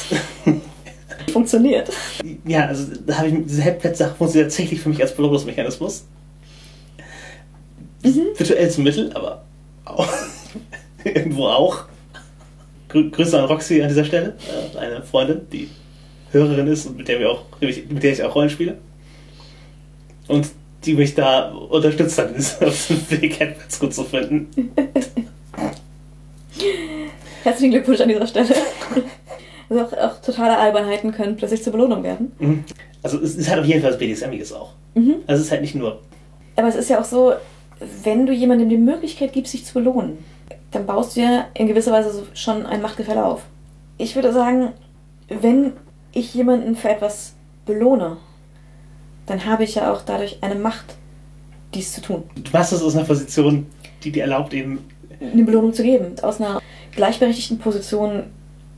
[1.31, 1.91] Funktioniert.
[2.45, 6.05] Ja, also da habe ich diese Headpad-Sache funktioniert tatsächlich für mich als Belohnungsmechanismus.
[8.01, 9.43] Virtuell zum Mittel, aber
[9.85, 10.07] auch
[11.03, 11.85] irgendwo auch.
[12.95, 14.35] Grü Grüße an Roxy an dieser Stelle,
[14.73, 15.69] äh, eine Freundin, die
[16.31, 18.77] Hörerin ist und mit der wir auch, mit der ich auch Rollen spiele.
[20.29, 20.47] Und
[20.85, 22.29] die mich da unterstützt hat,
[22.61, 24.47] auf dem Weg Headpads gut zu finden.
[27.43, 28.49] Herzlichen Glückwunsch an dieser Stelle.
[29.67, 32.33] Also auch, auch totale Albernheiten können plötzlich zur Belohnung werden.
[32.37, 32.63] Mhm.
[33.01, 34.73] Also es ist halt auf jeden Fall BDSMiges auch.
[34.93, 35.15] Mhm.
[35.25, 36.01] Also es ist halt nicht nur.
[36.55, 37.33] Aber es ist ja auch so,
[38.03, 40.19] wenn du jemandem die Möglichkeit gibst, sich zu belohnen,
[40.75, 43.43] dann baust du ja in gewisser Weise schon ein Machtgefälle auf.
[43.97, 44.73] Ich würde sagen,
[45.29, 45.73] wenn
[46.11, 47.33] ich jemanden für etwas
[47.65, 48.17] belohne,
[49.25, 50.95] dann habe ich ja auch dadurch eine Macht,
[51.73, 52.23] dies zu tun.
[52.35, 53.67] Du machst das aus einer Position,
[54.03, 54.85] die dir erlaubt, eben
[55.21, 56.15] eine Belohnung zu geben.
[56.21, 56.61] Aus einer
[56.91, 58.23] gleichberechtigten Position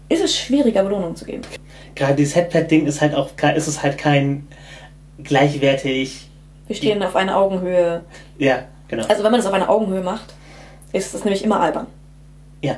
[0.07, 1.41] ist es schwieriger, Belohnung zu geben.
[1.95, 4.47] Gerade dieses Headpad-Ding ist halt auch, ist es halt kein
[5.23, 6.29] gleichwertig.
[6.67, 8.03] Wir stehen auf einer Augenhöhe.
[8.37, 9.05] Ja, genau.
[9.07, 10.36] Also wenn man das auf einer Augenhöhe macht,
[10.97, 11.87] ist es nämlich immer albern.
[12.61, 12.77] Ja.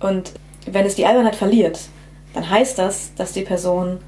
[0.00, 0.32] Und
[0.66, 1.80] wenn es die Albernheit verliert,
[2.34, 3.98] dann heißt das, dass die Person,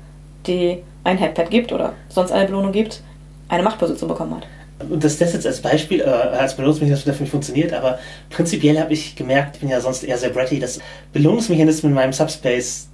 [0.47, 3.03] die ein Headpad gibt oder sonst eine Belohnung gibt,
[3.49, 4.47] eine Machtposition bekommen hat.
[4.89, 7.99] Und das, das jetzt als Beispiel, äh, als Belohnungsmechanismus dafür nicht funktioniert, aber
[8.31, 10.81] prinzipiell habe ich gemerkt, ich bin ja sonst eher sehr bratty, dass
[11.13, 12.89] Belohnungsmechanismen in meinem Subspace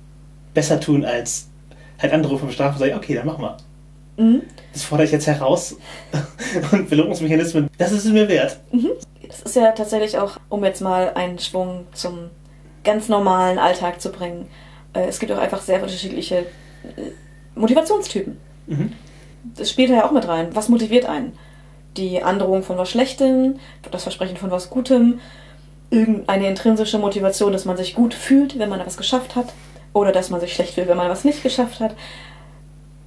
[0.52, 1.48] besser tun, als
[1.98, 3.56] halt andere vom Strafen sagen, okay, dann mach mal.
[4.16, 4.42] Mhm.
[4.72, 5.76] Das fordere ich jetzt heraus.
[6.72, 8.58] Und Belohnungsmechanismen, das ist es mir wert.
[8.72, 8.90] Mhm.
[9.42, 12.30] Das ist ja tatsächlich auch, um jetzt mal einen Schwung zum
[12.84, 14.48] ganz normalen Alltag zu bringen.
[14.94, 17.12] Äh, es gibt auch einfach sehr unterschiedliche äh,
[17.54, 18.36] Motivationstypen.
[18.66, 18.92] Mhm.
[19.56, 20.48] Das spielt ja auch mit rein.
[20.54, 21.38] Was motiviert einen?
[21.96, 23.58] Die Androhung von was Schlechtem,
[23.90, 25.20] das Versprechen von was Gutem,
[25.90, 29.52] irgendeine intrinsische Motivation, dass man sich gut fühlt, wenn man etwas geschafft hat,
[29.92, 31.94] oder dass man sich schlecht fühlt, wenn man etwas nicht geschafft hat.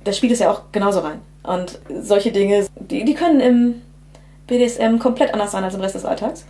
[0.04, 1.20] Das spielt es ja auch genauso rein.
[1.44, 3.82] Und solche Dinge, die, die können im
[4.52, 6.46] BDSM komplett anders sein als im Rest des Alltags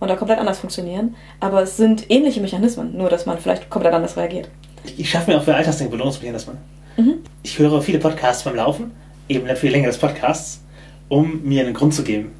[0.00, 1.14] und da komplett anders funktionieren.
[1.38, 4.48] Aber es sind ähnliche Mechanismen, nur dass man vielleicht komplett anders reagiert.
[4.96, 6.58] Ich schaffe mir auch für Alltagsdinge Belohnungsmechanismen.
[6.96, 7.18] Mhm.
[7.44, 8.90] Ich höre viele Podcasts beim Laufen,
[9.28, 10.60] eben für die Länge des Podcasts,
[11.08, 12.32] um mir einen Grund zu geben,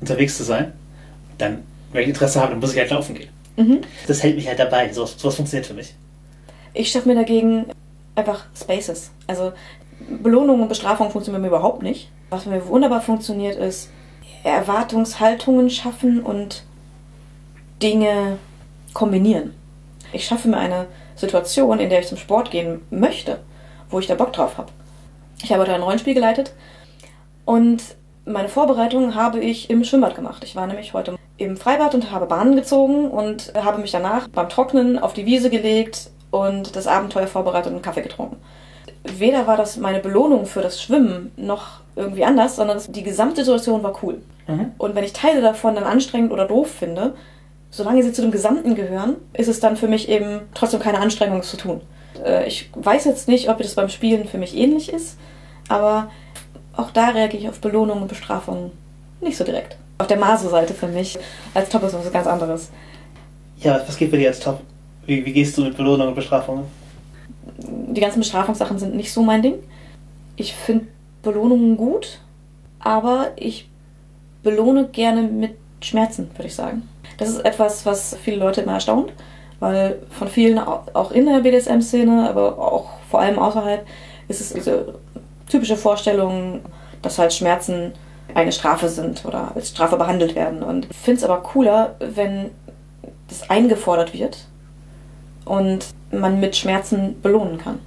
[0.00, 0.72] unterwegs zu sein.
[1.36, 3.30] Dann, wenn ich Interesse habe, dann muss ich halt laufen gehen.
[3.56, 3.80] Mhm.
[4.06, 4.92] Das hält mich halt dabei.
[4.92, 5.94] So, sowas funktioniert für mich.
[6.74, 7.66] Ich schaffe mir dagegen
[8.14, 9.10] einfach Spaces.
[9.26, 9.52] Also
[10.22, 12.08] Belohnung und Bestrafung funktionieren bei mir überhaupt nicht.
[12.30, 13.90] Was bei mir wunderbar funktioniert, ist
[14.52, 16.64] Erwartungshaltungen schaffen und
[17.82, 18.38] Dinge
[18.94, 19.54] kombinieren.
[20.12, 20.86] Ich schaffe mir eine
[21.16, 23.40] Situation, in der ich zum Sport gehen möchte,
[23.90, 24.72] wo ich da Bock drauf habe.
[25.42, 26.52] Ich habe heute ein Rollenspiel geleitet
[27.44, 27.82] und
[28.24, 30.44] meine Vorbereitung habe ich im Schwimmbad gemacht.
[30.44, 34.48] Ich war nämlich heute im Freibad und habe Bahnen gezogen und habe mich danach beim
[34.48, 38.36] Trocknen auf die Wiese gelegt und das Abenteuer vorbereitet und Kaffee getrunken.
[39.04, 43.82] Weder war das meine Belohnung für das Schwimmen noch irgendwie anders, sondern die gesamte Situation
[43.82, 44.22] war cool.
[44.46, 44.72] Mhm.
[44.78, 47.14] Und wenn ich Teile davon dann anstrengend oder doof finde,
[47.70, 51.42] solange sie zu dem Gesamten gehören, ist es dann für mich eben trotzdem keine Anstrengung,
[51.42, 51.80] zu tun.
[52.24, 55.18] Äh, ich weiß jetzt nicht, ob das beim Spielen für mich ähnlich ist,
[55.68, 56.10] aber
[56.74, 58.70] auch da reagiere ich auf Belohnung und Bestrafung
[59.20, 59.76] nicht so direkt.
[59.98, 61.18] Auf der Maso-Seite für mich
[61.52, 62.70] als Top ist was ganz anderes.
[63.58, 64.60] Ja, was geht für dich als Top?
[65.04, 66.66] Wie, wie gehst du mit Belohnung und Bestrafung?
[67.56, 69.54] Die ganzen Bestrafungssachen sind nicht so mein Ding.
[70.36, 70.86] Ich finde
[71.32, 72.20] Belohnungen gut,
[72.80, 73.68] aber ich
[74.42, 76.88] belohne gerne mit Schmerzen, würde ich sagen.
[77.18, 79.12] Das ist etwas, was viele Leute immer erstaunt,
[79.60, 83.86] weil von vielen, auch in der BDSM-Szene, aber auch vor allem außerhalb,
[84.28, 84.94] ist es diese
[85.48, 86.60] typische Vorstellung,
[87.02, 87.92] dass halt Schmerzen
[88.34, 90.62] eine Strafe sind oder als Strafe behandelt werden.
[90.62, 92.50] Und ich finde es aber cooler, wenn
[93.28, 94.46] das eingefordert wird
[95.44, 97.80] und man mit Schmerzen belohnen kann.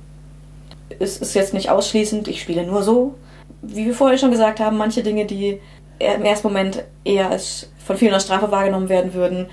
[0.99, 3.15] Es ist jetzt nicht ausschließend, ich spiele nur so.
[3.61, 5.59] Wie wir vorher schon gesagt haben, manche Dinge, die
[5.99, 9.47] im ersten Moment eher als von vielen als Strafe wahrgenommen werden würden,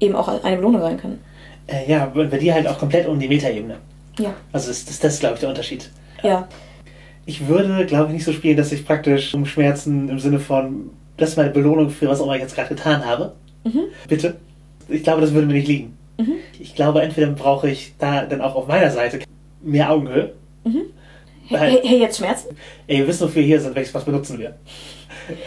[0.00, 1.20] eben auch eine Belohnung sein können.
[1.66, 3.76] Äh, ja, bei dir halt auch komplett um die Metaebene.
[4.18, 4.34] Ja.
[4.52, 5.90] Also das, das, das ist, glaube ich, der Unterschied.
[6.22, 6.48] Ja.
[7.26, 10.90] Ich würde, glaube ich, nicht so spielen, dass ich praktisch um Schmerzen im Sinne von,
[11.16, 13.34] das ist meine Belohnung für was auch immer ich jetzt gerade getan habe.
[13.64, 13.84] Mhm.
[14.08, 14.36] Bitte.
[14.88, 15.96] Ich glaube, das würde mir nicht liegen.
[16.18, 16.34] Mhm.
[16.58, 19.20] Ich glaube, entweder brauche ich da dann auch auf meiner Seite
[19.62, 20.34] mehr Augenhöhe.
[20.64, 20.82] Mhm.
[21.48, 22.56] Hey, hey, jetzt Schmerzen?
[22.86, 24.56] Ey, wir wissen, wofür wir hier sind, welches was benutzen wir.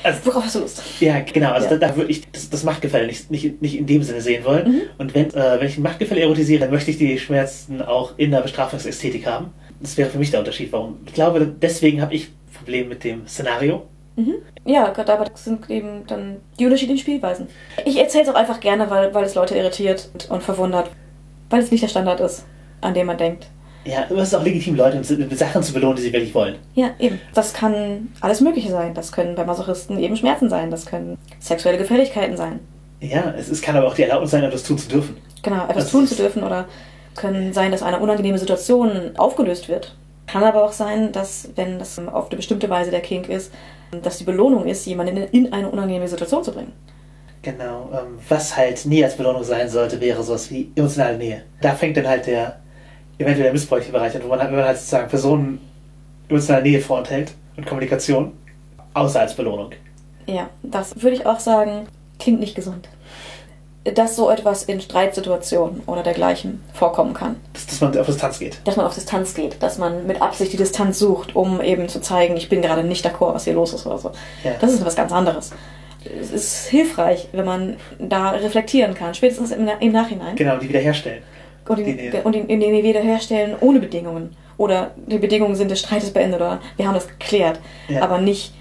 [0.04, 0.82] Also, Worauf hast du Lust?
[1.00, 1.52] Ja, genau.
[1.52, 1.78] Also ja.
[1.78, 4.72] Da, da würde ich das, das Machtgefälle nicht, nicht, nicht in dem Sinne sehen wollen.
[4.72, 4.82] Mhm.
[4.98, 8.32] Und wenn, äh, wenn ich ein Machtgefälle erotisiere, dann möchte ich die Schmerzen auch in
[8.32, 9.54] der Bestrafungsästhetik haben.
[9.80, 10.72] Das wäre für mich der Unterschied.
[10.72, 10.98] Warum?
[11.06, 13.84] Ich glaube, deswegen habe ich Probleme mit dem Szenario.
[14.16, 14.36] Mhm.
[14.66, 17.48] Ja, gerade aber das sind eben dann die unterschiedlichen Spielweisen.
[17.86, 20.90] Ich erzähle es auch einfach gerne, weil, weil es Leute irritiert und verwundert.
[21.50, 22.46] Weil es nicht der Standard ist,
[22.82, 23.48] an dem man denkt.
[23.88, 26.56] Ja, es ist auch legitim, Leute mit Sachen zu belohnen, die sie wirklich wollen.
[26.76, 27.22] Ja, eben.
[27.34, 28.94] Das kann alles Mögliche sein.
[28.94, 30.70] Das können bei Masochisten eben Schmerzen sein.
[30.72, 32.60] Das können sexuelle Gefälligkeiten sein.
[33.00, 35.18] Ja, es, es kann aber auch die Erlaubnis sein, etwas tun zu dürfen.
[35.44, 36.66] Genau, etwas das tun zu dürfen oder
[37.16, 39.96] können sein, dass eine unangenehme Situation aufgelöst wird.
[40.26, 43.54] Kann aber auch sein, dass, wenn das auf eine bestimmte Weise der Kink ist,
[44.04, 46.74] dass die Belohnung ist, jemanden in eine unangenehme Situation zu bringen.
[47.42, 51.44] Genau, ähm, was halt nie als Belohnung sein sollte, wäre sowas wie emotionale Nähe.
[51.62, 52.60] Da fängt dann halt der
[53.18, 55.60] eventuell missbräuchliche Bereich an, wo man, halt, wenn man halt sozusagen Personen
[56.30, 58.34] emotionale Nähe vorenthält und Kommunikation,
[58.94, 59.72] außer als Belohnung.
[60.26, 61.88] Ja, das würde ich auch sagen,
[62.20, 62.90] klingt nicht gesund.
[63.96, 67.38] Dass so etwas in Streitsituationen oder dergleichen vorkommen kann.
[67.54, 68.60] Dass, dass man auf Distanz geht.
[68.66, 72.02] Dass man auf Distanz geht, dass man mit Absicht die Distanz sucht, um eben zu
[72.02, 74.12] zeigen, ich bin gerade nicht d'accord, was hier los ist oder so.
[74.44, 74.52] Ja.
[74.60, 75.52] Das ist was ganz anderes.
[76.22, 80.36] Es ist hilfreich, wenn man da reflektieren kann, spätestens im, im Nachhinein.
[80.36, 81.24] Genau, die wiederherstellen.
[81.70, 82.22] Und ihn, Nähe.
[82.24, 82.48] und ihn,
[82.84, 84.36] wiederherstellen ohne Bedingungen.
[84.58, 87.60] Oder die Bedingungen sind des Streites beendet oder wir haben das geklärt.
[87.88, 88.02] Ja.
[88.02, 88.54] Aber nicht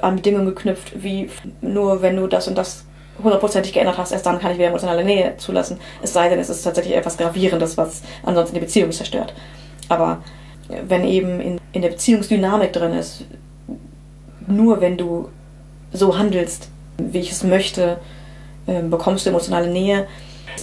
[0.00, 1.28] an Bedingungen geknüpft, wie
[1.60, 2.84] nur wenn du das und das
[3.22, 5.78] hundertprozentig geändert hast, erst dann kann ich wieder emotionale Nähe zulassen.
[6.02, 9.34] Es sei denn, es ist tatsächlich etwas Gravierendes, was ansonsten die Beziehung zerstört.
[9.88, 10.22] Aber
[10.68, 13.24] wenn eben in, in der Beziehungsdynamik drin ist,
[14.46, 15.28] nur wenn du
[15.92, 16.68] so handelst,
[16.98, 17.98] wie ich es möchte,
[18.66, 20.06] ähm, bekommst du emotionale Nähe.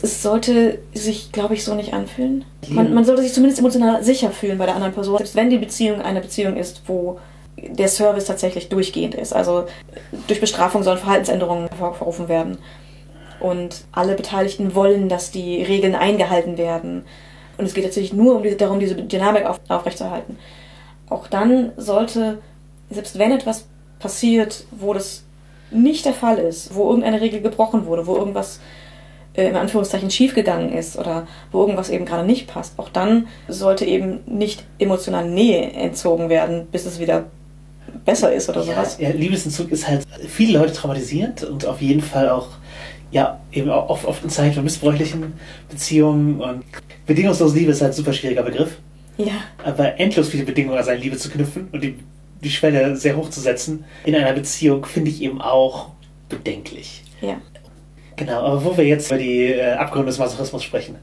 [0.02, 2.45] Es sollte sich, glaube ich, so nicht anfühlen.
[2.70, 5.57] Man, man sollte sich zumindest emotional sicher fühlen bei der anderen Person, selbst wenn die
[5.57, 7.20] Beziehung eine Beziehung ist, wo
[7.57, 9.34] der Service tatsächlich durchgehend ist.
[9.34, 9.65] Also
[10.28, 12.57] durch Bestrafung sollen Verhaltensänderungen hervorgerufen werden.
[13.40, 17.03] Und alle Beteiligten wollen, dass die Regeln eingehalten werden.
[17.57, 20.38] Und es geht natürlich nur um die, darum, diese Dynamik auf, aufrechtzuerhalten.
[21.10, 22.40] Auch dann sollte,
[22.90, 23.65] selbst wenn etwas
[23.99, 25.24] passiert, wo das
[25.72, 28.60] nicht der Fall ist, wo irgendeine Regel gebrochen wurde, wo irgendwas
[29.34, 33.85] äh, in Anführungszeichen schiefgegangen ist oder wo irgendwas eben gerade nicht passt, auch dann sollte
[33.85, 37.26] eben nicht emotionale Nähe entzogen werden, bis es wieder
[38.05, 38.97] besser ist oder sowas.
[38.99, 42.49] Ja, Liebesentzug ist halt viele Leute traumatisierend und auf jeden Fall auch,
[43.11, 45.34] ja, eben auch oft, oft in Zeiten von missbräuchlichen
[45.69, 46.64] Beziehungen und
[47.05, 48.77] bedingungslose Liebe ist halt ein super schwieriger Begriff.
[49.18, 49.34] Ja,
[49.64, 51.95] Aber endlos viele Bedingungen an seine Liebe zu knüpfen und die,
[52.43, 55.89] die Schwelle sehr hoch zu setzen in einer Beziehung finde ich eben auch
[56.30, 57.03] bedenklich.
[57.22, 57.38] ja.
[58.15, 60.98] Genau, aber wo wir jetzt über die äh, Abgründe des Masochismus sprechen.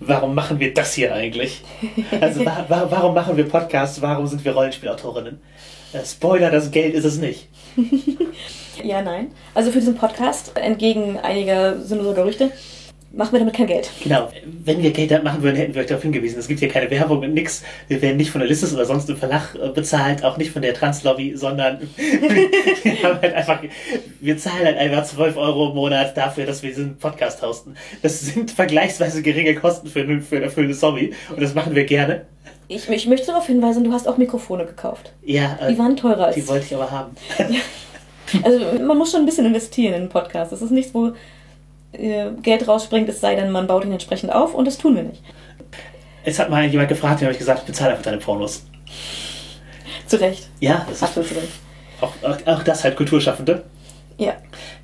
[0.00, 1.62] Warum machen wir das hier eigentlich?
[2.20, 4.02] Also wa wa warum machen wir Podcasts?
[4.02, 5.40] Warum sind wir Rollenspielautorinnen?
[5.92, 7.48] Äh, Spoiler, das Geld ist es nicht.
[8.82, 9.30] Ja, nein.
[9.54, 12.50] Also für diesen Podcast, entgegen einiger sinnloser Gerüchte,
[13.14, 13.90] machen wir damit kein Geld.
[14.02, 14.28] Genau,
[14.64, 16.38] wenn wir Geld machen würden, hätten wir euch darauf hingewiesen.
[16.38, 17.62] Es gibt hier keine Werbung und nix.
[17.88, 20.62] Wir werden nicht von der Listis oder sonst im Verlag äh, bezahlt, auch nicht von
[20.62, 23.60] der Translobby, sondern wir haben halt einfach,
[24.20, 27.74] wir zahlen halt einfach 12 Euro im Monat dafür, dass wir diesen Podcast hosten.
[28.02, 31.84] Das sind vergleichsweise geringe Kosten für, ein- für ein erfüllendes Hobby und das machen wir
[31.84, 32.26] gerne.
[32.68, 35.12] Ich, ich möchte darauf hinweisen, du hast auch Mikrofone gekauft.
[35.22, 36.36] Ja, äh, Die waren teurer als.
[36.36, 37.14] die wollte ich aber haben.
[38.42, 40.52] Also man muss schon ein bisschen investieren in einen Podcast.
[40.52, 41.12] Das ist nichts, wo
[41.92, 45.02] äh, Geld rausspringt, es sei denn, man baut ihn entsprechend auf und das tun wir
[45.02, 45.22] nicht.
[46.24, 48.64] Es hat mal jemand gefragt, dem habe ich gesagt, ich bezahle einfach deine Pornos.
[50.06, 50.48] Zu Recht.
[50.60, 51.48] Ja, das ist Absolut zu Recht.
[52.00, 53.64] auch, auch, auch das halt Kulturschaffende.
[54.18, 54.34] Ja.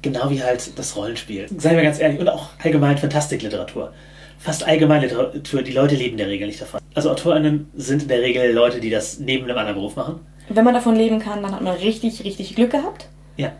[0.02, 1.46] Genau wie halt das Rollenspiel.
[1.56, 3.92] Seien wir ganz ehrlich, und auch allgemein Fantastikliteratur.
[4.38, 6.80] Fast allgemein Literatur, die Leute leben in der Regel nicht davon.
[6.94, 10.20] Also AutorInnen sind in der Regel Leute, die das neben einem anderen Beruf machen.
[10.48, 13.08] Wenn man davon leben kann, dann hat man richtig, richtig Glück gehabt.
[13.36, 13.52] Ja.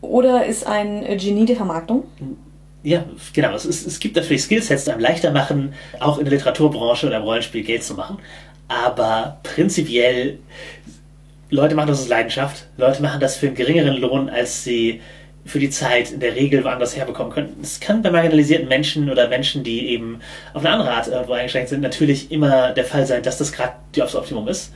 [0.00, 2.04] Oder ist ein Genie der Vermarktung.
[2.82, 3.54] Ja, genau.
[3.54, 7.18] Es, ist, es gibt natürlich Skillsets, die einem leichter machen, auch in der Literaturbranche oder
[7.18, 8.18] im Rollenspiel Geld zu machen.
[8.68, 10.38] Aber prinzipiell,
[11.50, 12.66] Leute machen das aus Leidenschaft.
[12.76, 15.00] Leute machen das für einen geringeren Lohn, als sie
[15.44, 17.60] für die Zeit in der Regel woanders herbekommen könnten.
[17.62, 20.20] Es kann bei marginalisierten Menschen oder Menschen, die eben
[20.54, 23.74] auf eine andere Art irgendwo eingeschränkt sind, natürlich immer der Fall sein, dass das gerade
[23.94, 24.72] das Optimum ist.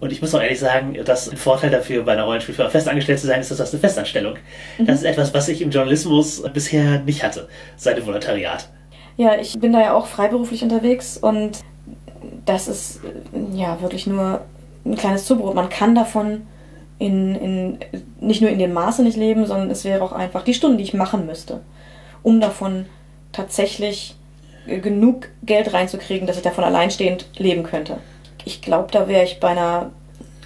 [0.00, 3.26] Und ich muss auch ehrlich sagen, dass ein Vorteil dafür, bei einer Rollenspielfirma festangestellt zu
[3.26, 4.36] sein, ist, dass das eine Festanstellung.
[4.78, 8.68] Das ist etwas, was ich im Journalismus bisher nicht hatte, seit dem Volontariat.
[9.16, 11.60] Ja, ich bin da ja auch freiberuflich unterwegs und
[12.44, 13.00] das ist
[13.52, 14.42] ja wirklich nur
[14.84, 15.54] ein kleines Zubrot.
[15.54, 16.42] Man kann davon
[16.98, 17.78] in, in,
[18.20, 20.84] nicht nur in dem Maße nicht leben, sondern es wäre auch einfach die Stunden, die
[20.84, 21.60] ich machen müsste,
[22.22, 22.86] um davon
[23.32, 24.16] tatsächlich
[24.66, 27.98] äh, genug Geld reinzukriegen, dass ich davon alleinstehend leben könnte.
[28.44, 29.90] Ich glaube, da wäre ich bei einer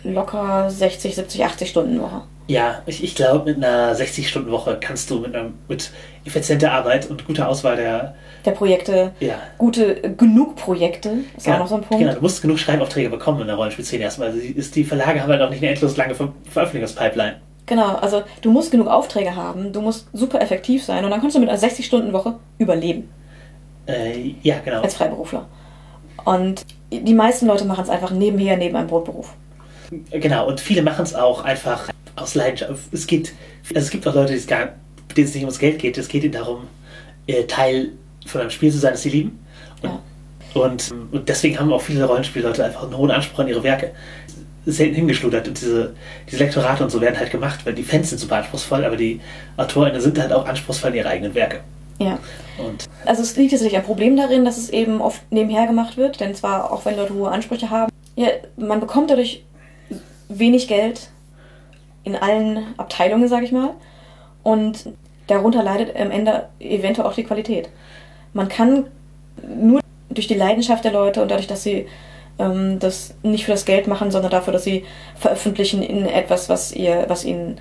[0.04, 2.22] locker 60, 70, 80 Stunden Woche.
[2.46, 5.90] Ja, ich, ich glaube, mit einer 60-Stunden-Woche kannst du mit, einer, mit
[6.24, 8.14] effizienter Arbeit und guter Auswahl der.
[8.46, 9.34] Der Projekte, Ja.
[9.58, 12.02] gute, genug Projekte, ist auch noch so ein Punkt.
[12.02, 14.28] Genau, du musst genug Schreibaufträge bekommen in der Rollenspielszene erstmal.
[14.28, 17.36] Also die, ist, die Verlage haben halt auch nicht eine endlos lange Ver Veröffentlichungspipeline.
[17.66, 21.36] Genau, also du musst genug Aufträge haben, du musst super effektiv sein und dann kannst
[21.36, 23.10] du mit einer 60-Stunden-Woche überleben
[23.84, 24.80] Äh, ja, genau.
[24.80, 25.44] als Freiberufler.
[26.24, 29.34] Und die meisten Leute machen es einfach nebenher, neben einem Brotberuf.
[30.10, 32.72] Genau, und viele machen es auch einfach aus Leidenschaft.
[32.92, 33.32] Es gibt,
[33.74, 34.74] also es gibt auch Leute, die es gar,
[35.16, 35.96] denen es nicht ums Geld geht.
[35.98, 36.66] Es geht ihnen darum,
[37.46, 37.92] Teil
[38.26, 39.38] von einem Spiel zu sein, das sie lieben.
[39.82, 40.00] Und Ja.
[40.54, 43.92] Und, und deswegen haben auch viele Rollenspielleute einfach einen hohen Anspruch an ihre Werke.
[44.66, 45.48] Selten hingeschludert.
[45.48, 45.94] Und diese,
[46.30, 49.20] diese Lektorate und so werden halt gemacht, weil die Fans sind super anspruchsvoll, aber die
[49.56, 51.60] AutorInnen sind halt auch anspruchsvoll in ihre eigenen Werke.
[51.98, 52.18] Ja.
[52.58, 56.20] Und Also es liegt tatsächlich ein Problem darin, dass es eben oft nebenher gemacht wird,
[56.20, 59.44] denn zwar auch wenn Leute hohe Ansprüche haben, ja, man bekommt dadurch
[60.28, 61.10] wenig Geld
[62.04, 63.70] in allen Abteilungen, sage ich mal,
[64.42, 64.90] und
[65.26, 67.68] darunter leidet am Ende eventuell auch die Qualität.
[68.32, 68.86] Man kann
[69.46, 69.80] nur
[70.10, 71.86] durch die Leidenschaft der Leute und dadurch, dass sie
[72.38, 74.84] ähm, das nicht für das Geld machen, sondern dafür, dass sie
[75.16, 77.60] veröffentlichen in etwas, was ihr, was ihnen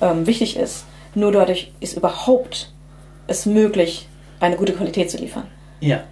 [0.00, 2.72] ähm, wichtig ist, nur dadurch ist überhaupt
[3.28, 4.08] es möglich,
[4.40, 5.44] eine gute Qualität zu liefern.
[5.80, 6.02] ja,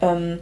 [0.00, 0.38] Ähm,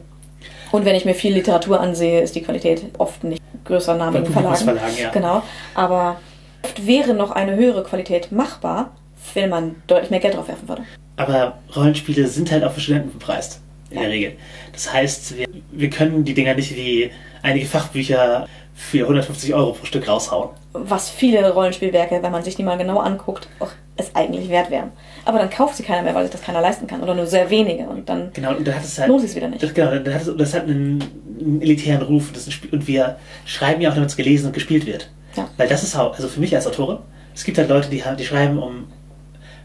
[0.70, 4.26] und wenn ich mir viel Literatur ansehe, ist die Qualität oft nicht größer Name in
[4.26, 4.54] Verlagen.
[4.54, 5.10] Publikumsverlagen, ja.
[5.10, 5.42] Genau.
[5.74, 6.20] Aber
[6.62, 8.92] oft wäre noch eine höhere Qualität machbar,
[9.34, 10.82] wenn man deutlich mehr Geld drauf werfen würde.
[11.16, 13.60] aber Rollenspiele sind halt auch für Studenten bepreist.
[13.90, 14.02] In Ja.
[14.04, 14.32] der Regel.
[14.72, 17.10] Das heißt, wir, wir können die Dinger nicht wie
[17.42, 20.48] einige Fachbücher für 150 Euro pro Stück raushauen.
[20.72, 24.90] Was viele Rollenspielwerke, wenn man sich die mal genau anguckt, auch es eigentlich wert wären.
[25.24, 27.02] Aber dann kauft sie keiner mehr, weil sich das keiner leisten kann.
[27.02, 27.84] Oder nur sehr wenige.
[27.84, 29.08] Und dann Genau, und dann hat es halt.
[29.08, 29.62] lohnt sich wieder nicht.
[29.62, 31.02] Das, genau, dann hat es, das hat einen,
[31.40, 32.32] einen elitären Ruf.
[32.32, 35.10] Das Spiel, und wir schreiben ja auch, damit es gelesen und gespielt wird.
[35.36, 35.48] Ja.
[35.56, 36.98] Weil das ist auch, also für mich als Autorin,
[37.34, 38.84] es gibt halt Leute, die, die schreiben, um,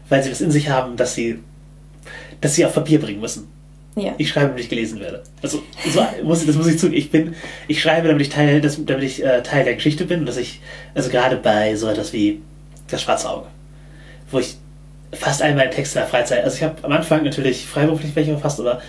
[0.08, 1.40] weil sie das in sich haben, dass sie,
[2.40, 3.48] dass sie auf Papier bringen müssen.
[3.96, 4.14] Ja.
[4.16, 5.24] Ich schreibe, damit ich gelesen werde.
[5.42, 5.60] Also
[5.92, 6.96] so muss ich, das muss ich zugeben.
[6.98, 7.34] Ich bin,
[7.66, 10.36] ich schreibe, damit ich Teil, das, damit ich äh, Teil der Geschichte bin und dass
[10.36, 10.60] ich,
[10.94, 12.40] also gerade bei so etwas wie
[12.88, 13.46] das Schwarze Auge,
[14.30, 14.56] wo ich
[15.12, 18.32] fast all meine Texte in der Freizeit, also ich habe am Anfang natürlich freiberuflich welche
[18.32, 18.80] verfasst, aber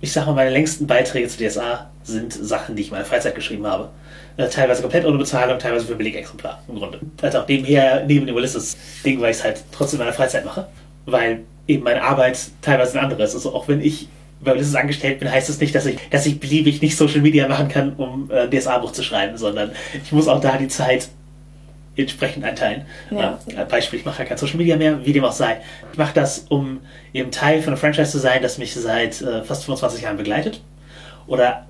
[0.00, 3.34] ich sag mal, meine längsten Beiträge zu DSA sind Sachen, die ich in meiner Freizeit
[3.34, 3.90] geschrieben habe.
[4.36, 7.00] Äh, teilweise komplett ohne Bezahlung, teilweise für Belegexemplar im Grunde.
[7.20, 10.68] Also auch nebenher, neben dem Ulysses-Ding, weil ich es halt trotzdem in meiner Freizeit mache.
[11.06, 13.46] Weil eben meine Arbeit teilweise ein anderes ist.
[13.46, 14.08] Also auch wenn ich
[14.40, 17.48] bei Ulysses angestellt bin, heißt es nicht, dass ich, dass ich beliebig nicht Social Media
[17.48, 19.72] machen kann, um äh, DSA-Buch zu schreiben, sondern
[20.04, 21.08] ich muss auch da die Zeit
[22.02, 22.82] entsprechend einteilen.
[23.10, 23.38] Ja.
[23.46, 25.60] Äh, Beispiel, ich mache ja kein Social Media mehr, wie dem auch sei.
[25.92, 26.80] Ich mache das, um
[27.12, 30.60] eben Teil von einem Franchise zu sein, das mich seit äh, fast 25 Jahren begleitet.
[31.26, 31.66] Oder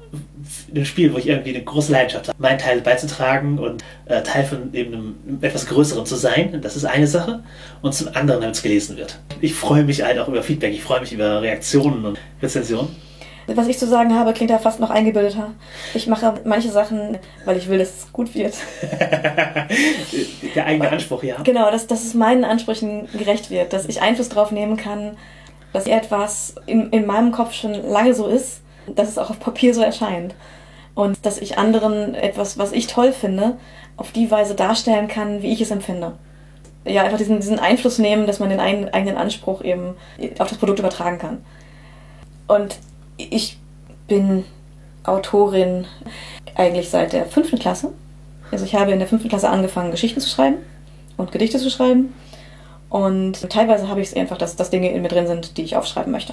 [0.74, 4.44] ein Spiel, wo ich irgendwie eine große Leidenschaft habe, meinen Teil beizutragen und äh, Teil
[4.44, 6.60] von eben einem etwas Größeren zu sein.
[6.62, 7.42] Das ist eine Sache.
[7.82, 9.18] Und zum anderen, damit es gelesen wird.
[9.40, 12.94] Ich freue mich halt auch über Feedback, ich freue mich über Reaktionen und Rezensionen.
[13.54, 15.52] Was ich zu sagen habe, klingt ja fast noch eingebildeter.
[15.94, 18.54] Ich mache manche Sachen, weil ich will, dass es gut wird.
[20.54, 21.36] Der eigene Anspruch, ja.
[21.44, 25.16] Genau, dass, dass es meinen Ansprüchen gerecht wird, dass ich Einfluss drauf nehmen kann,
[25.72, 29.72] dass etwas in, in meinem Kopf schon lange so ist, dass es auch auf Papier
[29.72, 30.34] so erscheint.
[30.94, 33.56] Und dass ich anderen etwas, was ich toll finde,
[33.96, 36.12] auf die Weise darstellen kann, wie ich es empfinde.
[36.84, 39.94] Ja, einfach diesen, diesen Einfluss nehmen, dass man den eigenen Anspruch eben
[40.38, 41.44] auf das Produkt übertragen kann.
[42.46, 42.78] Und
[43.18, 43.58] ich
[44.06, 44.44] bin
[45.04, 45.86] Autorin
[46.54, 47.92] eigentlich seit der fünften Klasse.
[48.50, 50.56] Also ich habe in der fünften Klasse angefangen, Geschichten zu schreiben
[51.16, 52.14] und Gedichte zu schreiben.
[52.88, 55.76] Und teilweise habe ich es einfach, dass, dass Dinge in mir drin sind, die ich
[55.76, 56.32] aufschreiben möchte.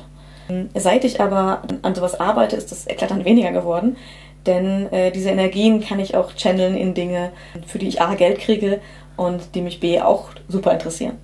[0.75, 3.97] Seit ich aber an sowas arbeite, ist das eklatant weniger geworden.
[4.45, 7.31] Denn äh, diese Energien kann ich auch channeln in Dinge,
[7.65, 8.79] für die ich A Geld kriege
[9.17, 11.17] und die mich B auch super interessieren.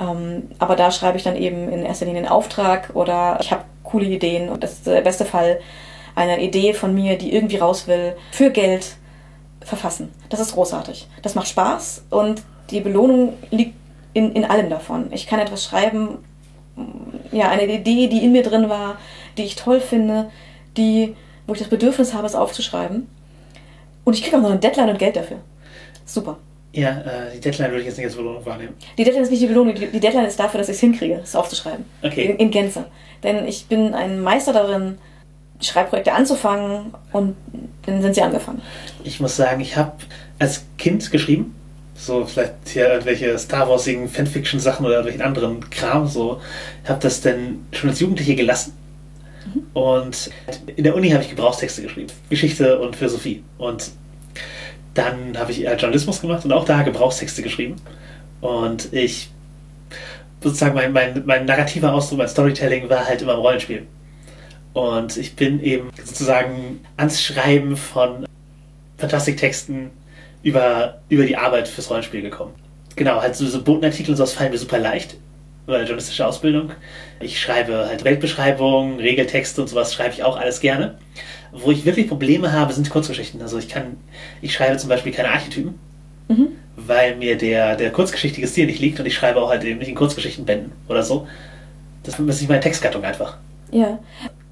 [0.00, 3.62] Ähm, aber da schreibe ich dann eben in erster Linie einen Auftrag oder ich habe
[3.88, 5.60] coole Ideen und das ist der beste Fall
[6.14, 8.96] einer Idee von mir, die irgendwie raus will, für Geld
[9.60, 10.12] verfassen.
[10.30, 11.08] Das ist großartig.
[11.22, 13.74] Das macht Spaß und die Belohnung liegt
[14.14, 15.12] in, in allem davon.
[15.12, 16.18] Ich kann etwas schreiben,
[17.32, 18.98] ja, eine Idee, die in mir drin war,
[19.36, 20.30] die ich toll finde,
[20.76, 21.16] die,
[21.46, 23.08] wo ich das Bedürfnis habe, es aufzuschreiben.
[24.04, 25.38] Und ich kriege auch noch eine Deadline und Geld dafür.
[26.04, 26.38] Super.
[26.72, 28.74] Ja, äh, die Deadline würde ich jetzt nicht als Belohnung wahrnehmen.
[28.96, 31.20] Die Deadline ist nicht die Belohnung, die die Deadline ist dafür, dass ich es hinkriege,
[31.22, 31.84] es aufzuschreiben.
[32.02, 32.26] Okay.
[32.26, 32.84] In, in Gänze.
[33.22, 34.98] Denn ich bin ein Meister darin,
[35.60, 37.36] Schreibprojekte anzufangen und
[37.86, 38.62] dann sind sie angefangen.
[39.02, 39.92] Ich muss sagen, ich habe
[40.38, 41.54] als Kind geschrieben.
[41.96, 46.06] So vielleicht hier irgendwelche Star Warsigen Fanfiction-Sachen oder irgendwelchen anderen Kram.
[46.06, 46.40] So
[46.86, 48.72] habe das dann schon als Jugendliche gelassen.
[49.72, 50.30] Und
[50.76, 52.08] in der Uni habe ich Gebrauchstexte geschrieben.
[52.30, 53.42] Geschichte und Philosophie.
[53.56, 53.90] Und
[54.98, 57.76] dann habe ich Journalismus gemacht und auch da Gebrauchstexte geschrieben.
[58.40, 59.30] Und ich
[60.42, 63.86] sozusagen mein, mein, mein narrativer Ausdruck, mein Storytelling war halt immer im Rollenspiel.
[64.72, 68.26] Und ich bin eben sozusagen ans Schreiben von
[68.98, 69.90] Fantastiktexten
[70.42, 72.54] über, über die Arbeit fürs Rollenspiel gekommen.
[72.96, 75.16] Genau, halt so, so Botenartikel und sowas fallen mir super leicht
[75.66, 76.70] über journalistische Ausbildung.
[77.20, 80.98] Ich schreibe halt Weltbeschreibungen, Regeltexte und sowas schreibe ich auch alles gerne.
[81.52, 83.40] Wo ich wirklich Probleme habe, sind Kurzgeschichten.
[83.42, 83.96] Also ich kann,
[84.42, 85.78] ich schreibe zum Beispiel keine Archetypen,
[86.28, 86.48] Mhm.
[86.76, 89.88] weil mir der, der kurzgeschichtige Stil nicht liegt und ich schreibe auch halt eben nicht
[89.88, 91.26] in Kurzgeschichtenbänden oder so.
[92.02, 93.38] Das ist nicht meine Textgattung einfach.
[93.70, 93.98] Ja.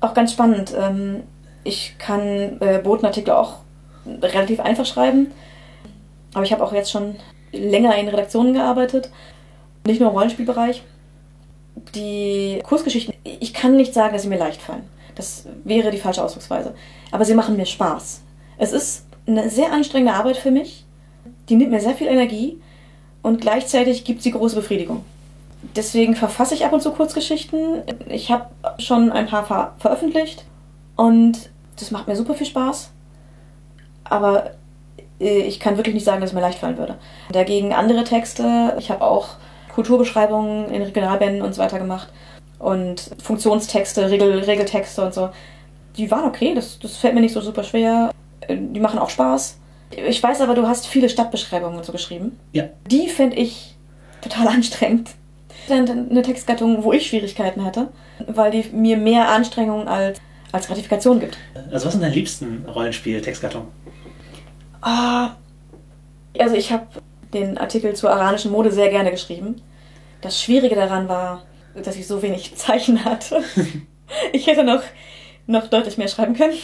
[0.00, 0.74] auch ganz spannend.
[0.78, 1.22] Ähm,
[1.64, 3.56] ich kann äh, Botenartikel auch
[4.22, 5.28] relativ einfach schreiben.
[6.34, 7.16] Aber ich habe auch jetzt schon
[7.52, 9.10] länger in Redaktionen gearbeitet.
[9.86, 10.82] Nicht nur im Rollenspielbereich.
[11.94, 14.84] Die Kurzgeschichten, ich kann nicht sagen, dass sie mir leicht fallen.
[15.16, 16.74] Das wäre die falsche Ausdrucksweise.
[17.10, 18.20] Aber sie machen mir Spaß.
[18.58, 20.84] Es ist eine sehr anstrengende Arbeit für mich.
[21.48, 22.60] Die nimmt mir sehr viel Energie
[23.22, 25.04] und gleichzeitig gibt sie große Befriedigung.
[25.74, 27.82] Deswegen verfasse ich ab und zu Kurzgeschichten.
[28.08, 28.46] Ich habe
[28.78, 30.44] schon ein paar ver veröffentlicht
[30.96, 32.90] und das macht mir super viel Spaß.
[34.04, 34.50] Aber
[35.18, 36.96] äh, ich kann wirklich nicht sagen, dass es mir leicht fallen würde.
[37.32, 39.30] Dagegen andere Texte, ich habe auch
[39.74, 42.08] Kulturbeschreibungen in Regionalbänden und so weiter gemacht
[42.58, 45.30] und Funktionstexte, Regel, Regeltexte und so.
[45.96, 48.10] Die waren okay, das, das fällt mir nicht so super schwer.
[48.48, 49.58] Die machen auch Spaß.
[49.90, 52.38] Ich weiß aber, du hast viele Stadtbeschreibungen und so geschrieben.
[52.52, 52.64] Ja.
[52.90, 53.76] Die finde ich
[54.20, 55.10] total anstrengend.
[55.68, 57.88] Eine Textgattung, wo ich Schwierigkeiten hatte,
[58.26, 60.20] weil die mir mehr Anstrengung als,
[60.52, 61.38] als Gratifikation gibt.
[61.72, 63.68] Also was sind deine liebsten Rollenspiel-Textgattungen?
[64.80, 65.30] Ah,
[66.38, 66.86] also ich habe
[67.32, 69.56] den Artikel zur aranischen Mode sehr gerne geschrieben.
[70.20, 71.42] Das Schwierige daran war,
[71.82, 73.42] dass ich so wenig Zeichen hatte.
[74.32, 74.82] ich hätte noch,
[75.46, 76.54] noch deutlich mehr schreiben können.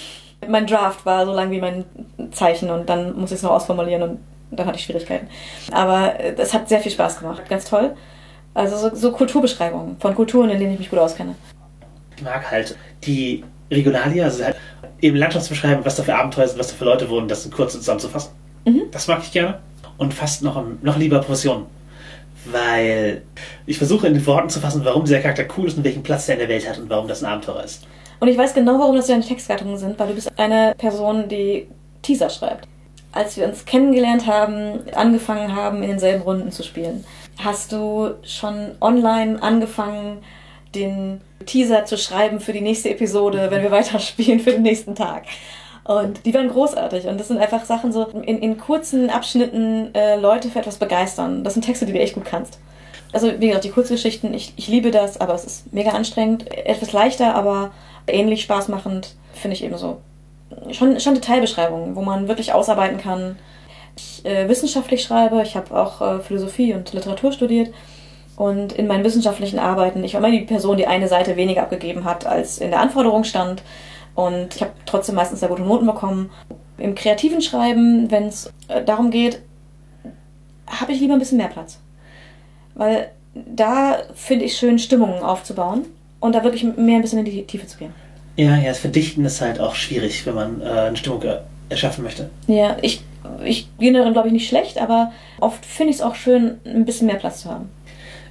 [0.49, 1.85] Mein Draft war so lang wie mein
[2.33, 4.21] Zeichen und dann muss ich es noch ausformulieren und
[4.51, 5.29] dann hatte ich Schwierigkeiten.
[5.71, 7.49] Aber es hat sehr viel Spaß gemacht.
[7.49, 7.95] Ganz toll.
[8.55, 11.37] Also so, so Kulturbeschreibungen von Kulturen, in denen ich mich gut auskenne.
[12.17, 14.57] Ich mag halt die Regionalia, also halt
[15.01, 17.45] eben Landschaft zu beschreiben, was da für Abenteuer sind, was da für Leute wurden, das
[17.45, 18.33] in kurz zusammenzufassen.
[18.67, 18.83] Mhm.
[18.91, 19.61] Das mag ich gerne.
[19.97, 21.67] Und fast noch, noch lieber Professionen.
[22.45, 23.23] Weil
[23.67, 26.27] ich versuche in den Worten zu fassen, warum dieser Charakter cool ist und welchen Platz
[26.27, 27.87] der in der Welt hat und warum das ein Abenteuer ist.
[28.19, 31.67] Und ich weiß genau, warum das deine Textgattungen sind, weil du bist eine Person, die
[32.03, 32.69] Teaser schreibt.
[33.13, 37.05] Als wir uns kennengelernt haben, angefangen haben, in denselben Runden zu spielen,
[37.39, 40.19] hast du schon online angefangen,
[40.75, 45.25] den Teaser zu schreiben für die nächste Episode, wenn wir weiterspielen für den nächsten Tag.
[45.85, 47.07] Und die waren großartig.
[47.07, 51.43] Und das sind einfach Sachen so in, in kurzen Abschnitten äh, Leute für etwas begeistern.
[51.43, 52.59] Das sind Texte, die du echt gut kannst.
[53.13, 56.51] Also wie gesagt, die Kurzgeschichten, ich, ich liebe das, aber es ist mega anstrengend.
[56.57, 57.73] Etwas leichter, aber
[58.07, 59.99] ähnlich spaßmachend, finde ich eben so.
[60.71, 63.39] Schon, schon Detailbeschreibungen, wo man wirklich ausarbeiten kann.
[63.97, 67.73] Ich äh, wissenschaftlich schreibe, ich habe auch äh, Philosophie und Literatur studiert.
[68.37, 72.05] Und in meinen wissenschaftlichen Arbeiten, ich war immer die Person, die eine Seite weniger abgegeben
[72.05, 73.63] hat, als in der Anforderung stand.
[74.15, 76.31] Und ich habe trotzdem meistens sehr gute Noten bekommen.
[76.79, 79.41] Im kreativen Schreiben, wenn es äh, darum geht,
[80.67, 81.79] habe ich lieber ein bisschen mehr Platz.
[82.75, 85.87] Weil da finde ich schön, Stimmungen aufzubauen
[86.21, 87.95] und da wirklich mehr ein bisschen in die Tiefe zu gehen.
[88.37, 91.23] Ja, ja, das Verdichten ist halt auch schwierig, wenn man äh, eine Stimmung
[91.69, 92.31] erschaffen möchte.
[92.47, 93.03] Ja, ich,
[93.45, 96.85] ich gehe darin, glaube ich, nicht schlecht, aber oft finde ich es auch schön, ein
[96.85, 97.69] bisschen mehr Platz zu haben.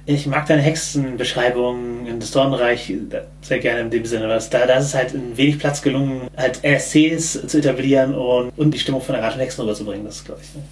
[0.04, 2.92] Ich mag deine Hexenbeschreibungen in das Dornreich
[3.40, 6.28] sehr gerne in dem Sinne, weil da, da ist es halt in wenig Platz gelungen,
[6.36, 10.04] halt RSCs zu etablieren und, und die Stimmung von der Rat und Hexen rüberzubringen.
[10.04, 10.64] Das ist, glaube ich, ein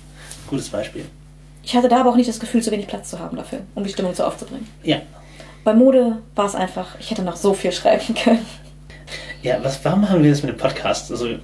[0.48, 1.04] gutes Beispiel.
[1.62, 3.84] Ich hatte da aber auch nicht das Gefühl, zu wenig Platz zu haben dafür, um
[3.84, 4.66] die Stimmung so aufzubringen.
[4.82, 5.02] Ja.
[5.62, 8.44] Bei Mode war es einfach, ich hätte noch so viel schreiben können.
[9.42, 11.10] Ja, was, warum machen wir das mit dem Podcast?
[11.10, 11.36] Also,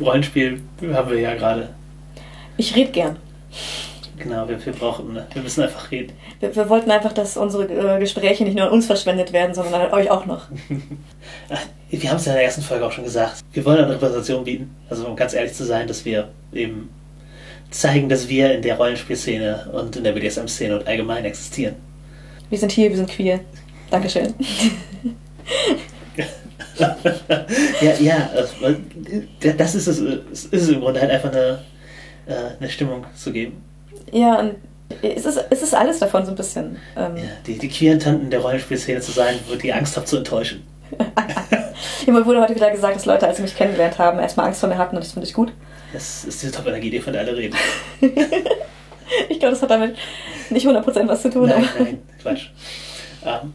[0.00, 0.60] Rollenspiel
[0.92, 1.70] haben wir ja gerade.
[2.56, 3.16] Ich rede gern.
[4.18, 6.12] Genau, wir, wir brauchen, wir müssen einfach reden.
[6.40, 9.74] Wir, wir wollten einfach, dass unsere äh, Gespräche nicht nur an uns verschwendet werden, sondern
[9.74, 10.46] an euch auch noch.
[11.90, 13.44] wir haben es ja in der ersten Folge auch schon gesagt.
[13.52, 14.74] Wir wollen eine Repräsentation bieten.
[14.88, 16.88] Also, um ganz ehrlich zu sein, dass wir eben
[17.70, 21.76] zeigen, dass wir in der Rollenspielszene und in der BDSM-Szene und allgemein existieren.
[22.48, 23.40] Wir sind hier, wir sind queer.
[23.90, 24.34] Dankeschön.
[27.80, 28.30] ja, ja,
[29.56, 31.64] das ist es, ist es im Grunde halt einfach eine,
[32.26, 33.62] äh, eine Stimmung zu geben.
[34.12, 34.56] Ja, und
[35.02, 36.76] es ist, es ist alles davon so ein bisschen.
[36.96, 40.18] Ähm ja, die, die queeren Tanten der Rollenspielszene zu sein, wo die Angst habt zu
[40.18, 40.66] enttäuschen.
[42.06, 44.68] Mir wurde heute wieder gesagt, dass Leute, als sie mich kennengelernt haben, erstmal Angst vor
[44.68, 45.52] mir hatten und das finde ich gut.
[45.92, 47.56] Das ist diese Top-Energie, von der alle reden.
[48.00, 49.96] ich glaube, das hat damit
[50.50, 51.48] nicht 100% was zu tun.
[51.48, 52.50] Nein, nein, Quatsch.
[53.22, 53.28] Um.
[53.28, 53.54] Ähm.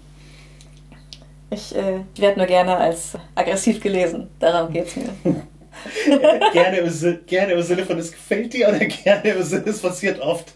[1.53, 4.29] Ich äh, werde nur gerne als aggressiv gelesen.
[4.39, 5.09] Darum geht es mir.
[6.53, 9.81] gerne, im Sinne, gerne im Sinne von es gefällt dir oder gerne im Sinne es
[9.81, 10.53] passiert oft?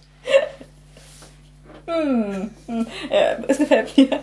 [1.86, 4.20] Hm, hm, ja, es gefällt mir.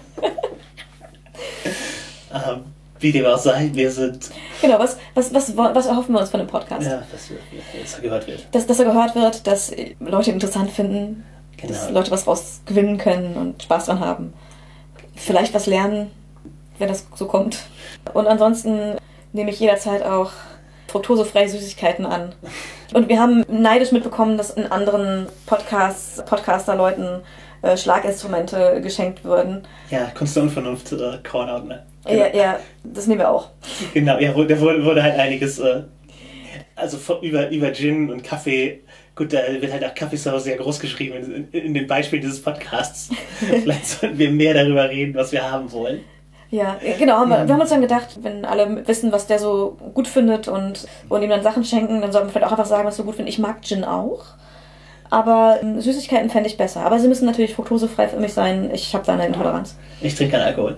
[2.32, 2.64] um,
[3.00, 4.30] wie dem auch sei, wir sind.
[4.60, 6.86] Genau, was, was, was, was erhoffen wir uns von dem Podcast?
[6.86, 8.46] Ja, dass, dass er gehört wird.
[8.52, 11.24] Dass, dass er gehört wird, dass Leute ihn interessant finden,
[11.56, 11.72] genau.
[11.72, 14.32] dass Leute was raus gewinnen können und Spaß dran haben.
[15.14, 16.10] Vielleicht was lernen,
[16.78, 17.58] wenn das so kommt.
[18.12, 18.96] Und ansonsten
[19.32, 20.32] nehme ich jederzeit auch
[20.92, 22.34] fruktosefreie Süßigkeiten an.
[22.92, 27.22] Und wir haben neidisch mitbekommen, dass in anderen Podcasts, Podcaster-Leuten
[27.62, 29.62] äh, Schlaginstrumente geschenkt würden.
[29.90, 31.82] Ja, Kunst der Unvernunft, äh, Corn out, ne?
[32.06, 33.48] Ja, ja, das nehmen wir auch.
[33.94, 35.82] Genau, ja, da wurde, wurde halt einiges, äh,
[36.76, 38.80] also von, über, über Gin und Kaffee.
[39.14, 43.10] Gut, da wird halt auch Kaffeesauce sehr groß geschrieben in, in den Beispielen dieses Podcasts.
[43.38, 46.00] Vielleicht sollten wir mehr darüber reden, was wir haben wollen.
[46.52, 47.14] Ja, genau.
[47.14, 50.48] Haben wir, wir haben uns dann gedacht, wenn alle wissen, was der so gut findet
[50.48, 53.04] und, und ihm dann Sachen schenken, dann sollten wir vielleicht auch einfach sagen, was so
[53.04, 53.32] gut findet.
[53.32, 54.20] Ich mag Gin auch.
[55.08, 56.84] Aber ähm, Süßigkeiten fände ich besser.
[56.84, 58.70] Aber sie müssen natürlich fruktosefrei für mich sein.
[58.74, 59.76] Ich habe da eine Intoleranz.
[60.02, 60.76] Ich trinke keinen Alkohol.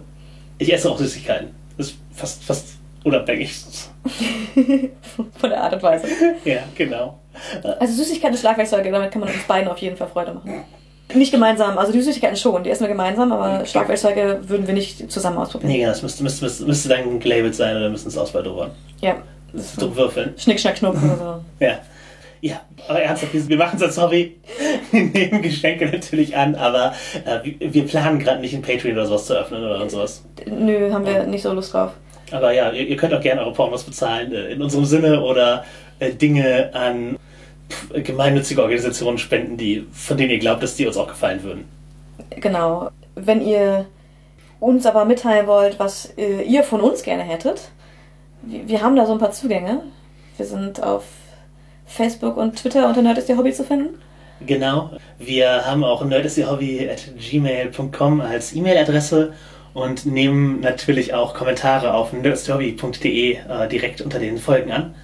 [0.58, 1.48] Ich esse auch Süßigkeiten.
[1.76, 2.66] Das ist fast, fast
[3.02, 3.52] unabhängig.
[5.36, 6.06] Von der Art und Weise.
[6.44, 7.18] ja, genau.
[7.80, 10.64] Also Süßigkeiten ist Schlagwerkzeuge, damit kann man uns beiden auf jeden Fall Freude machen.
[11.14, 15.10] Nicht gemeinsam, also die Süßigkeiten schon, die essen wir gemeinsam, aber Schlagwerkzeuge würden wir nicht
[15.10, 15.70] zusammen ausprobieren.
[15.70, 18.70] Nee, genau, das müsste, müsste, müsste, müsste dann gelabelt sein oder müssen es auswahldubbern.
[19.00, 19.16] Ja.
[19.52, 20.34] So würfeln.
[20.36, 21.44] Schnick, schnack, schnuck oder so.
[21.64, 21.78] Ja.
[22.40, 24.36] Ja, aber ernsthaft, wir machen es als Hobby.
[24.90, 26.92] Wir nehmen Geschenke natürlich an, aber
[27.24, 30.22] äh, wir planen gerade nicht ein Patreon oder sowas zu öffnen oder sowas.
[30.44, 31.92] Nö, haben wir nicht so Lust drauf.
[32.32, 35.64] Aber ja, ihr, ihr könnt auch gerne eure Pornos bezahlen, äh, in unserem Sinne oder
[36.00, 37.16] äh, Dinge an
[37.92, 41.68] gemeinnützige Organisationen spenden, die, von denen ihr glaubt, dass die uns auch gefallen würden.
[42.30, 42.90] Genau.
[43.14, 43.86] Wenn ihr
[44.60, 47.70] uns aber mitteilen wollt, was äh, ihr von uns gerne hättet,
[48.42, 49.82] wir, wir haben da so ein paar Zugänge.
[50.36, 51.04] Wir sind auf
[51.86, 53.98] Facebook und Twitter unter Nerd ist ihr Hobby zu finden.
[54.46, 54.90] Genau.
[55.18, 59.32] Wir haben auch nerdistyourhobby at gmail.com als E-Mail-Adresse
[59.74, 64.94] und nehmen natürlich auch Kommentare auf nerdistyourhobby.de äh, direkt unter den Folgen an.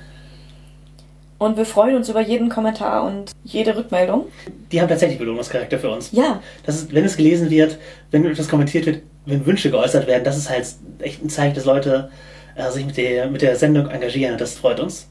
[1.40, 4.26] Und wir freuen uns über jeden Kommentar und jede Rückmeldung.
[4.70, 6.12] Die haben tatsächlich Belohnungscharakter für uns.
[6.12, 7.78] Ja, Das ist, wenn es gelesen wird,
[8.10, 10.66] wenn etwas kommentiert wird, wenn Wünsche geäußert werden, das ist halt
[10.98, 12.10] echt ein Zeichen, dass Leute
[12.56, 15.08] äh, sich mit der, mit der Sendung engagieren und das freut uns.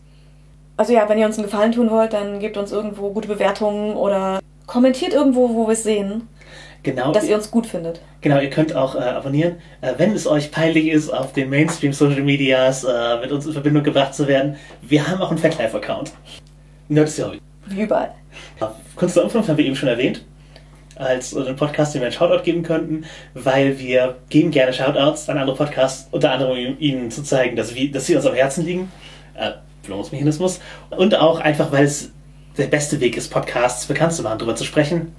[0.77, 3.95] also ja, wenn ihr uns einen Gefallen tun wollt, dann gebt uns irgendwo gute Bewertungen
[3.95, 6.27] oder kommentiert irgendwo, wo wir es sehen,
[6.83, 7.11] Genau.
[7.11, 8.01] dass ihr uns gut findet.
[8.21, 9.57] Genau, ihr könnt auch äh, abonnieren.
[9.81, 13.53] Äh, wenn es euch peinlich ist, auf den Mainstream Social Medias äh, mit uns in
[13.53, 16.13] Verbindung gebracht zu werden, wir haben auch einen FetLife-Account.
[16.87, 17.41] Nerd ist ja Hobby.
[17.67, 18.11] Wie überall.
[18.95, 20.25] Kunst der Unvernunft haben wir eben schon erwähnt.
[20.95, 25.37] Als einen Podcast, den wir einen Shoutout geben könnten, weil wir geben gerne Shoutouts an
[25.37, 28.65] andere Podcasts, unter anderem um ihnen zu zeigen, dass, wir, dass sie uns am Herzen
[28.65, 28.91] liegen.
[29.35, 29.51] Äh,
[29.83, 30.59] Belohnungsmechanismus.
[30.89, 32.11] Und auch einfach, weil es
[32.57, 35.13] der beste Weg ist, Podcasts bekannt zu machen, darüber zu sprechen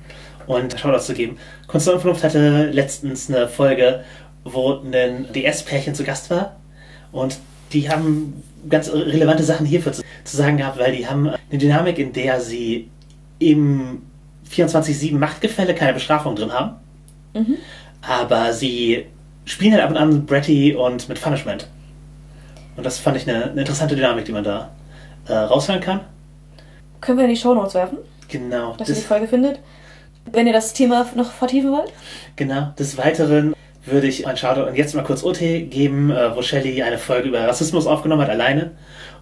[0.51, 1.37] und Shoutouts zu geben.
[1.69, 4.05] Kunst der Unvernunft hatte letztens eine Folge,
[4.45, 6.57] wo ein DS-Pärchen zu Gast war
[7.13, 7.39] und
[7.73, 11.99] die haben ganz relevante Sachen hierfür zu, zu sagen gehabt, weil die haben eine Dynamik,
[11.99, 12.91] in der sie
[13.39, 14.03] im
[14.51, 16.77] 24-7 Machtgefälle keine Bestrafung drin haben,
[17.33, 17.57] Mhm.
[18.03, 19.07] aber sie
[19.45, 21.69] spielen halt ab und an mit Bratty und mit Punishment.
[22.77, 24.71] Und das fand ich eine, eine interessante Dynamik, die man da
[25.29, 26.01] äh, raushören kann.
[27.01, 27.99] Können wir in die Shownotes werfen,
[28.29, 28.75] Genau.
[28.77, 29.61] dass ihr die Folge findet.
[30.33, 31.93] Wenn ihr das Thema noch vertiefen wollt.
[32.37, 32.73] genau.
[32.79, 33.55] Des Weiteren
[33.85, 37.29] würde ich ein Shoutout und jetzt mal kurz OT geben, äh, wo Shelley eine Folge
[37.29, 38.73] über Rassismus aufgenommen hat, alleine.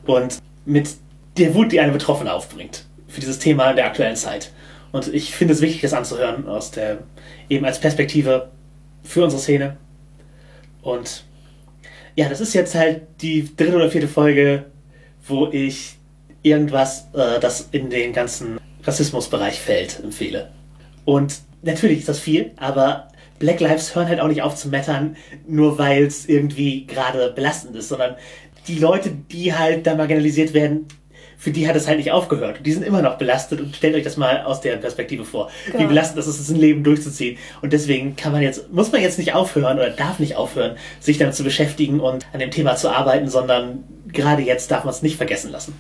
[0.06, 0.97] Und mit
[1.36, 2.85] der Wut, die eine Betroffene aufbringt.
[3.06, 4.51] Für dieses Thema in der aktuellen Zeit.
[4.93, 6.98] Und ich finde es wichtig, das anzuhören, aus der,
[7.48, 8.51] eben als Perspektive
[9.02, 9.76] für unsere Szene.
[10.82, 11.24] Und
[12.16, 14.66] ja, das ist jetzt halt die dritte oder vierte Folge,
[15.26, 15.97] wo ich
[16.43, 20.51] irgendwas, äh, das in den ganzen Rassismusbereich fällt, empfehle.
[21.09, 23.09] Und natürlich ist das viel, aber
[23.39, 25.16] Black Lives hören halt auch nicht auf zu mettern,
[25.47, 28.16] nur weil es irgendwie gerade belastend ist, sondern
[28.66, 30.85] die Leute, die halt da marginalisiert werden,
[31.39, 32.59] für die hat es halt nicht aufgehört.
[32.59, 35.48] Und die sind immer noch belastet und stellt euch das mal aus deren Perspektive vor.
[35.64, 35.89] Wie Genau.
[35.89, 37.39] belastend das ist, es ein Leben durchzuziehen.
[37.62, 41.16] Und deswegen kann man jetzt, muss man jetzt nicht aufhören oder darf nicht aufhören, sich
[41.16, 45.01] damit zu beschäftigen und an dem Thema zu arbeiten, sondern gerade jetzt darf man es
[45.01, 45.74] nicht vergessen lassen.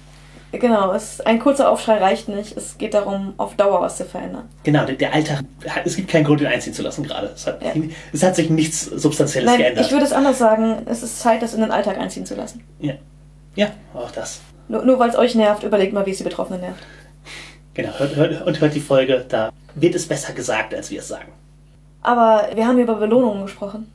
[0.52, 2.56] Genau, es, ein kurzer Aufschrei reicht nicht.
[2.56, 4.48] Es geht darum, auf Dauer was zu verändern.
[4.62, 5.44] Genau, der, der Alltag,
[5.84, 7.26] es gibt keinen Grund, ihn einziehen zu lassen gerade.
[7.34, 7.72] Es hat, Ja.
[8.12, 9.84] es hat sich nichts Substanzielles Nein, geändert.
[9.84, 10.82] ich würde es anders sagen.
[10.86, 12.64] Es ist Zeit, das in den Alltag einziehen zu lassen.
[12.80, 12.94] ja.
[13.56, 14.40] ja, auch das.
[14.68, 16.82] Nur, nur weil es euch nervt, überlegt mal, wie es die Betroffenen nervt.
[17.74, 21.08] Genau, hört, hört, und hört die Folge, da wird es besser gesagt, als wir es
[21.08, 21.30] sagen.
[22.02, 23.90] Aber wir haben über Belohnungen gesprochen.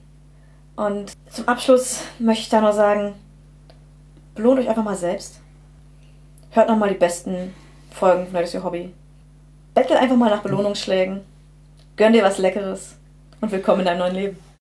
[0.75, 3.13] Und zum Abschluss möchte ich da nur sagen,
[4.35, 5.39] belohnt euch einfach mal selbst.
[6.53, 7.51] Hört nochmal die besten
[7.89, 8.93] Folgen von Your Hobby.
[9.73, 11.21] Bettelt einfach mal nach Belohnungsschlägen.
[11.95, 12.95] Gönn dir was Leckeres.
[13.41, 14.43] Und willkommen in deinem neuen Leben.